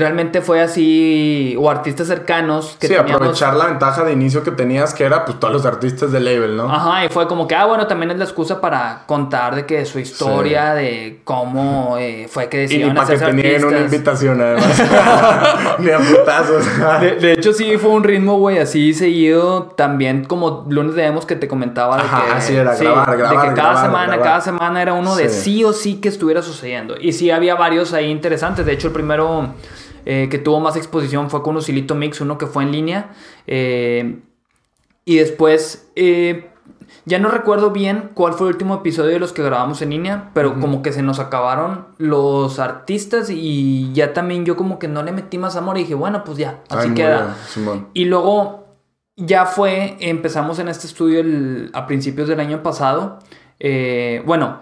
[0.00, 4.50] realmente fue así, o artistas cercanos que sí, teníamos- aprovechar la ventaja de inicio que
[4.50, 6.64] tenías, que era pues todos los artistas del label, ¿no?
[6.72, 9.84] Ajá, y fue como que, ah, bueno, también es la excusa para contar de que
[9.86, 13.78] su historia, de cómo eh, fue que y decidieron para que hacerse te nieguen una
[13.80, 14.82] invitación, además.
[15.78, 16.64] ni a putazos.
[17.00, 19.64] De, de hecho, sí fue un ritmo, güey, así seguido.
[19.76, 21.96] También como lunes de demos que te comentaba.
[21.96, 24.24] De Ajá, que, así era, sí, grabar, De grabar, que cada grabar, semana, grabar.
[24.24, 25.40] cada semana era uno de Sí.
[25.42, 26.94] sí o sí que estuviera sucediendo.
[27.00, 28.64] Y sí había varios ahí interesantes.
[28.66, 29.54] De hecho, el primero
[30.06, 33.10] eh, que tuvo más exposición fue con Lucilito Mix, uno que fue en línea.
[33.46, 34.20] Eh,
[35.04, 36.50] y después, eh,
[37.06, 40.30] ya no recuerdo bien cuál fue el último episodio de los que grabamos en línea,
[40.34, 45.02] pero como que se nos acabaron los artistas y ya también yo como que no
[45.02, 47.36] le metí más amor y dije, bueno, pues ya, así Ay, queda.
[47.56, 47.86] bien.
[47.94, 48.66] Y luego
[49.16, 53.18] ya fue, empezamos en este estudio el- a principios del año pasado.
[53.58, 54.60] Eh, bueno,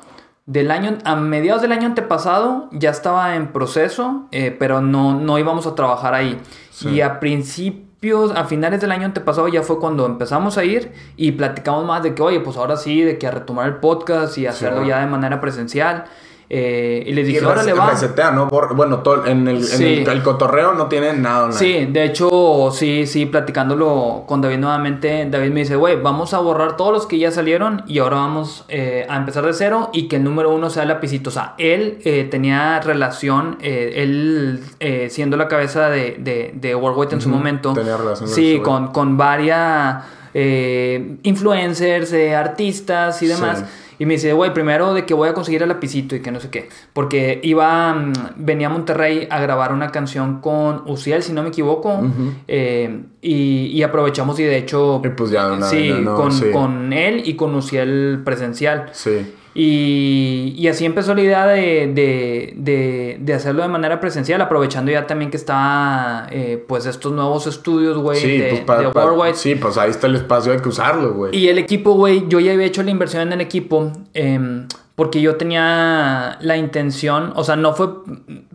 [0.48, 5.38] del año, a mediados del año antepasado ya estaba en proceso, eh, pero no, no
[5.38, 6.40] íbamos a trabajar ahí.
[6.70, 6.88] Sí.
[6.88, 11.32] Y a principios, a finales del año antepasado ya fue cuando empezamos a ir y
[11.32, 14.46] platicamos más de que, oye, pues ahora sí, de que a retomar el podcast y
[14.46, 16.06] hacerlo ya de manera presencial.
[16.50, 17.90] Eh, y les dije, órale, rese- va.
[17.90, 18.48] resetea, ¿no?
[18.48, 21.58] Bor- bueno, todo, en, el, en el, el cotorreo no tiene nada online.
[21.58, 26.38] Sí, de hecho, sí, sí, platicándolo con David nuevamente, David me dice, güey, vamos a
[26.38, 30.08] borrar todos los que ya salieron y ahora vamos eh, a empezar de cero y
[30.08, 31.28] que el número uno sea el lapicito.
[31.28, 36.74] O sea, él eh, tenía relación, eh, él eh, siendo la cabeza de, de, de
[36.74, 37.74] Worldwide en su momento.
[37.74, 39.96] tenía relación Sí, con, con varias
[40.34, 43.58] eh, influencers, eh, artistas y demás.
[43.60, 43.64] Sí.
[44.00, 46.38] Y me dice, güey, primero de que voy a conseguir el lapicito y que no
[46.38, 46.68] sé qué.
[46.92, 51.48] Porque iba, mm, venía a Monterrey a grabar una canción con Uciel, si no me
[51.48, 52.00] equivoco.
[52.46, 55.02] Eh, y, y aprovechamos y de hecho...
[55.04, 56.14] Y pues ya de una sí, vez, ¿no?
[56.14, 56.44] con, Sí.
[56.52, 58.86] con él y con Uciel presencial.
[58.92, 59.34] Sí.
[59.54, 64.92] Y, y así empezó la idea de, de, de, de hacerlo de manera presencial, aprovechando
[64.92, 68.88] ya también que está, eh, pues, estos nuevos estudios, güey, Sí, de, pues para, de
[68.90, 69.34] para- Worldwide.
[69.34, 71.36] sí, pues ahí está el espacio, hay que usarlo, güey.
[71.36, 75.20] Y el equipo, güey, yo ya había hecho la inversión en el equipo em, porque
[75.20, 77.88] yo tenía la intención, o sea, no fue,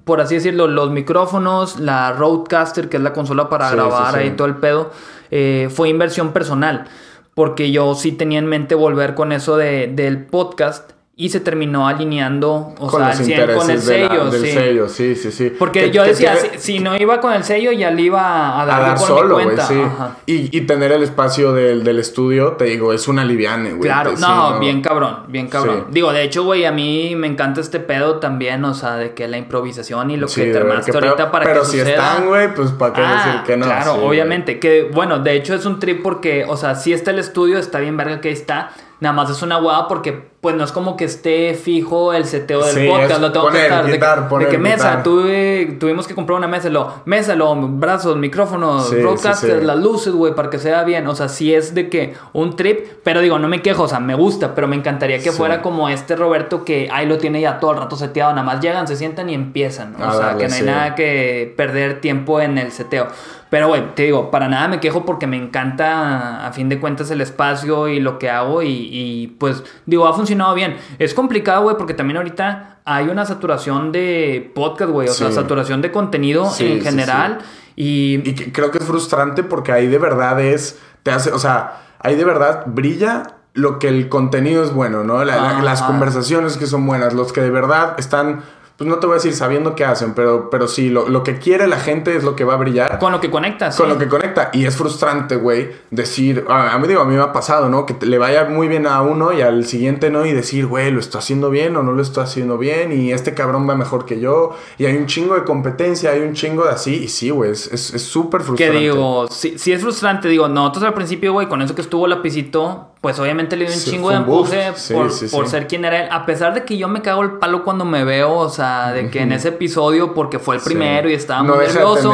[0.03, 4.19] por así decirlo, los micrófonos, la Roadcaster, que es la consola para Sí, grabar sí.
[4.19, 4.91] ahí todo el pedo,
[5.31, 6.85] eh, fue inversión personal,
[7.33, 11.87] porque yo sí tenía en mente volver con eso de, del podcast y se terminó
[11.87, 14.51] alineando, o con sea, los al 100 con el de la- sello, del sí.
[14.51, 15.53] sello, sí, sí, sí.
[15.59, 18.19] Porque Que- yo que decía, si, si no iba con el sello, ya le iba
[18.21, 19.79] a a dar, yo dar por solo, güey, sí.
[20.25, 23.81] Y, y tener el espacio del, del estudio, te digo, es una liviane, güey.
[23.81, 25.83] Claro, que sí, no, bien cabrón, bien cabrón.
[25.85, 25.91] Sí.
[25.91, 29.27] Digo, de hecho, güey, a mí me encanta este pedo también, o sea, de que
[29.27, 31.31] la improvisación y lo que te armaste ahorita pedo.
[31.31, 31.89] para Pero que si suceda.
[31.91, 33.65] están, güey, pues para qué Ah, decir que no.
[33.67, 34.59] Claro, obviamente.
[34.59, 37.79] Que bueno, de hecho es un trip porque, o sea, sí está el estudio, está
[37.79, 38.71] bien verga que ahí está.
[38.99, 42.63] Nada más es una hueá porque pues no es como que esté fijo el seteo
[42.65, 43.85] del Sí, podcast, lo tengo poner, que estar.
[43.85, 47.55] de quitar, de, poner, que mesa, tuve- tuvimos que comprar una mesa, lo, mesa, lo,
[47.55, 51.07] brazos, micrófonos, Sí, broadcasters, sí, las luces, güey, para que se vea bien.
[51.07, 53.99] O sea, sí es de que un trip, pero digo, no me quejo, o sea,
[54.01, 57.59] me gusta, pero me encantaría que fuera como este Roberto que ahí lo tiene ya
[57.61, 59.95] todo el rato seteado, nada más llegan, se sientan y empiezan.
[59.99, 63.07] O A sea, que no hay nada que perder tiempo en el seteo.
[63.49, 67.11] Pero, güey, te digo, para nada me quejo porque me encanta, a fin de cuentas,
[67.11, 68.63] el espacio y lo que hago.
[68.63, 70.77] Y, y, pues, digo, ha funcionado bien.
[70.99, 75.07] Es complicado, güey, porque también ahorita hay una saturación de podcast, güey.
[75.07, 77.39] O sea, saturación de contenido Sí, en sí, general.
[77.75, 81.39] Y, Y que creo que es frustrante porque ahí de verdad es, te hace, o
[81.39, 83.23] sea, ahí de verdad brilla
[83.53, 85.23] lo que el contenido es bueno, ¿no?
[85.23, 85.61] La- la- Ajá.
[85.63, 88.41] las conversaciones que son buenas, los que de verdad están,
[88.77, 91.37] pues no te voy a decir sabiendo qué hacen, pero, pero sí, lo, lo que
[91.37, 92.97] quiere la gente es lo que va a brillar.
[92.99, 93.77] con lo que conectas.
[93.77, 93.93] Con sí.
[93.93, 94.49] lo que conecta.
[94.51, 97.85] Y es frustrante, güey, decir, a, a mí digo, a mí me ha pasado, ¿no?
[97.85, 100.91] Que te- le vaya muy bien a uno y al siguiente no, y decir, güey,
[100.91, 104.05] lo estoy haciendo bien o no lo estoy haciendo bien, y este cabrón va mejor
[104.05, 107.29] que yo, y hay un chingo de competencia, hay un chingo de así, y sí,
[107.29, 108.79] güey, es es- es súper Que frustrante.
[108.79, 110.27] digo, sí, sí es frustrante.
[110.27, 113.79] Digo, nosotros al principio, güey, con eso que estuvo lapicito, pues obviamente le dio un
[113.81, 116.07] Sí, chingo de empuje Sí, por, sí, por ser quien era él.
[116.09, 119.09] A pesar de que yo me cago el palo cuando me veo, o sea, de
[119.09, 122.13] que en ese episodio, porque fue el primero y estaba No muy deja de nervioso,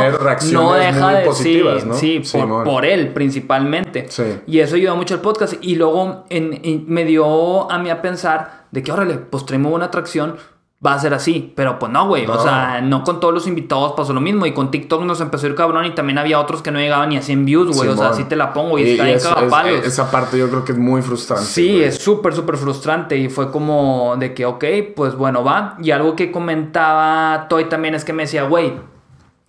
[0.51, 1.93] no deja muy de positivas, ¿no?
[1.93, 2.23] sí,
[2.65, 4.07] por, él principalmente.
[4.47, 5.53] Y eso ayudó mucho al podcast.
[5.61, 9.71] Y luego en- en- me dio a mí a pensar de que, órale, pues traemos
[9.71, 10.37] una atracción.
[10.85, 12.25] Va a ser así, pero pues no, güey.
[12.25, 14.45] O sea, no con todos los invitados pasó lo mismo.
[14.45, 15.85] Y con TikTok nos empezó a ir cabrón.
[15.85, 17.89] Y también había otros que no llegaban ni a 100 views, güey.
[17.89, 18.79] O sea, así te la pongo.
[18.79, 19.79] Y, está bien eso- cagapalos.
[19.81, 21.43] es- esa parte yo creo que es muy frustrante.
[21.45, 23.17] Sí, es súper, súper frustrante.
[23.17, 24.63] Y fue como de que, ok,
[24.95, 25.75] pues bueno, va.
[25.83, 28.71] Y algo que comentaba Toy también es que me decía, güey,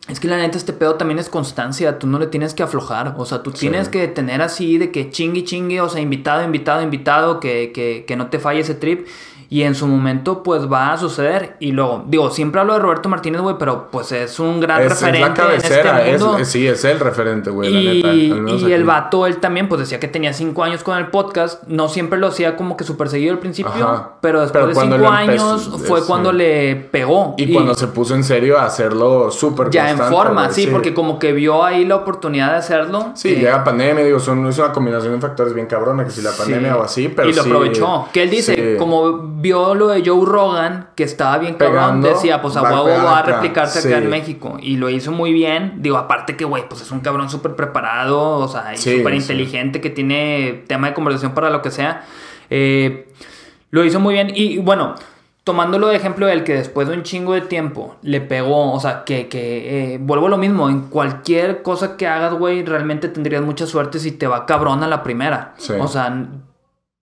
[0.08, 2.00] es que la neta este pedo también es constancia.
[2.00, 3.14] Tú no le tienes que aflojar.
[3.18, 3.58] O sea, tú Sí.
[3.60, 5.80] tienes que tener así de que chingue, chingue.
[5.80, 7.38] O sea, invitado, invitado, invitado.
[7.38, 9.06] Que, que, que no te falle ese trip.
[9.52, 11.56] Y en su momento, pues va a suceder.
[11.58, 14.92] Y luego, digo, siempre hablo de Roberto Martínez, güey, pero pues es un gran Es,
[14.92, 16.38] es referente la cabecera, en este mundo.
[16.38, 18.10] es- sí, es el referente, güey, la Y, neta.
[18.10, 18.72] al menos y aquí.
[18.72, 21.64] el vato, él también, pues decía que tenía cinco años con el podcast.
[21.66, 24.10] No siempre lo hacía como que súper seguido al principio, Ajá.
[24.20, 25.12] pero después Pero de cinco empezó,
[25.50, 26.06] años fue sí.
[26.06, 27.34] cuando le pegó.
[27.36, 31.18] Y, cuando se puso en serio a hacerlo súper ya en forma, sí, porque como
[31.18, 33.10] que vio ahí la oportunidad de hacerlo.
[33.16, 36.22] Sí, eh, llega pandemia, digo, son, es una combinación de factores bien cabrona, que si
[36.22, 36.78] la pandemia sí.
[36.78, 38.06] o así, pero Y lo aprovechó.
[38.12, 42.56] Que él dice, como vio lo de Joe Rogan, que estaba bien cabrón, decía, pues
[42.56, 44.58] a huevo va a replicarse acá en México.
[44.60, 45.74] Y lo hizo muy bien.
[45.78, 49.18] Digo, aparte que, güey, pues es un cabrón súper preparado, o sea, Sí, súper sí.
[49.18, 52.04] inteligente, que tiene tema de conversación para lo que sea.
[52.50, 53.08] Eh,
[53.70, 54.32] lo hizo muy bien.
[54.34, 54.94] Y bueno,
[55.44, 59.04] tomándolo de ejemplo del que después de un chingo de tiempo le pegó, o sea,
[59.04, 63.42] que, que eh, vuelvo a lo mismo, en cualquier cosa que hagas, güey, realmente tendrías
[63.42, 65.54] mucha suerte si te va cabrón a la primera.
[65.56, 65.72] Sí.
[65.78, 66.26] O sea,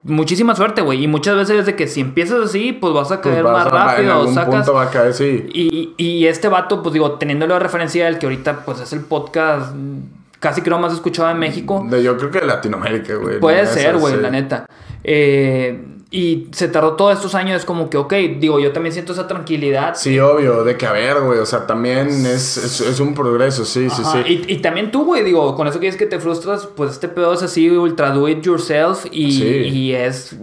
[0.03, 1.05] muchísima suerte, güey.
[1.05, 3.65] Y muchas veces es de que si empiezas así, pues vas a Pues caer vas
[3.65, 4.55] más a- En rápido, algún sacas...
[4.55, 5.47] punto va a caer, sí.
[5.53, 9.01] Y, y este vato, pues digo, teniéndolo de referencia el que ahorita pues es el
[9.01, 9.75] podcast
[10.41, 11.85] casi creo más escuchado en México.
[11.91, 13.41] De, yo creo que de Latinoamérica, güey.
[13.41, 13.69] Puede ¿no?
[13.71, 14.21] ser, güey, sí.
[14.21, 14.67] la neta.
[15.03, 19.13] Eh, y se tardó todos estos años, es como que, ok, digo, yo también siento
[19.13, 19.95] esa tranquilidad.
[19.95, 23.65] Sí, obvio, de que a ver, güey, o sea, también es, es, es un progreso,
[23.67, 24.45] sí, sí, Ajá, sí.
[24.49, 27.09] Y, y también tú, güey, digo, con eso que dices que te frustras, pues este
[27.09, 29.45] pedo es así, ultra do it yourself y, Sí.
[29.45, 30.35] y es,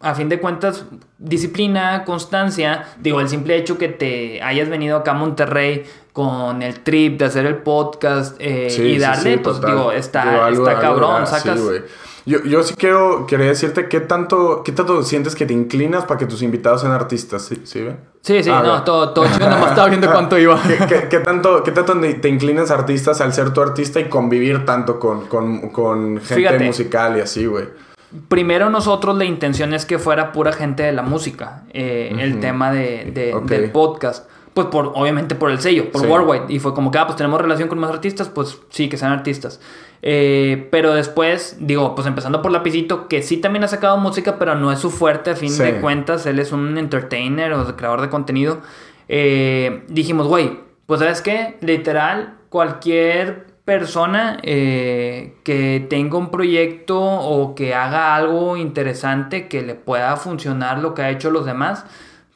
[0.00, 0.86] a fin de cuentas,
[1.18, 2.86] disciplina, constancia.
[3.00, 7.26] Digo, el simple hecho que te hayas venido acá a Monterrey con el trip de
[7.26, 9.70] hacer el podcast eh, Sí, y darle, sí, pues total.
[9.76, 11.58] digo, está, Digo, algo- está algo cabrón, sacas...
[11.58, 11.82] sí, güey.
[12.26, 16.18] Yo, yo sí quiero, quería decirte qué tanto, qué tanto sientes que te inclinas para
[16.18, 17.60] que tus invitados sean artistas, ¿sí?
[17.64, 17.96] ¿Sí, ve?
[18.22, 20.60] Sí, sí, Ah, no, todo, todo chido, nomás estaba viendo cuánto iba.
[20.62, 24.64] ¿Qué, qué- qué tanto, ¿Qué tanto te inclinas artistas al ser tu artista y convivir
[24.64, 26.64] tanto con, con, con gente Fíjate.
[26.64, 27.66] musical y así, güey?
[28.28, 32.72] Primero nosotros la intención es que fuera pura gente de la música, eh, el tema
[32.72, 33.12] de,
[33.44, 34.28] del podcast.
[34.54, 36.06] Pues por, obviamente por el sello, por Sí.
[36.08, 36.44] Worldwide.
[36.52, 39.12] Y fue como que, ah, pues tenemos relación con más artistas, pues sí, que sean
[39.12, 39.60] artistas.
[40.02, 44.54] Eh, pero después, digo, pues empezando por Lapicito, que sí también ha sacado música, pero
[44.56, 45.62] no es su fuerte a fin Sí.
[45.62, 46.26] de cuentas.
[46.26, 48.58] Él es un entertainer o creador de contenido.
[49.08, 57.54] Eh, dijimos, güey, pues sabes qué, literal, cualquier persona eh, que tenga un proyecto o
[57.54, 61.84] que haga algo interesante que le pueda funcionar lo que ha hecho los demás,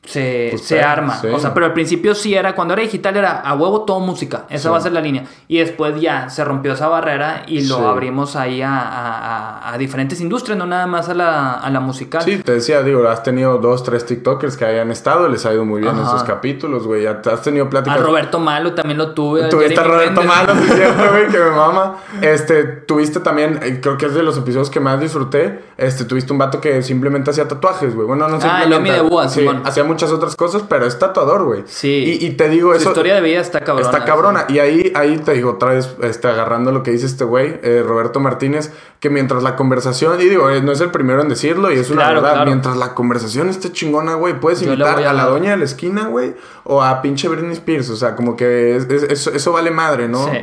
[0.07, 1.16] se, Pues, se arma.
[1.20, 1.28] sí.
[1.28, 4.44] O sea, pero al principio sí era, cuando era digital era a huevo todo música.
[4.50, 4.68] Esa Sí.
[4.68, 5.24] va a ser la línea.
[5.48, 7.84] Y después ya se rompió esa barrera y lo Sí.
[7.84, 11.80] abrimos ahí a, a- a- a diferentes industrias, no nada más a la, a la
[11.80, 12.22] musical.
[12.22, 15.64] Sí, te decía, digo, has tenido dos, tres TikTokers que hayan estado, les ha ido
[15.64, 16.02] muy bien Ajá.
[16.09, 17.07] esos capítulos, güey.
[17.07, 17.98] Has tenido pláticas.
[17.98, 19.48] A Roberto Malo también lo tuve.
[19.48, 20.22] Tuviste a Roberto.
[20.22, 20.52] Malo,
[21.12, 21.96] güey, que me mama.
[22.20, 25.64] Este, tuviste también, eh, creo que es de los episodios que más disfruté.
[25.76, 28.07] Este, tuviste un vato que simplemente hacía tatuajes, güey.
[28.07, 28.68] Bueno, no Ah, simplemente.
[28.76, 31.62] Lomi de Búa, sí, hacía muchas otras cosas, pero es tatuador, güey.
[31.66, 32.18] Sí.
[32.20, 32.88] Y, y te digo Su eso.
[32.90, 33.88] historia de vida está cabrona.
[33.90, 34.45] Está cabrona.
[34.49, 37.82] Y ahí, ahí te digo otra vez, este, agarrando lo que dice este güey, eh,
[37.86, 41.72] Roberto Martínez, que mientras la conversación, y digo, eh, no es el primero en decirlo,
[41.72, 42.51] y es una Claro, verdad, claro.
[42.51, 46.09] mientras la conversación esté chingona, güey, puedes invitar a a, la doña de la esquina,
[46.09, 46.34] güey,
[46.64, 47.88] o a pinche Britney Spears.
[47.90, 50.24] O sea, como que es- es- eso, eso vale madre, ¿no?
[50.26, 50.38] Sí.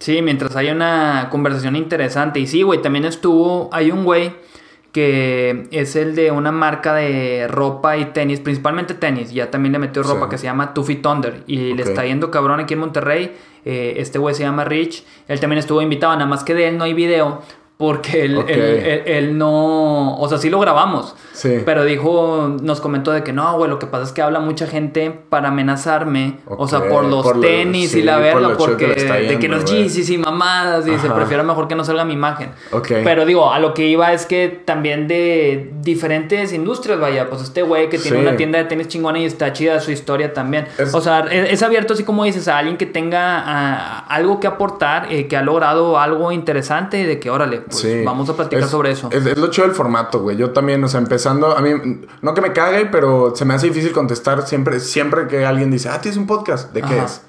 [0.00, 2.40] Sí, mientras haya una conversación interesante.
[2.40, 3.70] Y sí, güey, también estuvo.
[3.72, 4.34] Hay un güey
[4.96, 9.30] que es el de una marca de ropa y tenis, principalmente tenis.
[9.30, 10.30] Ya también le metió ropa Sí.
[10.30, 11.42] que se llama Tuffy Thunder.
[11.46, 13.36] Y le está yendo cabrón aquí en Monterrey.
[13.66, 15.04] Eh, este güey se llama Rich.
[15.28, 17.42] Él también estuvo invitado, nada más que de él no hay video.
[17.78, 20.16] Porque él, él- él- él no.
[20.18, 21.14] O sea, sí lo grabamos.
[21.34, 21.58] Sí.
[21.66, 24.66] Pero dijo, nos comentó de que no, güey, lo que pasa es que habla mucha
[24.66, 26.38] gente para amenazarme.
[26.46, 28.92] O sea, por los por lo- tenis sí, y la por verga, chido porque que
[29.00, 29.70] está de que yendo, los.
[29.70, 30.86] Yeezys y mamadas.
[30.86, 31.14] Dice, Ajá.
[31.16, 32.50] prefiero mejor que no salga mi imagen.
[32.72, 32.88] Ok.
[33.04, 37.60] Pero digo, a lo que iba es que también de diferentes industrias, vaya, pues este
[37.60, 38.22] güey que tiene Sí.
[38.26, 40.66] una tienda de tenis chingona y está chida su historia también.
[40.78, 44.46] Es- O sea, es, es abierto así como dices a alguien que tenga algo que
[44.46, 48.02] aportar, eh, que ha logrado algo interesante y de que, órale, pues Sí.
[48.04, 49.08] vamos a platicar Es- sobre eso.
[49.12, 50.36] Es, es lo chido del formato, güey.
[50.36, 51.70] Yo también, o sea, empezando, a mí,
[52.22, 55.88] no que me cague, pero se me hace difícil contestar siempre, siempre que alguien dice,
[55.88, 57.22] ah, tienes un podcast, ¿de qué es?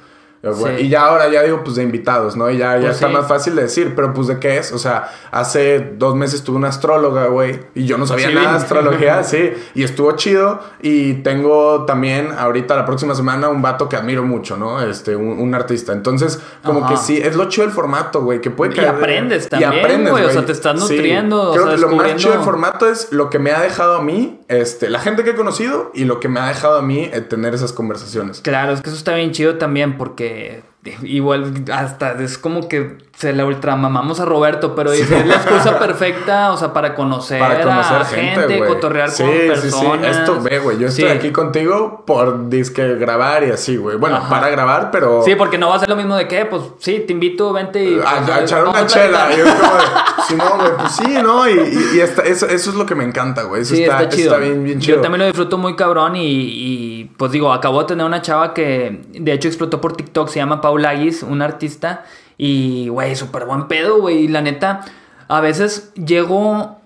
[0.54, 0.84] Güey, Sí.
[0.86, 2.50] Y ya ahora ya digo, pues de invitados, ¿no?
[2.50, 3.14] Y ya, ya Pues está sí.
[3.14, 4.72] más fácil de decir, pero pues de qué es.
[4.72, 8.52] O sea, hace dos meses tuve una astróloga, güey, y yo no sabía Sí, nada
[8.52, 10.60] de astrología, sí, y estuvo chido.
[10.82, 14.82] Y tengo también ahorita la próxima semana un vato que admiro mucho, ¿no?
[14.82, 15.94] Este, un, un artista.
[15.94, 16.90] Entonces, como Ajá.
[16.90, 19.72] que sí, es lo chido del formato, güey, que puede Y caer- aprendes y también,
[19.80, 22.42] aprendes, güey, o sea, te estás nutriendo, o Creo sea, que lo más chido del
[22.42, 25.92] formato es lo que me ha dejado a mí, este, la gente que he conocido
[25.94, 28.42] y lo que me ha dejado a mí eh, tener esas conversaciones.
[28.42, 30.64] Claro, es que eso está bien chido también porque
[31.04, 35.02] igual hasta es como que se la ultramamamos a Roberto, pero Sí.
[35.02, 39.24] es la excusa perfecta, o sea, para conocer, Para conocer a gente, gente, cotorrear sí,
[39.24, 40.16] con sí, personas.
[40.16, 40.78] Sí, Esto ve, güey.
[40.78, 41.10] Yo estoy Sí.
[41.10, 43.98] aquí contigo por disque grabar y así, güey.
[43.98, 44.30] Bueno, Ajá.
[44.30, 45.24] para grabar, pero.
[45.26, 47.84] Sí, porque no va a ser lo mismo de que, pues sí, te invito, vente
[47.84, 47.96] y...
[48.00, 49.30] A, pues, a echar una chela.
[49.36, 49.84] yo como de,
[50.28, 51.50] Simón, güey, pues sí, ¿no?
[51.50, 53.64] Y, y- y eso, eso es lo que me encanta, güey.
[53.64, 54.34] Eso Sí, está, está chido.
[54.36, 54.98] está bien, bien chido.
[54.98, 58.54] Yo también lo disfruto muy cabrón y, y, pues digo, acabo de tener una chava
[58.54, 62.06] que de hecho explotó por TikTok, se llama Paula Aguis, una artista
[62.38, 64.26] y, güey, súper buen pedo, güey.
[64.26, 64.82] Y la neta,
[65.28, 66.78] a veces llego,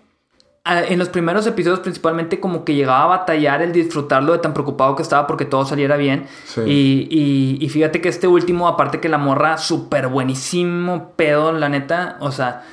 [0.64, 4.54] a- en los primeros episodios principalmente como que llegaba a batallar el disfrutarlo de tan
[4.54, 6.28] preocupado que estaba porque todo saliera bien.
[6.46, 6.62] Sí.
[6.66, 11.70] Y, y, y fíjate que este último, aparte que la morra, súper buenísimo pedo, la
[11.70, 12.64] neta, o sea...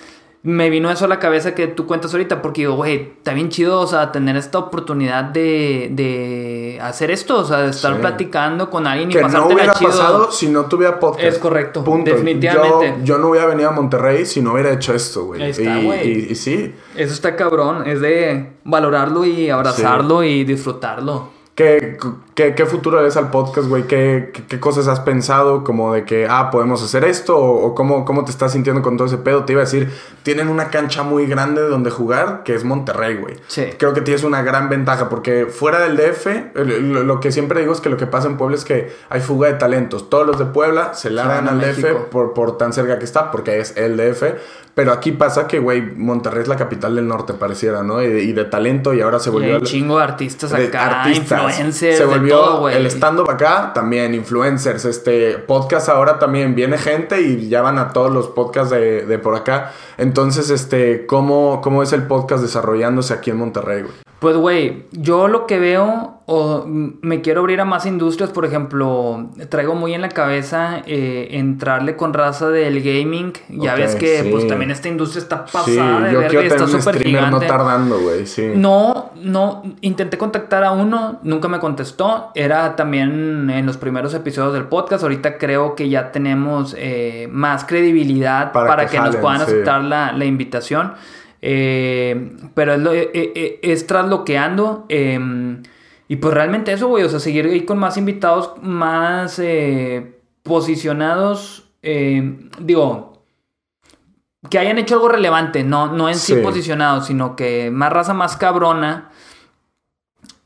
[0.45, 3.49] Me vino eso a la cabeza que tú cuentas ahorita, porque digo, güey, está bien
[3.49, 8.01] chido, o sea, tener esta oportunidad de, de hacer esto, o sea, de estar Sí.
[8.01, 9.91] platicando con alguien y que no hubiera chido.
[9.91, 11.25] pasado si no tuviera podcast.
[11.27, 12.13] Es correcto, Punto.
[12.13, 12.95] definitivamente.
[13.01, 15.43] Yo, yo no hubiera venido a Monterrey si no hubiera hecho esto, güey.
[15.43, 16.73] Está, y, y sí.
[16.95, 21.31] Eso está cabrón, es de valorarlo y abrazarlo y disfrutarlo.
[21.59, 21.99] ¿Qué,
[22.37, 23.83] qué, qué futuro le ves al podcast, güey?
[23.89, 25.65] ¿Qué, qué, qué cosas has pensado?
[25.65, 27.37] Como de que, ah, podemos hacer esto.
[27.37, 29.45] O, o cómo, cómo te estás sintiendo con todo ese pedo.
[29.45, 29.93] Te iba a decir,
[30.23, 33.35] tienen una cancha muy grande donde jugar, que es Monterrey, güey.
[33.49, 33.65] Sí.
[33.77, 37.73] Creo que tienes una gran ventaja porque fuera del DF, lo, lo que siempre digo
[37.73, 40.09] es que lo que pasa en Puebla es que hay fuga de talentos.
[40.09, 41.89] Todos los de Puebla se largan al México.
[41.89, 44.23] DF por, por tan cerca que está, porque es el DF.
[44.79, 48.01] Pero aquí pasa que, güey, Monterrey es la capital del norte, pareciera, ¿no?
[48.01, 49.57] Y de, y de talento y ahora se Y hay volvió...
[49.57, 51.48] un chingo de artistas de acá, artistas.
[51.51, 54.85] Influencers, Se volvió todo, el stand-up acá, también influencers.
[54.85, 59.19] Este podcast ahora también viene gente y ya van a todos los podcasts de, de
[59.19, 59.73] por acá.
[59.97, 64.08] Entonces, este, ¿cómo, ¿cómo es el podcast desarrollándose aquí en Monterrey, güey?
[64.21, 69.31] Pues, güey, yo lo que veo, o me quiero abrir a más industrias, por ejemplo,
[69.49, 73.33] traigo muy en la cabeza eh, entrarle con raza del gaming.
[73.49, 74.29] Ya ves que, sí.
[74.33, 77.31] pues, también esta industria está pasada sí, de yo verga está súper gigante.
[77.31, 78.51] no tardando, güey, sí.
[78.57, 82.33] No, no, intenté contactar a uno, nunca me contestó.
[82.35, 85.05] Era también en los primeros episodios del podcast.
[85.05, 89.85] Ahorita creo que ya tenemos eh, más credibilidad Para para, que que, nos puedan aceptar
[89.85, 90.95] la, la invitación.
[91.41, 94.87] Eh, pero es, lo- eh, eh, es trasloqueando.
[94.89, 95.19] eh,
[96.09, 97.05] y pues realmente eso, güey.
[97.05, 101.65] O sea, seguir ahí con más invitados más eh, posicionados.
[101.83, 103.23] eh, digo,
[104.51, 106.41] que hayan hecho algo relevante, no, no en sí, Sí.
[106.41, 109.11] posicionados, sino que más raza más cabrona.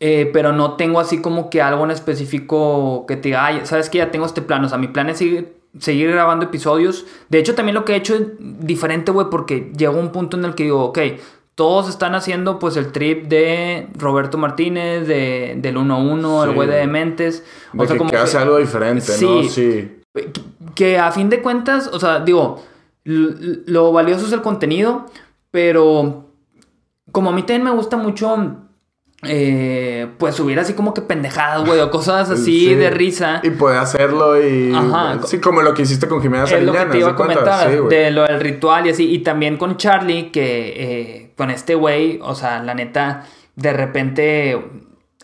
[0.01, 3.89] eh, pero no tengo así como que algo en específico que te diga, ay, sabes
[3.89, 7.07] que ya tengo este plan, o sea, mi plan es seguir, seguir grabando episodios.
[7.29, 10.45] De hecho, también lo que he hecho es diferente, güey, porque llegó un punto en
[10.45, 10.99] el que digo, ok,
[11.55, 16.77] todos están haciendo pues el trip de Roberto Martínez, de, del 1-1, el güey de
[16.77, 17.45] Dementes.
[17.77, 19.43] O sea, como que, hace algo diferente, ¿no?
[19.45, 19.99] Sí.
[20.75, 22.63] Que a fin de cuentas, o sea, digo,
[23.05, 25.07] lo valioso es el contenido,
[25.51, 26.27] pero
[27.11, 28.59] como a mí también me gusta mucho
[29.25, 33.41] eh, pues subir así como que pendejadas, güey, o cosas así de risa.
[33.43, 34.75] Y puede hacerlo y...
[34.75, 35.21] Ajá.
[35.25, 36.79] Sí, como lo que hiciste con Jimena Sariñana.
[36.79, 39.11] Es lo que te iba a comentar, de lo del ritual y así.
[39.11, 44.61] Y también con Charlie, que eh, con este güey, o sea, la neta, de repente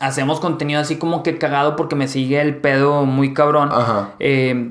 [0.01, 3.71] hacemos contenido así como que cagado porque me sigue el pedo muy cabrón.
[3.73, 4.11] Ajá.
[4.21, 4.71] Eh,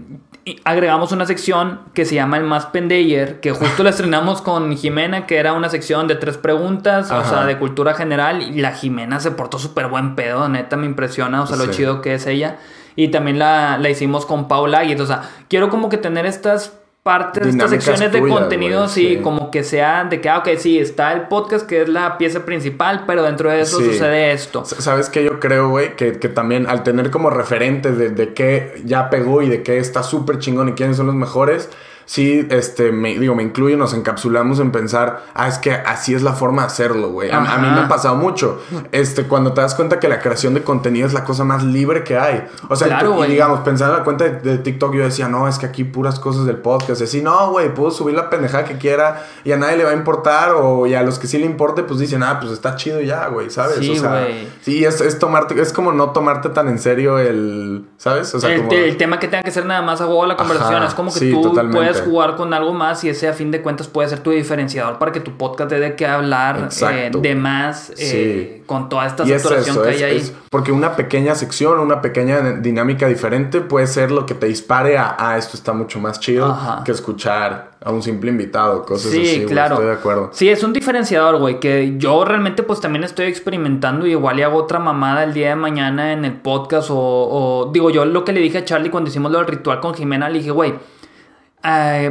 [0.63, 5.25] agregamos una sección que se llama el Más Pendeyer, que justo la estrenamos con Jimena,
[5.25, 9.19] que era una sección de tres preguntas, o sea, de cultura general, y la Jimena
[9.19, 12.57] se portó súper buen pedo, neta, me impresiona, o sea, lo chido que es ella.
[12.95, 16.73] Y también la, la hicimos con Paula y o sea, quiero como que tener estas
[17.07, 20.77] parte de estas secciones de contenido, sí, como que sea de que, ah, ok, sí,
[20.77, 24.65] está el podcast que es la pieza principal, pero dentro de eso sucede esto.
[24.65, 25.23] ¿Sabes qué?
[25.23, 29.47] Yo creo, güey, que, también al tener como referente de, de qué ya pegó y
[29.47, 31.69] de qué está súper chingón y quiénes son los mejores,
[32.07, 36.23] sí, este, me, digo, me incluyo, nos encapsulamos en pensar, ah, es que así es
[36.23, 37.29] la forma de hacerlo, güey.
[37.31, 38.59] A, mí me ha pasado mucho.
[38.91, 42.03] Este, cuando te das cuenta que la creación de contenido es la cosa más libre
[42.03, 42.47] que hay.
[42.69, 45.65] O sea, y digamos, pensando en la cuenta de, TikTok, yo decía, no, es que
[45.65, 47.01] aquí puras cosas del podcast.
[47.01, 49.91] Y así, no, güey, puedo subir la pendejada que quiera y a nadie le va
[49.91, 50.53] a importar.
[50.55, 53.27] O y a los que sí le importe, pues dicen, ah, pues está chido ya,
[53.27, 53.79] güey, ¿sabes?
[53.79, 54.27] Sí, o sea,
[54.61, 58.33] sí, es, es, tomarte, es como no tomarte tan en serio el, ¿sabes?
[58.33, 58.71] O sea, el, como...
[58.71, 60.83] el tema que tenga que ser nada más a huevo la conversación.
[60.83, 63.87] es como que tú puedes jugar con algo más y ese a fin de cuentas
[63.87, 67.93] puede ser tu diferenciador para que tu podcast te dé que hablar eh, de más
[67.97, 70.35] eh, con toda esta saturación que hay ahí.
[70.49, 75.15] porque una pequeña sección, una pequeña dinámica diferente puede ser lo que te dispare a,
[75.17, 79.25] ah, esto está mucho más chido que escuchar a un simple invitado, cosas así.
[79.25, 79.75] Sí, claro.
[79.75, 80.29] estoy de acuerdo.
[80.33, 84.41] Sí, es un diferenciador, güey, que yo realmente pues también estoy experimentando y igual y
[84.41, 88.25] hago otra mamada el día de mañana en el podcast o, o digo yo lo
[88.25, 90.73] que le dije a Charlie cuando hicimos lo del ritual con Jimena, le dije, güey,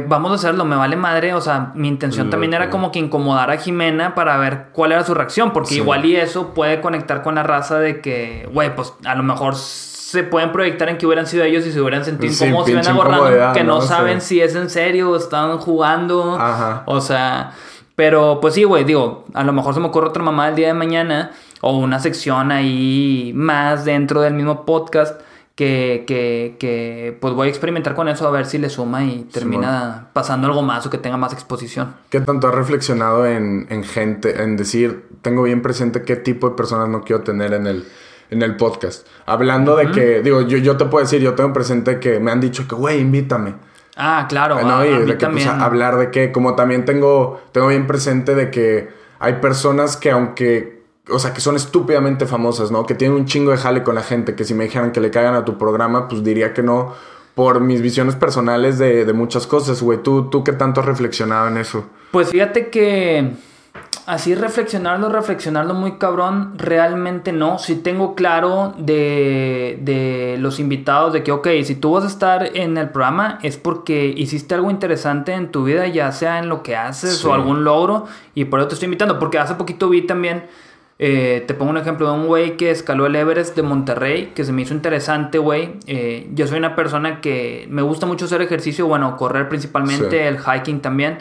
[0.07, 1.33] vamos a hacerlo, me vale madre.
[1.33, 5.03] O sea, mi intención también era como que incomodar a Jimena para ver cuál era
[5.03, 8.93] su reacción, porque igual y eso puede conectar con la raza de que, güey, pues
[9.05, 12.31] a lo mejor se pueden proyectar en que hubieran sido ellos y se hubieran sentido
[12.31, 16.37] incómodos, si ven aborrando, que no, saben si es en serio o están jugando.
[16.85, 17.51] O sea,
[17.95, 20.67] pero pues sí, güey, digo, a lo mejor se me ocurre otra mamá el día
[20.67, 21.31] de mañana
[21.61, 25.19] o una sección ahí más dentro del mismo podcast
[25.57, 29.23] que, que, que, pues voy a experimentar con eso a ver si le suma y
[29.23, 31.95] termina pasando algo más o que tenga más exposición.
[32.11, 36.55] ¿Qué tanto has reflexionado en, en, gente, en decir, tengo bien presente qué tipo de
[36.55, 37.87] personas no quiero tener en el,
[38.29, 39.07] en el podcast?
[39.25, 42.39] Hablando de que, digo, yo, yo te puedo decir, yo tengo presente que me han
[42.39, 43.55] dicho que, güey, invítame.
[43.95, 44.61] Ah, claro.
[44.61, 48.51] No, y de que, pues, hablar de que, como también tengo, tengo bien presente de
[48.51, 50.76] que hay personas que aunque
[51.09, 52.85] o sea, que son estúpidamente famosas, ¿no?
[52.85, 55.11] Que tienen un chingo de jale con la gente, que si me dijeran que le
[55.11, 56.93] caigan a tu programa, pues diría que no,
[57.35, 60.01] por mis visiones personales de, de muchas cosas, güey.
[60.01, 61.85] ¿Tú, ¿Tú qué tanto has reflexionado en eso?
[62.11, 63.33] Pues fíjate que
[64.07, 67.59] así reflexionarlo, reflexionarlo muy cabrón, realmente no.
[67.59, 72.57] Si tengo claro de, de, los invitados de que, ok, si tú vas a estar
[72.57, 76.63] en el programa es porque hiciste algo interesante en tu vida, ya sea en lo
[76.63, 80.07] que haces o algún logro, y por eso te estoy invitando, porque hace poquito vi
[80.07, 80.45] también
[80.99, 84.43] eh, te pongo un ejemplo de un güey que escaló el Everest de Monterrey, que
[84.43, 85.73] se me hizo interesante, güey.
[85.85, 90.37] Eh, yo soy una persona que me gusta mucho hacer ejercicio, bueno, correr principalmente, el
[90.39, 91.19] hiking también.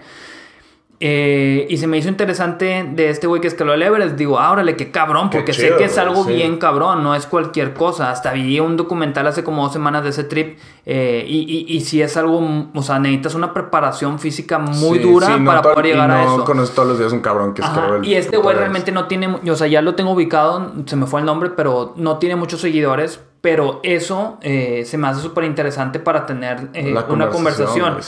[0.98, 4.16] Eh, y se me hizo interesante de este güey que escaló el Everest.
[4.16, 7.74] Digo, ah, órale, qué cabrón, porque sé que es algo bien cabrón, no es cualquier
[7.74, 8.10] cosa.
[8.10, 10.58] Hasta vi un documental hace como dos semanas de ese trip.
[10.86, 15.62] Eh, y, y, si es algo, o sea, necesitas una preparación física muy dura para
[15.62, 16.38] poder llegar a eso.
[16.38, 19.28] No todos los días un cabrón que escaló el Y este güey realmente no tiene,
[19.28, 22.60] o sea, ya lo tengo ubicado, se me fue el nombre, pero no tiene muchos
[22.60, 27.98] seguidores pero eso eh, se me hace súper interesante para tener eh, una conversación.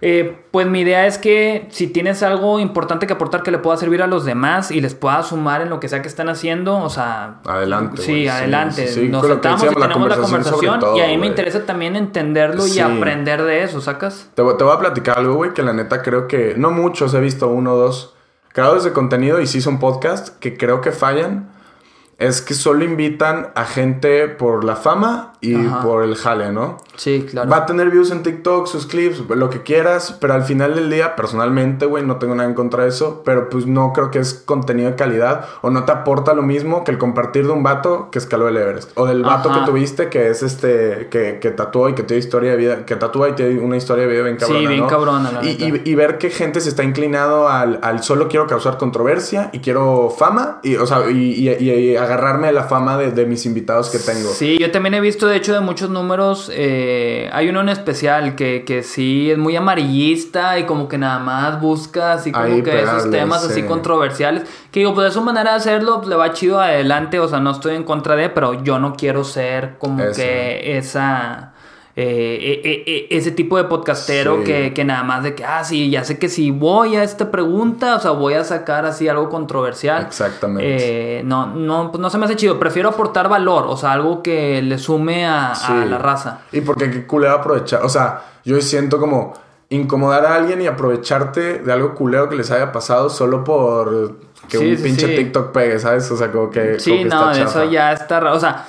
[0.00, 3.76] Eh, pues mi idea es que si tienes algo importante que aportar que le pueda
[3.78, 6.78] servir a los demás y les pueda sumar en lo que sea que están haciendo,
[6.78, 7.40] o sea...
[7.46, 8.00] Adelante.
[8.00, 9.08] Sí, adelante.
[9.10, 13.42] Nos sentamos y tenemos la conversación, y a mí me interesa también entenderlo y aprender
[13.42, 14.30] de eso, ¿sacas?
[14.34, 17.18] Te, te voy a platicar algo, güey, que la neta creo que no muchos he
[17.18, 18.14] visto uno o dos
[18.52, 21.55] creadores de contenido y sí son podcasts que creo que fallan
[22.18, 26.78] es que solo invitan a gente por la fama y por el jale, ¿no?
[26.96, 27.50] Sí, claro.
[27.50, 30.90] Va a tener views en TikTok, sus clips, lo que quieras, pero al final del
[30.90, 34.18] día, personalmente, güey, no tengo nada en contra de eso, pero pues no creo que
[34.18, 37.62] es contenido de calidad o no te aporta lo mismo que el compartir de un
[37.62, 41.50] vato que escaló el Everest o del vato que tuviste que es este, que, que
[41.50, 44.22] tatuó y que tiene historia de vida, que tatúa y tiene una historia de vida
[44.22, 44.60] bien cabrona.
[44.60, 48.28] Sí, bien cabrona, la y, y, ver que gente se está inclinado al, al, solo
[48.28, 52.96] quiero causar controversia y quiero fama, y, o sea, y, y agarrarme a la fama
[52.96, 54.30] de, de, mis invitados que tengo.
[54.30, 58.34] Sí, yo también he visto, de hecho, de muchos números, eh, hay uno en especial
[58.34, 62.82] que, que sí es muy amarillista y como que nada más busca así como que
[62.82, 64.44] esos temas así controversiales.
[64.70, 67.52] Que digo, pues es su manera de hacerlo, le va chido adelante, o sea, no
[67.52, 71.52] estoy en contra de, pero yo no quiero ser como que esa...
[71.98, 75.88] Eh, eh, eh, ese tipo de podcastero que, que, nada más de que, ah, sí,
[75.88, 79.30] ya sé que si voy a esta pregunta, o sea, voy a sacar así algo
[79.30, 80.02] controversial.
[80.02, 81.22] Exactamente.
[81.24, 82.58] no, no, pues no se me hace chido.
[82.58, 85.54] Prefiero aportar valor, o sea, algo que le sume a,
[85.88, 86.40] la raza.
[86.52, 89.32] Y porque qué culero aprovechar, o sea, yo siento como
[89.70, 94.18] incomodar a alguien y aprovecharte de algo culero que les haya pasado solo por
[94.50, 96.10] que un pinche TikTok pegue, ¿sabes?
[96.10, 96.78] O sea, como que.
[96.78, 98.36] Sí, no, eso ya está raro.
[98.36, 98.66] O sea,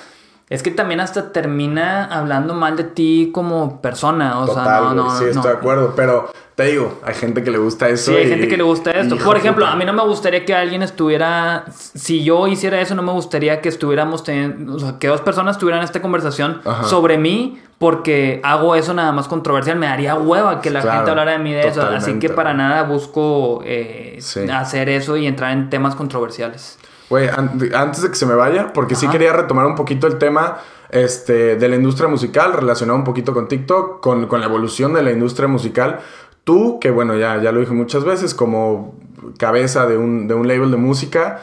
[0.50, 4.40] es que también hasta termina hablando mal de ti como persona.
[4.40, 5.18] O sea, no, no.
[5.18, 5.94] Sí, estoy de acuerdo.
[5.94, 8.12] Pero te digo, hay gente que le gusta eso.
[8.12, 9.18] Sí, hay gente que le gusta esto.
[9.18, 11.66] Por ejemplo, a mí no me gustaría que alguien estuviera.
[11.70, 14.76] Si yo hiciera eso, no me gustaría que estuviéramos teniendo.
[14.76, 19.28] O sea, que dos personas tuvieran esta conversación sobre mí porque hago eso nada más
[19.28, 19.78] controversial.
[19.78, 21.82] Me daría hueva que la gente hablara de mí de eso.
[21.82, 24.20] Así que para nada busco eh,
[24.54, 26.80] hacer eso y entrar en temas controversiales.
[27.10, 27.30] Güey,
[27.74, 30.58] antes de que se me vaya, porque sí quería retomar un poquito el tema
[30.90, 35.04] este, de la industria musical, relacionado un poquito con TikTok, con, con la evolución de
[35.04, 36.00] la industria musical.
[36.44, 38.96] Tú, que bueno, ya, ya lo dije muchas veces, como
[39.38, 41.42] cabeza de un, de un label de música,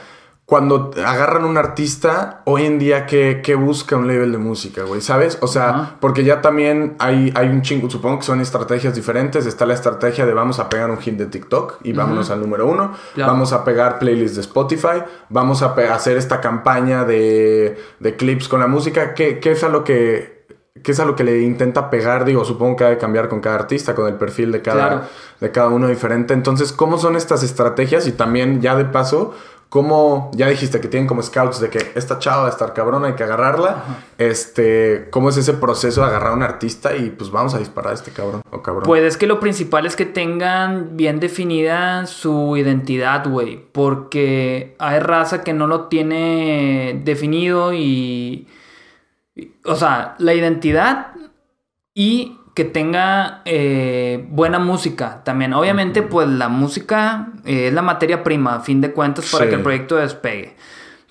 [0.54, 5.00] cuando agarran un artista, hoy en día, ¿qué, busca un label de música, güey?
[5.00, 5.36] ¿Sabes?
[5.40, 9.46] O sea, porque ya también hay, hay un chingo, supongo que son estrategias diferentes.
[9.46, 12.68] Está la estrategia de vamos a pegar un hit de TikTok y vámonos al número
[12.68, 12.92] uno.
[13.16, 15.02] Vamos a pegar playlists de Spotify.
[15.28, 19.12] Vamos a hacer esta campaña de, de clips con la música.
[19.12, 20.34] ¿Qué, qué es a lo que
[20.82, 23.40] qué es a lo que le intenta pegar, digo, supongo que ha de cambiar con
[23.40, 25.08] cada artista, con el perfil de cada,
[25.40, 26.34] de cada uno diferente.
[26.34, 28.06] Entonces, ¿cómo son estas estrategias?
[28.06, 29.34] Y también, ya de paso,
[29.74, 33.08] ¿Cómo, ya dijiste que tienen como scouts de que esta chava va a estar cabrona,
[33.08, 33.82] hay que agarrarla?
[34.18, 37.90] Este, ¿cómo es ese proceso de agarrar a un artista y pues vamos a disparar
[37.90, 38.84] a este cabrón o cabrón?
[38.84, 43.64] Pues es que lo principal es que tengan bien definida su identidad, güey.
[43.72, 48.46] Porque hay raza que no lo tiene definido y.
[49.64, 51.14] O sea, la identidad
[51.94, 55.52] y que tenga eh, buena música también.
[55.52, 59.56] Obviamente, pues la música eh, es la materia prima, a fin de cuentas, para que
[59.56, 60.54] el proyecto despegue.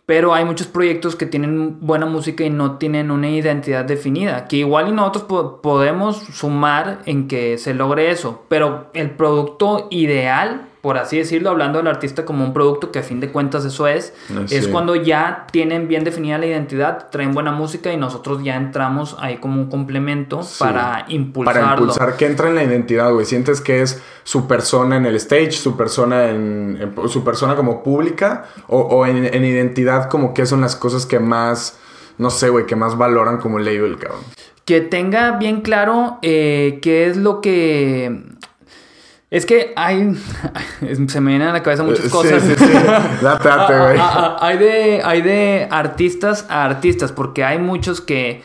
[0.06, 4.48] Pero hay muchos proyectos que tienen buena música y no tienen una identidad definida.
[4.48, 8.46] Que igual y nosotros podemos sumar en que se logre eso.
[8.50, 13.04] Pero el producto ideal por así decirlo, hablando del artista como un producto que a
[13.04, 14.14] fin de cuentas eso es,
[14.50, 19.16] es cuando ya tienen bien definida la identidad, traen buena música y nosotros ya entramos
[19.22, 21.62] ahí como un complemento para impulsarlo.
[21.62, 23.26] Para impulsar que entra en la identidad, güey.
[23.26, 28.44] Sientes que es su persona en el stage, su persona en, su persona como pública
[28.68, 31.80] o, en, identidad como que son las cosas que más,
[32.18, 34.20] no sé, güey, que más valoran como label, cabrón.
[34.66, 38.34] Que tenga bien claro eh, qué es lo que
[39.34, 40.14] es que hay.
[41.08, 42.44] Se me vienen a la cabeza muchas cosas.
[42.44, 42.72] Sí, sí, sí.
[43.22, 43.98] Date, date, güey.
[44.40, 48.44] hay, de, hay de artistas a artistas, porque hay muchos que.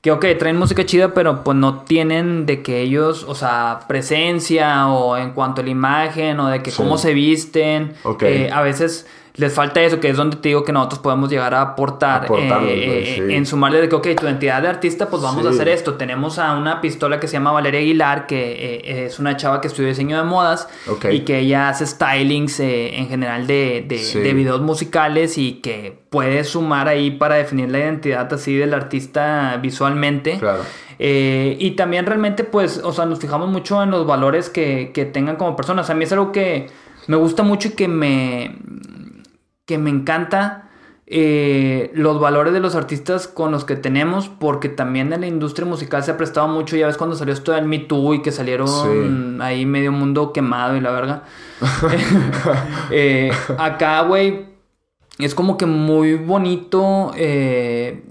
[0.00, 4.88] Que, ok, traen música chida, pero pues no tienen de que ellos, o sea, presencia
[4.88, 7.92] o en cuanto a la imagen o de que cómo se visten.
[8.04, 8.22] Ok.
[8.22, 9.06] Eh, a veces
[9.40, 13.16] les falta eso, que es donde te digo que nosotros podemos llegar a aportar eh,
[13.16, 15.94] eh, en sumarle de que, ok, tu identidad de artista, pues vamos a hacer esto.
[15.94, 19.68] Tenemos a una pistola que se llama Valeria Aguilar, que eh, es una chava que
[19.68, 20.68] estudia diseño de modas
[21.10, 26.88] y que ella hace stylings en general de, de, videos musicales y que puede sumar
[26.88, 30.38] ahí para definir la identidad así del artista visualmente.
[30.38, 30.64] Claro.
[30.98, 35.36] y también realmente, pues, o sea, nos fijamos mucho en los valores que, que tengan
[35.36, 35.88] como personas.
[35.88, 36.68] A mí es algo que
[37.06, 38.56] me gusta mucho y que me
[39.70, 40.64] que me encanta
[41.06, 45.64] eh, los valores de los artistas con los que tenemos, porque también en la industria
[45.64, 48.32] musical se ha prestado mucho, ya ves cuando salió esto del Me Too y que
[48.32, 51.22] salieron ahí medio mundo quemado y la verga.
[52.90, 54.46] Eh, acá, güey,
[55.20, 58.02] es como que muy bonito eh,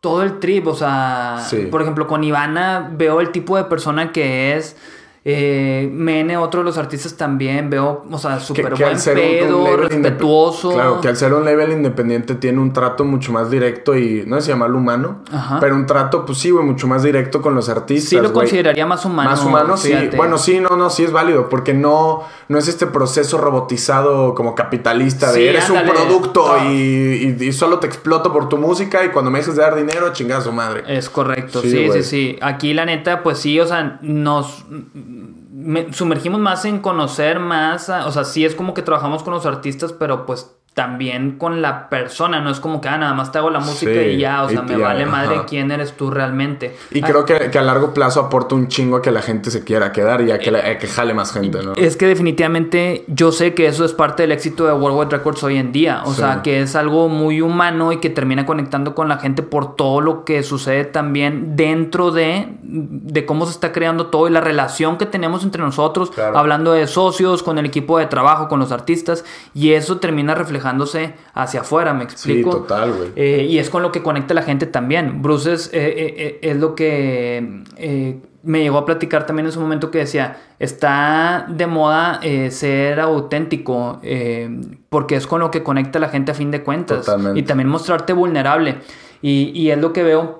[0.00, 4.56] todo el trip, o sea, por ejemplo, con Ivana veo el tipo de persona que
[4.56, 4.76] es
[5.22, 9.64] Eh, Mene, otro de los artistas también, veo, o sea, súper buen ser un- un
[9.66, 10.72] pedo, respetuoso.
[10.72, 14.36] Claro, que al ser un level independiente tiene un trato mucho más directo y no
[14.36, 15.58] sé si llamarlo humano, Ajá.
[15.60, 18.08] pero un trato, pues sí, güey, mucho más directo con los artistas.
[18.08, 19.28] Sí lo consideraría más humano.
[19.28, 19.92] Más humano, sí.
[20.16, 24.54] Bueno, sí, no, no, sí es válido, porque no, no es este proceso robotizado como
[24.54, 25.90] capitalista Sí, de eres ándale.
[25.90, 26.64] un producto Ah.
[26.72, 29.76] y, y- y solo te exploto por tu música y cuando me dejes de dar
[29.76, 30.82] dinero, chingada su madre.
[30.86, 34.64] Es correcto, Sí, sí, sí, Aquí la neta, pues sí, o sea, nos
[35.10, 39.46] me- sumergimos más en conocer más, o sea, sí es como que trabajamos con los
[39.46, 43.38] artistas, pero pues también con la persona, no es como que, ah, nada más te
[43.38, 46.10] hago la música Sí, y ya, o sea, me ya, vale madre quién eres tú
[46.10, 46.76] realmente.
[46.92, 49.50] Y Ah, creo que, que a largo plazo aporta un chingo a que la gente
[49.50, 51.74] se quiera quedar y a que, la- a que jale más gente, ¿no?
[51.74, 55.58] Es que definitivamente yo sé que eso es parte del éxito de Worldwide Records hoy
[55.58, 56.02] en día.
[56.04, 56.20] O Sí.
[56.20, 60.00] sea, que es algo muy humano y que termina conectando con la gente por todo
[60.00, 64.96] lo que sucede también dentro de, de cómo se está creando todo y la relación
[64.98, 66.38] que tenemos entre nosotros, Claro.
[66.38, 69.24] hablando de socios, con el equipo de trabajo, con los artistas.
[69.52, 72.50] Y eso termina reflejándose hacia afuera, ¿me Sí, explico?
[72.50, 73.08] total, güey.
[73.16, 75.22] Eh, y es con lo que conecta la gente también.
[75.22, 79.52] Bruce es, eh, eh, eh, es lo que eh, me llegó a platicar también en
[79.52, 84.48] su momento que decía, está de moda eh, ser auténtico, eh,
[84.88, 87.06] porque es con lo que conecta a la gente a fin de cuentas.
[87.06, 87.40] Totalmente.
[87.40, 88.78] Y también mostrarte vulnerable.
[89.22, 90.38] Y, y es lo que veo.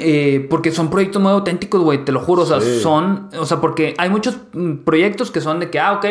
[0.00, 2.42] eh, porque son proyectos muy auténticos, güey, te lo juro.
[2.42, 2.80] O sea, Sí.
[2.80, 3.28] son.
[3.38, 6.06] O sea, porque hay muchos mm, proyectos que son de que, ah, ok,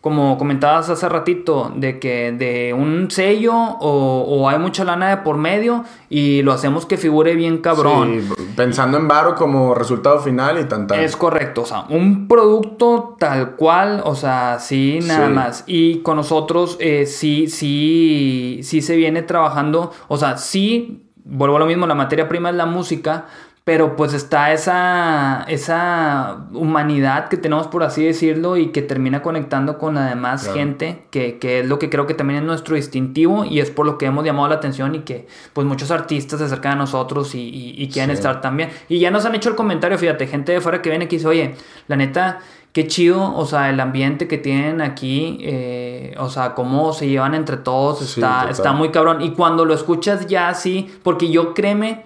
[0.00, 5.16] como comentabas hace ratito, de que de un sello o, o hay mucha lana de
[5.18, 8.22] por medio y lo hacemos que figure bien cabrón.
[8.36, 11.00] Sí, pensando en Varo como resultado final y tan tan.
[11.00, 15.32] Es correcto, o sea, un producto tal cual, o sea, sí, nada Sí.
[15.34, 15.64] más.
[15.66, 21.60] Y con nosotros eh, sí, sí, sí se viene trabajando, o sea, sí, vuelvo a
[21.60, 23.26] lo mismo, la materia prima es la música,
[23.64, 29.78] pero pues está esa, esa humanidad que tenemos, por así decirlo, y que termina conectando
[29.78, 30.56] con la demás Claro.
[30.58, 33.86] gente, que, que es lo que creo que también es nuestro distintivo y es por
[33.86, 37.34] lo que hemos llamado la atención y que pues muchos artistas se acercan a nosotros
[37.34, 38.14] y, y- y quieren Sí.
[38.20, 38.70] estar también.
[38.88, 41.28] Y ya nos han hecho el comentario, fíjate, gente de fuera que viene aquí dice,
[41.28, 41.54] oye,
[41.86, 42.38] la neta,
[42.72, 47.34] qué chido, o sea, el ambiente que tienen aquí, eh, o sea, cómo se llevan
[47.34, 49.22] entre todos, está, está muy cabrón.
[49.22, 52.04] Y cuando lo escuchas ya así, porque yo créeme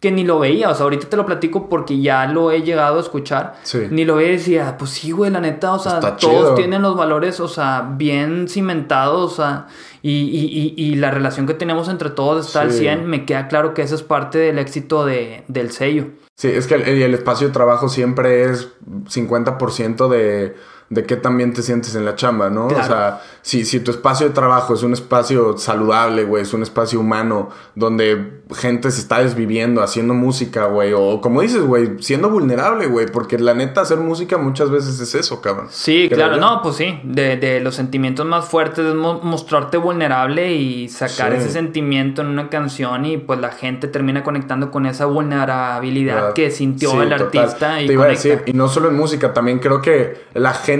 [0.00, 2.96] que ni lo veía, o sea, ahorita te lo platico porque ya lo he llegado
[2.96, 3.80] a escuchar, Sí.
[3.90, 6.54] ni lo veía y decía, pues sí, güey, la neta, o sea, Está todos chido.
[6.54, 9.66] tienen los valores, o sea, bien cimentados, o sea,
[10.00, 12.78] y, y- y- y la relación que tenemos entre todos está al Sí.
[12.78, 16.06] 100, me queda claro que eso es parte del éxito de, del sello.
[16.34, 18.68] Sí, es que el, el espacio de trabajo siempre es
[19.10, 20.56] 50% de,
[20.90, 22.66] de qué también te sientes en la chamba, ¿no?
[22.68, 22.82] Claro.
[22.84, 26.62] O sea, si, si tu espacio de trabajo es un espacio saludable, güey, es un
[26.62, 32.28] espacio humano, donde gente se está desviviendo, haciendo música, güey, o como dices, güey, siendo
[32.28, 35.68] vulnerable, güey, porque la neta hacer música muchas veces es eso, cabrón.
[35.70, 36.40] Sí, claro, yo.
[36.40, 41.30] no, pues sí, de, de los sentimientos más fuertes es mo- mostrarte vulnerable y sacar
[41.32, 41.38] Sí.
[41.38, 46.50] ese sentimiento en una canción y pues la gente termina conectando con esa vulnerabilidad que
[46.50, 47.22] sintió Sí, el total.
[47.44, 50.52] artista y Te iba a decir, y no solo en música, también creo que la
[50.52, 50.79] gente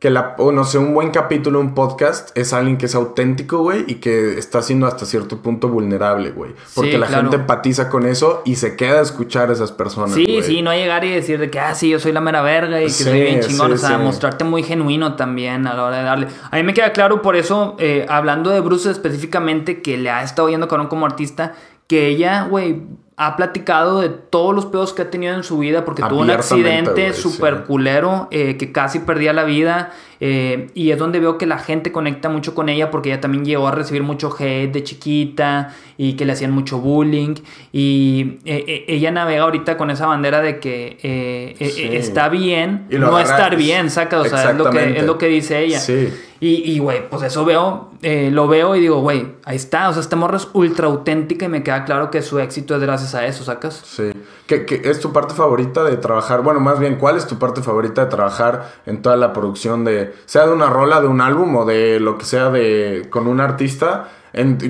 [0.00, 3.58] que la, o no sé, un buen capítulo, un podcast, es alguien que es auténtico,
[3.60, 6.52] güey, y que está siendo hasta cierto punto vulnerable, güey.
[6.74, 7.22] Porque Sí, la claro.
[7.22, 10.12] gente empatiza con eso y se queda a escuchar a esas personas.
[10.14, 12.82] Sí, sí, no llegar y decir de que, ah, sí, yo soy la mera verga
[12.82, 13.68] y que Sí, soy bien chingón.
[13.68, 16.26] sí, o sea, mostrarte muy genuino también a la hora de darle.
[16.50, 20.22] A mí me queda claro por eso, eh, hablando de Bruce específicamente, que le ha
[20.22, 21.54] estado yendo cabrón como artista,
[21.86, 22.82] que ella, güey,
[23.16, 26.30] ha platicado de todos los pedos que ha tenido en su vida porque tuvo un
[26.30, 27.62] accidente súper sí.
[27.66, 31.92] culero eh, que casi perdía la vida eh, y es donde veo que la gente
[31.92, 36.14] conecta mucho con ella porque ella también llegó a recibir mucho hate de chiquita y
[36.14, 37.34] que le hacían mucho bullying
[37.72, 41.88] y eh, ella navega ahorita con esa bandera de que Sí.
[41.92, 45.26] está bien Y no estar bien, saca, o sea, es lo, que, es lo que
[45.26, 45.78] dice ella.
[45.78, 46.08] Sí.
[46.40, 49.92] Y, y, güey, pues eso veo, eh, lo veo y digo, güey, ahí está, o
[49.92, 53.03] sea, esta morra es ultra auténtica y me queda claro que su éxito es gracias
[53.14, 53.82] a eso, sacas.
[53.84, 54.12] Sí.
[54.46, 56.42] ¿Qué, es tu parte favorita de trabajar?
[56.42, 60.14] Bueno, más bien, ¿cuál es tu parte favorita de trabajar en toda la producción de,
[60.26, 63.40] sea de una rola, de un álbum o de lo que sea de con un
[63.40, 64.08] artista?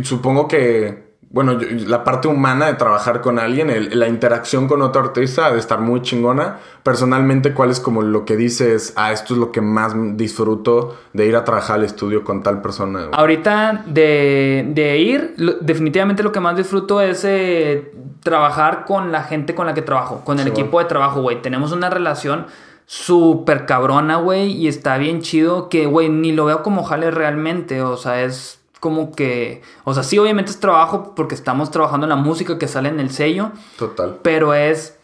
[0.02, 1.03] Supongo que,
[1.34, 5.50] bueno, yo- la parte humana de trabajar con alguien, el- la interacción con otro artista
[5.52, 6.58] de estar muy chingona.
[6.84, 11.26] Personalmente, ¿cuál es como lo que dices, ah, esto es lo que más disfruto de
[11.26, 13.08] ir a trabajar al estudio con tal persona?
[13.12, 17.92] Ahorita de, de ir, lo- definitivamente lo que más disfruto es eh,
[18.22, 21.42] trabajar con la gente con la que trabajo, con el Sí, equipo de trabajo, güey.
[21.42, 22.46] Tenemos una relación
[22.86, 27.82] súper cabrona, güey, y está bien chido que, güey, ni lo veo como jale realmente,
[27.82, 32.10] o sea, es como que, o sea, sí, obviamente es trabajo porque estamos trabajando en
[32.10, 34.18] la música que sale en el sello, Total.
[34.20, 34.98] pero es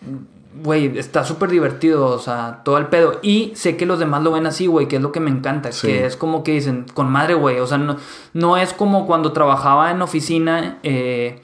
[0.63, 3.21] güey, está súper divertido, o sea, todo el pedo.
[3.23, 5.73] Y sé que los demás lo ven así, güey, que es lo que me encanta,
[5.73, 5.87] Sí.
[5.87, 7.97] que es como que dicen, con madre, güey, o sea, no,
[8.35, 11.41] no es como cuando trabajaba en oficina, eh,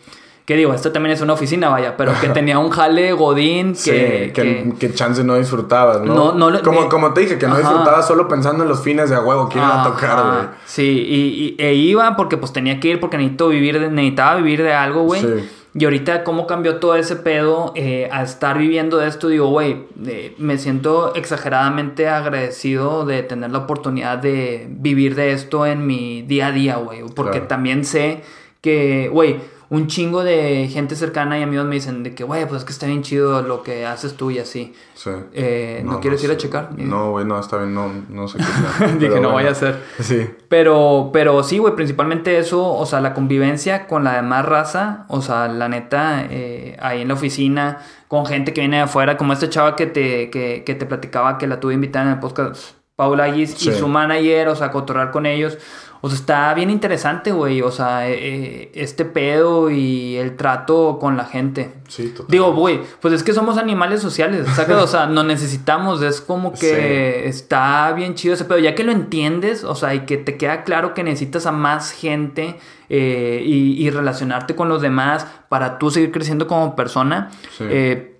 [0.47, 3.91] que digo, esto también es una oficina, vaya, pero que tenía un jale godín Sí,
[3.91, 4.31] que...
[4.33, 6.33] que, que- chance no disfrutabas, ¿no?
[6.33, 9.17] No, no como, como te dije, que no disfrutabas solo pensando en los fines de
[9.17, 10.47] a huevo que iba a tocar, güey.
[10.65, 14.37] Sí, y, y- e iba porque pues tenía que ir porque necesito vivir de- necesitaba
[14.37, 15.21] vivir de algo, güey.
[15.21, 15.49] Sí.
[15.79, 19.85] Y ahorita cómo cambió todo ese pedo eh, a estar viviendo de esto, digo, güey,
[20.07, 26.23] eh, me siento exageradamente agradecido de tener la oportunidad de vivir de esto en mi
[26.23, 27.03] día a día, güey.
[27.15, 27.47] Porque Claro.
[27.49, 28.23] también sé
[28.63, 29.37] que, güey,
[29.69, 32.73] un chingo de gente cercana y amigos me dicen de que, güey, pues es que
[32.73, 34.75] está bien chido lo que haces tú y así.
[34.95, 35.11] Sí.
[35.33, 36.71] Eh, ¿no quieres ir a checar?
[36.79, 38.87] No, güey, no, está bien, no, no sé qué sea.
[38.99, 39.35] Dije, no bueno.
[39.35, 39.83] vaya a ser.
[40.01, 40.29] Sí.
[40.49, 45.21] Pero, pero sí, güey, principalmente eso, o sea, la convivencia con la demás raza, o
[45.21, 47.79] sea, la neta, eh, ahí en la oficina,
[48.09, 51.39] con gente que viene de afuera, como esta chava que te, que, que te platicaba
[51.39, 53.43] que la tuve invitada en el podcast, Paula Sí.
[53.43, 55.59] y su manager, o sea, cotorrar con ellos.
[56.01, 60.99] O sea, está bien interesante, güey, o sea, eh, eh, este pedo y el trato
[61.01, 61.73] con la gente.
[61.89, 62.27] Sí, total.
[62.31, 64.47] Digo, güey, pues es que somos animales sociales.
[64.49, 68.59] O sea, nos necesitamos, es como que está bien chido ese pedo.
[68.59, 71.93] Ya que lo entiendes, o sea, y que te queda claro que necesitas a más
[71.93, 72.57] gente
[72.89, 77.65] eh, y, y relacionarte con los demás para tú seguir creciendo como persona, Sí.
[77.69, 78.13] eh,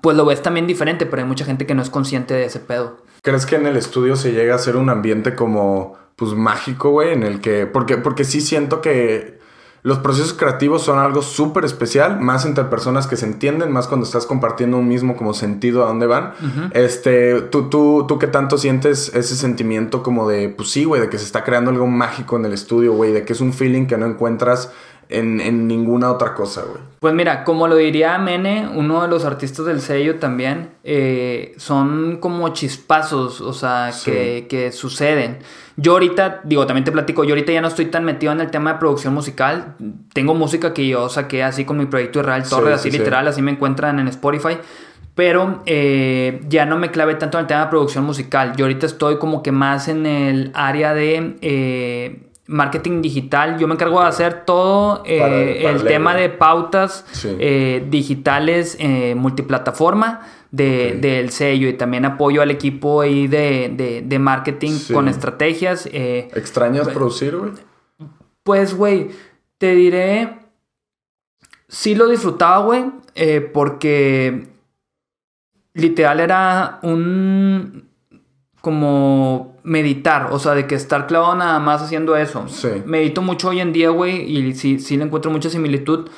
[0.00, 2.60] pues lo ves también diferente, pero hay mucha gente que no es consciente de ese
[2.60, 2.98] pedo.
[3.22, 7.12] ¿Crees que en el estudio se llega a hacer un ambiente como, pues, mágico, güey?
[7.12, 7.66] En el que...
[7.66, 9.38] Porque, porque sí siento que
[9.82, 14.04] los procesos creativos son algo súper especial, más entre personas que se entienden, más cuando
[14.04, 16.34] estás compartiendo un mismo como sentido a dónde van.
[16.72, 21.08] Este, ¿tú, tú, ¿tú qué tanto sientes ese sentimiento como de, pues sí, güey, de
[21.08, 23.86] que se está creando algo mágico en el estudio, güey, de que es un feeling
[23.86, 24.72] que no encuentras
[25.08, 26.82] en, en ninguna otra cosa, güey?
[27.00, 32.18] Pues mira, como lo diría Mene, uno de los artistas del sello también, eh, son
[32.18, 34.10] como chispazos, o sea, Sí.
[34.10, 35.38] que, que suceden.
[35.76, 38.50] Yo ahorita, digo, también te platico, yo ahorita ya no estoy tan metido en el
[38.50, 39.76] tema de producción musical.
[40.12, 42.98] Tengo música que yo saqué así con mi proyecto Israel Torres, sí, así sí.
[42.98, 44.58] literal, así me encuentran en Spotify.
[45.14, 48.54] Pero eh, ya no me clavé tanto en el tema de producción musical.
[48.56, 53.58] Yo ahorita estoy como que más en el área de eh, marketing digital.
[53.58, 57.36] Yo me encargo de hacer todo eh, Para- para el tema de pautas Sí.
[57.38, 64.02] eh, digitales eh, multiplataforma de, del sello y también apoyo al equipo ahí de, de-
[64.02, 64.92] de marketing Sí.
[64.94, 65.86] con estrategias.
[65.92, 67.52] ¿Extrañas producir, güey?
[68.42, 69.10] pues, güey,
[69.58, 70.38] te diré,
[71.68, 72.86] sí lo disfrutaba, güey,
[73.52, 74.48] porque
[75.74, 77.87] literal era un
[78.68, 82.46] como meditar, o sea, de que estar clavado nada más haciendo eso.
[82.48, 82.68] Sí.
[82.84, 86.10] Medito mucho hoy en día, güey, y sí, sí le encuentro mucha similitud,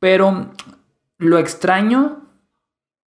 [0.00, 0.48] pero
[1.18, 2.22] lo extraño,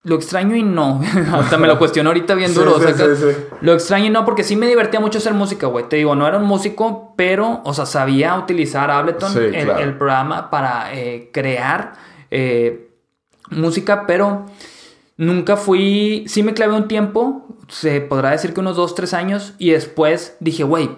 [0.05, 1.01] lo extraño y no.
[1.33, 2.79] Hasta me lo cuestiono ahorita bien duro.
[2.79, 3.37] sí, o sea, sí, sí.
[3.61, 5.89] lo extraño y no, porque sí me divertía mucho hacer música, güey.
[5.89, 9.81] Te digo, no era un músico, pero, o sea, sabía utilizar Ableton, el, claro.
[9.81, 11.95] el programa, para eh, crear
[12.31, 12.89] eh,
[13.51, 14.47] música, pero
[15.21, 16.25] nunca fui.
[16.27, 20.37] Sí me clavé un tiempo, se podrá decir que unos dos, tres años, y después
[20.41, 20.91] dije, güey,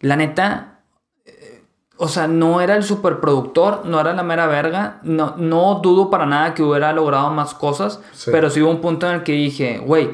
[0.00, 0.80] la neta.
[1.24, 1.64] eh,
[1.96, 5.00] O sea, no era el superproductor, no era la mera verga.
[5.02, 8.00] No, no dudo para nada que hubiera logrado más cosas.
[8.12, 8.30] Sí.
[8.30, 10.10] Pero sí hubo un punto en el que dije, güey,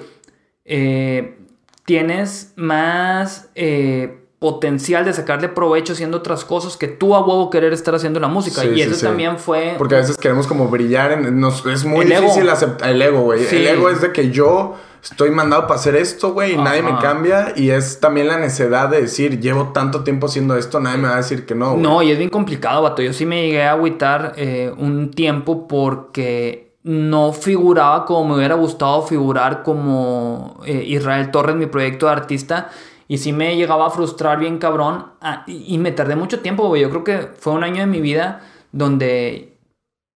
[0.65, 1.39] eh,
[1.85, 7.73] tienes más eh, potencial de sacarle provecho haciendo otras cosas que tú a huevo querer
[7.73, 8.61] estar haciendo la música.
[8.61, 9.07] Sí, y sí, eso sí.
[9.07, 9.75] también fue...
[9.79, 11.41] Porque a veces queremos como brillar en...
[11.41, 13.43] nos- es muy El difícil aceptar el ego, güey.
[13.51, 16.95] El ego es de que yo estoy mandado para hacer esto, güey, y nadie me
[16.99, 17.55] cambia.
[17.57, 21.15] Y es también la necedad de decir, llevo tanto tiempo haciendo esto, nadie me va
[21.15, 21.79] a decir que no.
[21.79, 23.01] No, y es bien complicado, vato.
[23.01, 28.57] Yo sí me llegué a agüitar eh, un tiempo porque no figuraba como me hubiera
[28.57, 32.69] gustado figurar como eh, Israel Torres, mi proyecto de artista.
[33.09, 35.07] Y sí me llegaba a frustrar bien cabrón.
[35.21, 36.83] Ah, y, y me tardé mucho tiempo, güey.
[36.83, 38.41] Yo creo que fue un año de mi vida
[38.73, 39.55] donde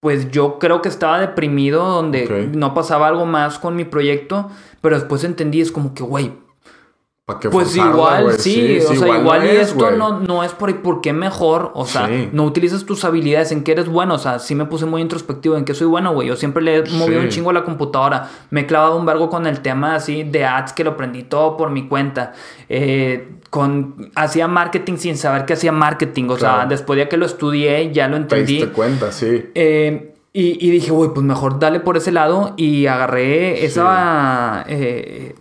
[0.01, 4.51] pues yo creo que estaba deprimido, donde no pasaba algo más con mi proyecto.
[4.81, 6.33] Pero después entendí, es como que, güey,
[7.29, 8.39] ¿Para qué pues forzarla, igual, güey?
[8.39, 11.73] sí, o sea, igual, no y es, esto no, no es por, por qué mejor,
[11.75, 12.31] o sea, Sí.
[12.33, 15.55] no utilizas tus habilidades, en qué eres bueno, o sea, sí me puse muy introspectivo,
[15.59, 17.27] en qué soy bueno, güey, yo siempre le he movido Sí.
[17.27, 20.47] un chingo a la computadora, me he clavado un vergo con el tema así de
[20.47, 22.33] ads, que lo aprendí todo por mi cuenta,
[22.71, 27.27] eh, con, hacía marketing sin saber que hacía marketing, o sea, después de que lo
[27.27, 28.53] estudié, ya lo Te entendí.
[28.55, 29.51] diste cuenta, sí.
[29.55, 32.53] Eh, y, y dije, güey, pues mejor dale por ese lado.
[32.57, 34.65] Y agarré esa.
[34.69, 35.35] eh,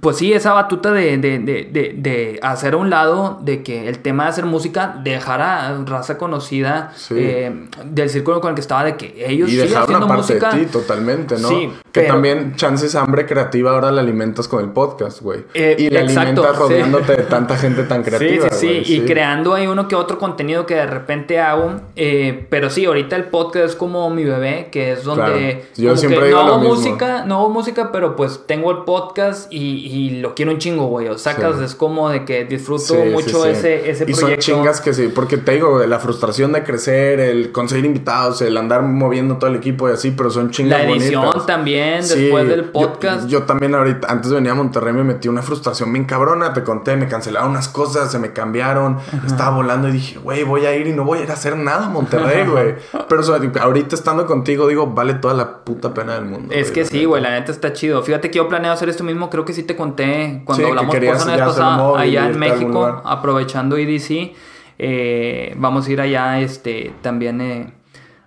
[0.00, 3.86] pues sí, esa batuta de, de, de, de, de hacer a un lado de que
[3.88, 7.14] el tema de hacer música dejara raza conocida Sí.
[7.18, 10.34] eh, del círculo con el que estaba, de que ellos Y dejar haciendo una parte
[10.34, 10.52] música.
[10.54, 11.48] de ti totalmente, ¿no?
[11.48, 15.40] Sí, que pero- también chances hambre creativa ahora la alimentas con el podcast, güey.
[15.52, 16.62] Eh, y la exacto, alimentas sí.
[16.62, 18.48] rodeándote de tanta gente tan creativa.
[18.50, 21.80] Sí, sí, güey, sí, y creando ahí uno que otro contenido que de repente hago.
[21.96, 25.58] eh, pero sí, ahorita el podcast es como mi bebé, que es donde Claro.
[25.76, 29.52] Yo siempre que digo no hago música, no hago música, pero pues tengo el podcast
[29.52, 31.08] y, y lo quiero un chingo, güey.
[31.08, 31.64] O sacas, Sí.
[31.64, 33.48] es como de que disfruto Sí, mucho sí.
[33.50, 34.42] ese, ese y proyecto.
[34.42, 38.56] son chingas que sí, porque te digo, la frustración de crecer, el conseguir invitados, el
[38.56, 41.46] andar moviendo todo el equipo y así, pero son chingas La edición bonitas.
[41.46, 43.28] también, Sí, después del podcast.
[43.28, 46.62] Yo, también ahorita, antes de venir a Monterrey me metí una frustración bien cabrona, te
[46.62, 50.74] conté, me cancelaron unas cosas, se me cambiaron, estaba volando y dije, güey, voy a
[50.76, 52.74] ir y no voy a ir a hacer nada a Monterrey, güey.
[53.08, 56.54] Pero o sea, ahorita estando contigo, digo, vale toda la puta pena del mundo.
[56.54, 58.02] Es que sí, güey, la neta está chido.
[58.02, 60.68] Fíjate que yo planeo hacer esto mismo, creo que sí te conté cuando Sí, que
[60.68, 64.32] hablamos por querías esa vez pasada allá en México, aprovechando EDC.
[64.78, 67.72] eh, vamos a ir allá este también eh,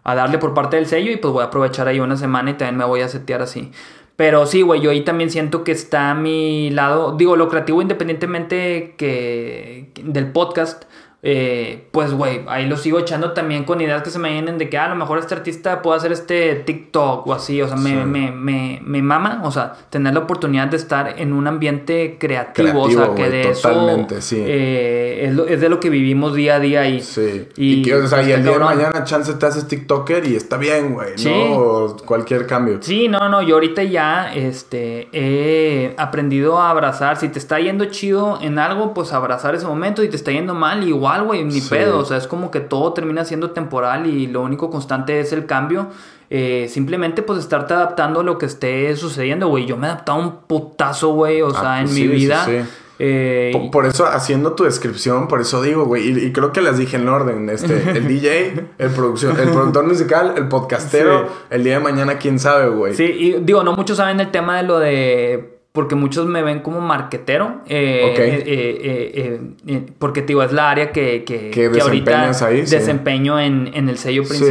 [0.04, 2.54] a darle por parte del sello y pues voy a aprovechar ahí una semana y
[2.54, 3.72] también me voy a setear así.
[4.16, 7.82] Pero sí, güey, yo ahí también siento que está a mi lado, digo, lo creativo
[7.84, 10.86] independientemente que del podcast,
[11.30, 14.70] eh, pues, güey, ahí lo sigo echando también con ideas que se me vienen de
[14.70, 17.76] que ah, a lo mejor este artista puede hacer este TikTok o así, o sea,
[17.76, 17.96] me, Sí.
[18.06, 22.84] me, me, me mama, o sea, tener la oportunidad de estar en un ambiente creativo,
[22.84, 24.38] o sea, que de totalmente, eso sí.
[24.40, 27.02] eh, es, lo- es de lo que vivimos día a día ahí.
[27.02, 27.50] Sí.
[27.58, 30.38] Y, Y, que, o sea, y el día de mañana chance te haces TikToker y
[30.38, 31.30] está bien, güey, Sí.
[31.30, 31.58] ¿no?
[31.58, 32.78] O cualquier cambio.
[32.80, 37.18] Sí, no, no, yo ahorita ya este, he aprendido a abrazar.
[37.18, 40.02] Si te está yendo chido en algo, pues abrazar ese momento.
[40.04, 41.70] Si te está yendo mal, igual, güey, ni Sí.
[41.70, 42.00] pedo.
[42.00, 45.46] O sea, es como que todo termina siendo temporal y lo único constante es el
[45.46, 45.88] cambio.
[46.30, 49.66] Eh, simplemente, pues, estarte adaptando a lo que esté sucediendo, güey.
[49.66, 52.44] Yo me he adaptado un putazo, güey, o Ah, sea, en pues mi vida.
[52.46, 52.58] sí.
[53.00, 56.62] Eh, Por, por eso, haciendo tu descripción, por eso digo, güey, y, y creo que
[56.62, 61.34] las dije en orden, este, el DJ, el, producción, el productor musical, el podcastero, Sí.
[61.52, 62.96] el día de mañana, quién sabe, güey.
[62.96, 65.57] Sí, y digo, no muchos saben el tema de lo de.
[65.78, 67.62] Porque muchos me ven como marquetero.
[67.68, 71.82] eh, eh, eh, eh, eh, eh, porque, digo, es la área que, que, Que que
[71.82, 72.76] ahorita sí.
[72.78, 74.46] desempeño en, en el sello Sí.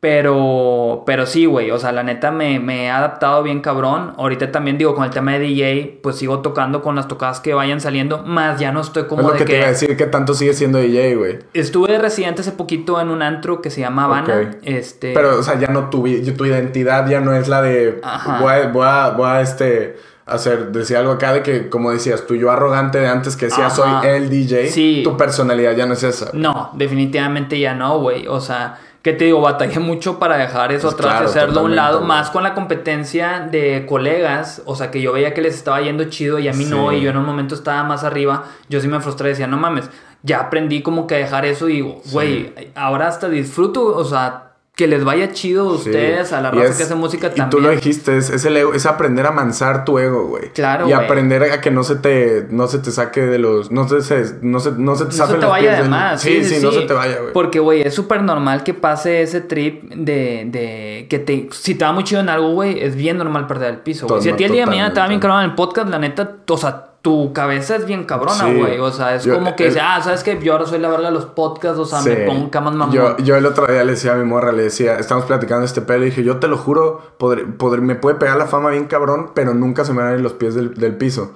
[0.00, 4.14] Pero, pero sí, güey, o sea, la neta me, me he adaptado bien cabrón.
[4.16, 7.52] Ahorita también digo, con el tema de DJ, pues sigo tocando con las tocadas que
[7.52, 9.52] vayan saliendo, más ya no estoy como es lo de que, que...
[9.52, 11.38] te iba a decir, que tanto sigue siendo DJ, güey.
[11.52, 14.58] Estuve de residente hace poquito en un antro que se llama Habana.
[14.62, 15.14] Este...
[15.14, 16.04] Pero, o sea, ya no tu,
[16.36, 18.40] tu identidad ya no es la de Ajá.
[18.40, 19.96] voy a, voy a, voy a, este
[20.26, 23.68] hacer, decir algo acá de que, como decías, tu yo arrogante de antes que decía
[23.68, 25.00] soy el DJ, Sí.
[25.02, 26.30] tu personalidad ya no es esa.
[26.34, 28.28] No, definitivamente ya no, güey.
[28.28, 28.78] O sea,
[29.08, 29.40] ¿qué te digo?
[29.40, 32.42] Batallé mucho para dejar eso Pues atrás claro, y hacerlo a un lado, más con
[32.42, 34.60] la competencia de colegas.
[34.66, 37.00] O sea, que yo veía que les estaba yendo chido y a mí no, y
[37.00, 38.44] yo en un momento estaba más arriba.
[38.68, 39.88] Yo sí me frustré decía, no mames,
[40.22, 44.47] ya aprendí como que a dejar eso y digo, güey, ahora hasta disfruto, o sea,
[44.78, 45.88] que les vaya chido a Sí.
[45.88, 47.50] ustedes, a la Y raza es- que hace música Y también.
[47.50, 50.50] tú lo dijiste, es, es el ego, es aprender a mansar tu ego, güey.
[50.52, 53.88] Claro, Y aprender a que no se te, no se te saque de los, no
[53.88, 56.20] se, se- no se, no se te No se te los vaya de más.
[56.22, 57.32] Sí, sí, no se te vaya, güey.
[57.32, 61.48] Porque, güey, es súper normal que pase ese trip de, de que te...
[61.50, 64.22] Si te va muy chido en algo, güey, es bien normal perder el piso, güey.
[64.22, 65.98] Si a ti el día de mañana te va bien cabrón en el podcast, la
[65.98, 68.54] neta, o sea, tu cabeza es bien cabrona, Sí.
[68.54, 68.78] güey.
[68.80, 70.38] O sea, es Yo- como que el- dice, ah, ¿sabes qué?
[70.42, 72.08] Yo ahora soy la verga de los podcasts, o sea, Sí.
[72.10, 72.94] me pongo camas mamón.
[72.94, 75.80] Yo, yo el otro día le decía a mi morra, le decía, estamos platicando este
[75.80, 78.86] pedo, y dije, yo te lo juro, podré- podré- me puede pegar la fama bien
[78.86, 81.32] cabrón, pero nunca se me van a ir los pies del, del piso.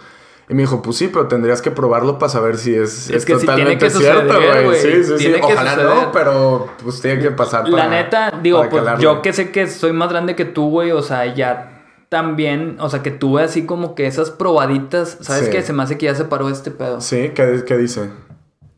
[0.49, 3.25] Y me dijo, pues sí, pero tendrías que probarlo para saber si es, Es es
[3.25, 4.65] que sí totalmente tiene que cierto, suceder, güey.
[4.67, 4.81] güey.
[4.81, 5.33] Sí, sí, sí.
[5.33, 5.95] Que Ojalá suceder.
[5.95, 9.03] no, pero pues tiene que pasar La neta, digo, pues calarle.
[9.05, 11.72] yo que sé que soy más grande que tú, güey, o sea, ya
[12.13, 15.51] también, o sea, que tuve así como que esas probaditas, ¿sabes Sí.
[15.51, 15.63] qué?
[15.63, 17.01] Se me hace que ya se paró este pedo.
[17.01, 18.11] Sí, ¿qué, qué dice?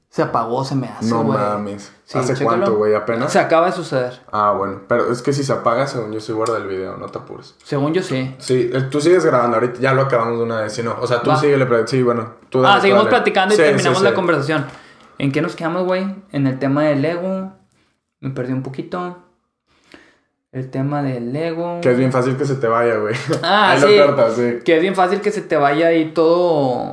[0.09, 1.37] Se apagó, se me hace, no güey.
[1.37, 1.93] mames.
[2.05, 2.49] Sí, ¿Hace chécalo.
[2.59, 2.95] cuánto, güey?
[2.95, 3.33] ¿Apenas?
[3.33, 4.21] Se acaba de suceder.
[4.31, 4.83] Ah, bueno.
[4.87, 7.57] Pero es que si se apaga, según yo, se guarda el video, no te apures.
[7.65, 8.33] Según yo sí.
[8.39, 10.95] Sí, eh, tú sigues grabando ahorita, ya lo acabamos de una vez, si no.
[11.01, 12.35] O sea, tú síguele, pero sí, bueno.
[12.49, 13.17] Tú dale, Ah, seguimos dale.
[13.17, 14.15] platicando y Sí, terminamos sí, la sí.
[14.17, 14.67] conversación.
[15.19, 16.07] ¿En qué nos quedamos, güey?
[16.31, 17.53] En el tema del ego.
[18.21, 19.19] Me perdí un poquito.
[20.55, 21.81] El tema del ego.
[21.83, 23.15] Que es bien fácil que se te vaya, güey.
[23.43, 23.97] Ah, Ahí sí.
[23.97, 24.59] lo cortas, sí.
[24.65, 26.93] Que es bien fácil que se te vaya ahí todo.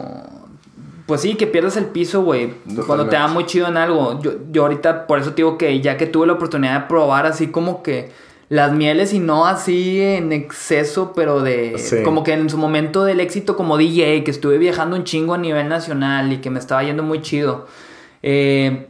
[1.05, 2.53] Pues sí, que pierdas el piso, güey.
[2.87, 4.19] Cuando te va muy chido en algo.
[4.19, 7.27] Yo, yo ahorita, por eso te digo que ya que tuve la oportunidad de probar
[7.27, 8.09] así como que
[8.49, 11.77] las mieles y no así en exceso, pero de.
[11.77, 12.01] Sí.
[12.01, 15.37] Como que en su momento del éxito como DJ, que estuve viajando un chingo a
[15.37, 17.67] nivel nacional y que me estaba yendo muy chido.
[18.23, 18.87] Eh,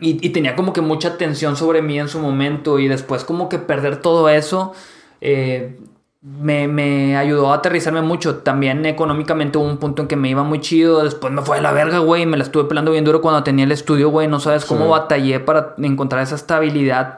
[0.00, 3.48] y, y tenía como que mucha tensión sobre mí en su momento y después como
[3.48, 4.72] que perder todo eso.
[5.20, 5.78] eh,
[6.20, 8.38] me, me, ayudó a aterrizarme mucho.
[8.38, 11.04] También económicamente hubo un punto en que me iba muy chido.
[11.04, 12.26] Después me fue de la verga, güey.
[12.26, 14.26] Me la estuve pelando bien duro cuando tenía el estudio, güey.
[14.28, 17.16] No sabes cómo batallé para encontrar esa estabilidad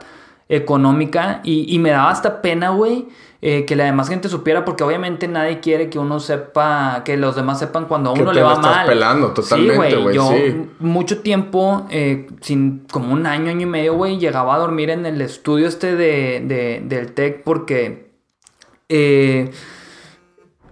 [0.49, 1.41] económica.
[1.43, 3.07] Y, y me daba hasta pena, güey.
[3.43, 7.35] Eh, que la demás gente supiera, porque obviamente nadie quiere que uno sepa, que los
[7.35, 8.85] demás sepan cuando a uno le va estás mal.
[8.85, 10.15] pelando totalmente, sí, güey.
[10.15, 10.31] Yo
[10.77, 15.07] mucho tiempo, eh, sin como un año, año y medio, güey, llegaba a dormir en
[15.07, 18.11] el estudio este de, de del TEC porque
[18.89, 19.49] eh,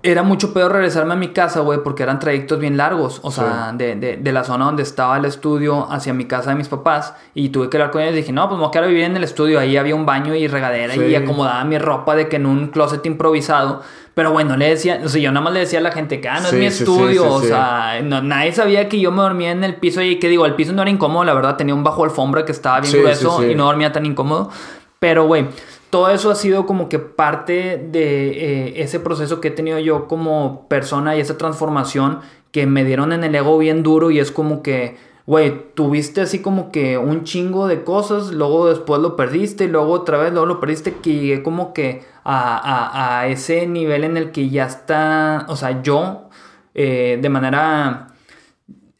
[0.01, 3.19] era mucho peor regresarme a mi casa, güey, porque eran trayectos bien largos.
[3.21, 6.69] O sea, de, de, la zona donde estaba el estudio hacia mi casa de mis
[6.69, 7.13] papás.
[7.33, 8.87] Y tuve que hablar con ellos y dije, no, pues me voy a quedar a
[8.87, 9.59] vivir en el estudio.
[9.59, 13.05] Ahí había un baño y regadera y acomodaba mi ropa de que en un closet
[13.05, 13.81] improvisado.
[14.13, 16.29] Pero bueno, le decía, o sea, yo nada más le decía a la gente que,
[16.29, 17.31] ah, no es mi estudio.
[17.33, 20.55] o sea, nadie sabía que yo me dormía en el piso y que digo, el
[20.55, 23.53] piso no era incómodo, la verdad, tenía un bajo alfombra que estaba bien grueso y
[23.53, 24.49] no dormía tan incómodo.
[24.99, 25.47] Pero, güey,
[25.89, 30.07] todo eso ha sido como que parte de eh, ese proceso que he tenido yo
[30.07, 32.19] como persona y esa transformación
[32.51, 36.39] que me dieron en el ego bien duro y es como que, güey, tuviste así
[36.39, 40.45] como que un chingo de cosas, luego después lo perdiste, y luego otra vez, luego
[40.45, 45.55] lo perdiste, que llegué como que a, ese nivel en el que ya está, o
[45.55, 46.29] sea, yo
[46.73, 48.07] eh, de manera...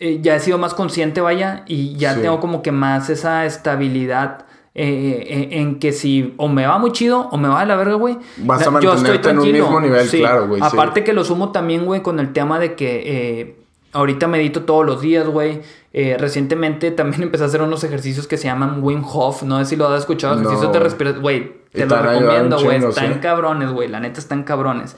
[0.02, 4.45] Eh, ya he sido más consciente, vaya, y ya tengo como que más esa estabilidad
[4.75, 7.75] eh, eh, en que si o me va muy chido o me va de la
[7.75, 8.17] verga, güey.
[8.37, 10.61] Vas a yo estoy en un mismo nivel, claro, güey.
[10.63, 13.55] Aparte que lo sumo también, güey, con el tema de que eh,
[13.93, 15.61] ahorita medito todos los días, güey.
[15.93, 19.43] recientemente también empecé a hacer unos ejercicios que se llaman Wim Hof.
[19.43, 20.39] No sé si lo has escuchado.
[20.39, 21.21] Ejercicios de respiración.
[21.21, 22.83] Güey, te lo recomiendo, güey.
[22.83, 23.87] Están cabrones, güey.
[23.87, 24.95] La neta están cabrones.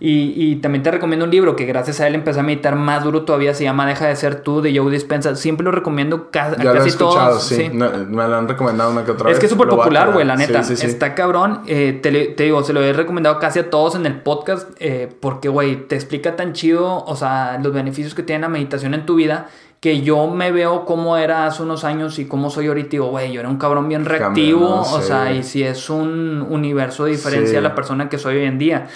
[0.00, 3.04] Y, y, también te recomiendo un libro que gracias a él empecé a meditar más
[3.04, 3.52] duro todavía.
[3.52, 5.36] Se llama Deja de ser tú de Joe Dispensa.
[5.36, 7.42] Siempre lo recomiendo ca ya casi lo todos.
[7.42, 7.68] Sí.
[7.70, 9.34] me lo han recomendado una que otra vez.
[9.34, 10.60] Es que es súper popular, güey, la neta.
[10.60, 11.62] Está cabrón.
[11.66, 14.70] Eh, te, te, digo, se lo he recomendado casi a todos en el podcast.
[14.78, 18.94] Eh, porque, güey, te explica tan chido, o sea, los beneficios que tiene la meditación
[18.94, 19.48] en tu vida
[19.80, 22.90] que yo me veo como era hace unos años y cómo soy ahorita.
[22.90, 24.80] Digo, güey, yo era un cabrón bien reactivo.
[24.80, 28.44] o sea, y si es un universo de diferencia a la persona que soy hoy
[28.44, 28.88] en día.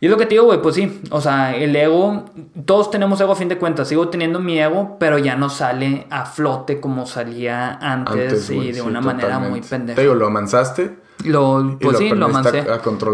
[0.00, 1.00] Y es lo que te digo, güey, pues sí.
[1.10, 2.24] O sea, el ego,
[2.66, 3.88] todos tenemos ego a fin de cuentas.
[3.88, 8.82] Sigo teniendo mi ego, pero ya no sale a flote como salía antes, y de
[8.82, 9.96] una manera muy pendeja.
[9.96, 11.03] Te digo, ¿lo amansaste?
[11.24, 12.64] Lo, pues sí, lo amancé.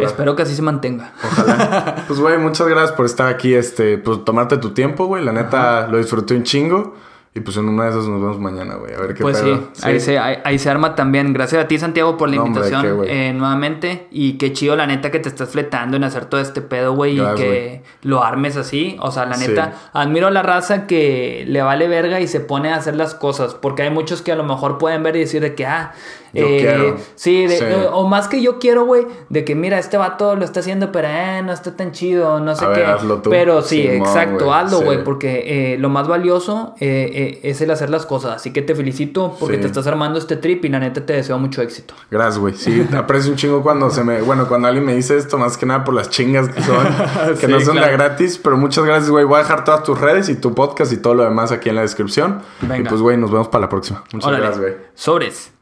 [0.03, 1.13] Espero que así se mantenga.
[1.23, 2.05] Ojalá.
[2.09, 5.25] pues, güey, muchas gracias por estar aquí, este, pues tomarte tu tiempo, güey.
[5.25, 6.95] La neta, lo disfruté un chingo.
[7.33, 8.93] Y pues en una de esas nos vemos mañana, güey.
[8.93, 9.57] A ver qué pues Sí.
[9.83, 11.33] Ahí, se, ahí, se arma también.
[11.33, 14.09] Gracias a ti, Santiago, por la invitación eh, nuevamente.
[14.11, 17.21] Y qué chido, la neta, que te estás fletando en hacer todo este pedo, güey.
[17.21, 18.97] Y que lo armes así.
[19.01, 22.73] O sea, la neta, admiro a la raza que le vale verga y se pone
[22.73, 23.55] a hacer las cosas.
[23.55, 25.93] Porque hay muchos que a lo mejor pueden ver y decir de que, ah,
[26.33, 26.97] yo eh, quiero.
[27.15, 27.47] Sí,
[27.93, 31.09] o más que yo quiero, güey, de que mira, este vato lo está haciendo, pero
[31.09, 32.85] eh, no está tan chido, no sé qué.
[33.29, 38.37] Pero sí, exacto, hazlo, güey, porque eh, lo más valioso es el hacer las cosas.
[38.37, 41.39] Así que te felicito porque te estás armando este trip y la neta te deseo
[41.39, 41.95] mucho éxito.
[42.11, 42.55] Gracias, güey.
[42.55, 44.23] Sí, aprecio un chingo cuando se me.
[44.23, 46.87] Bueno, cuando alguien me dice esto, más que nada por las chingas que son,
[47.41, 49.25] que no son de gratis, pero muchas gracias, güey.
[49.25, 51.77] Voy a dejar todas tus redes y tu podcast y todo lo demás aquí en
[51.77, 52.43] la descripción.
[52.61, 52.79] Venga.
[52.79, 54.05] Y pues, güey, nos vemos para la próxima.
[54.13, 54.75] Muchas gracias, güey.
[54.95, 55.60] Sobres.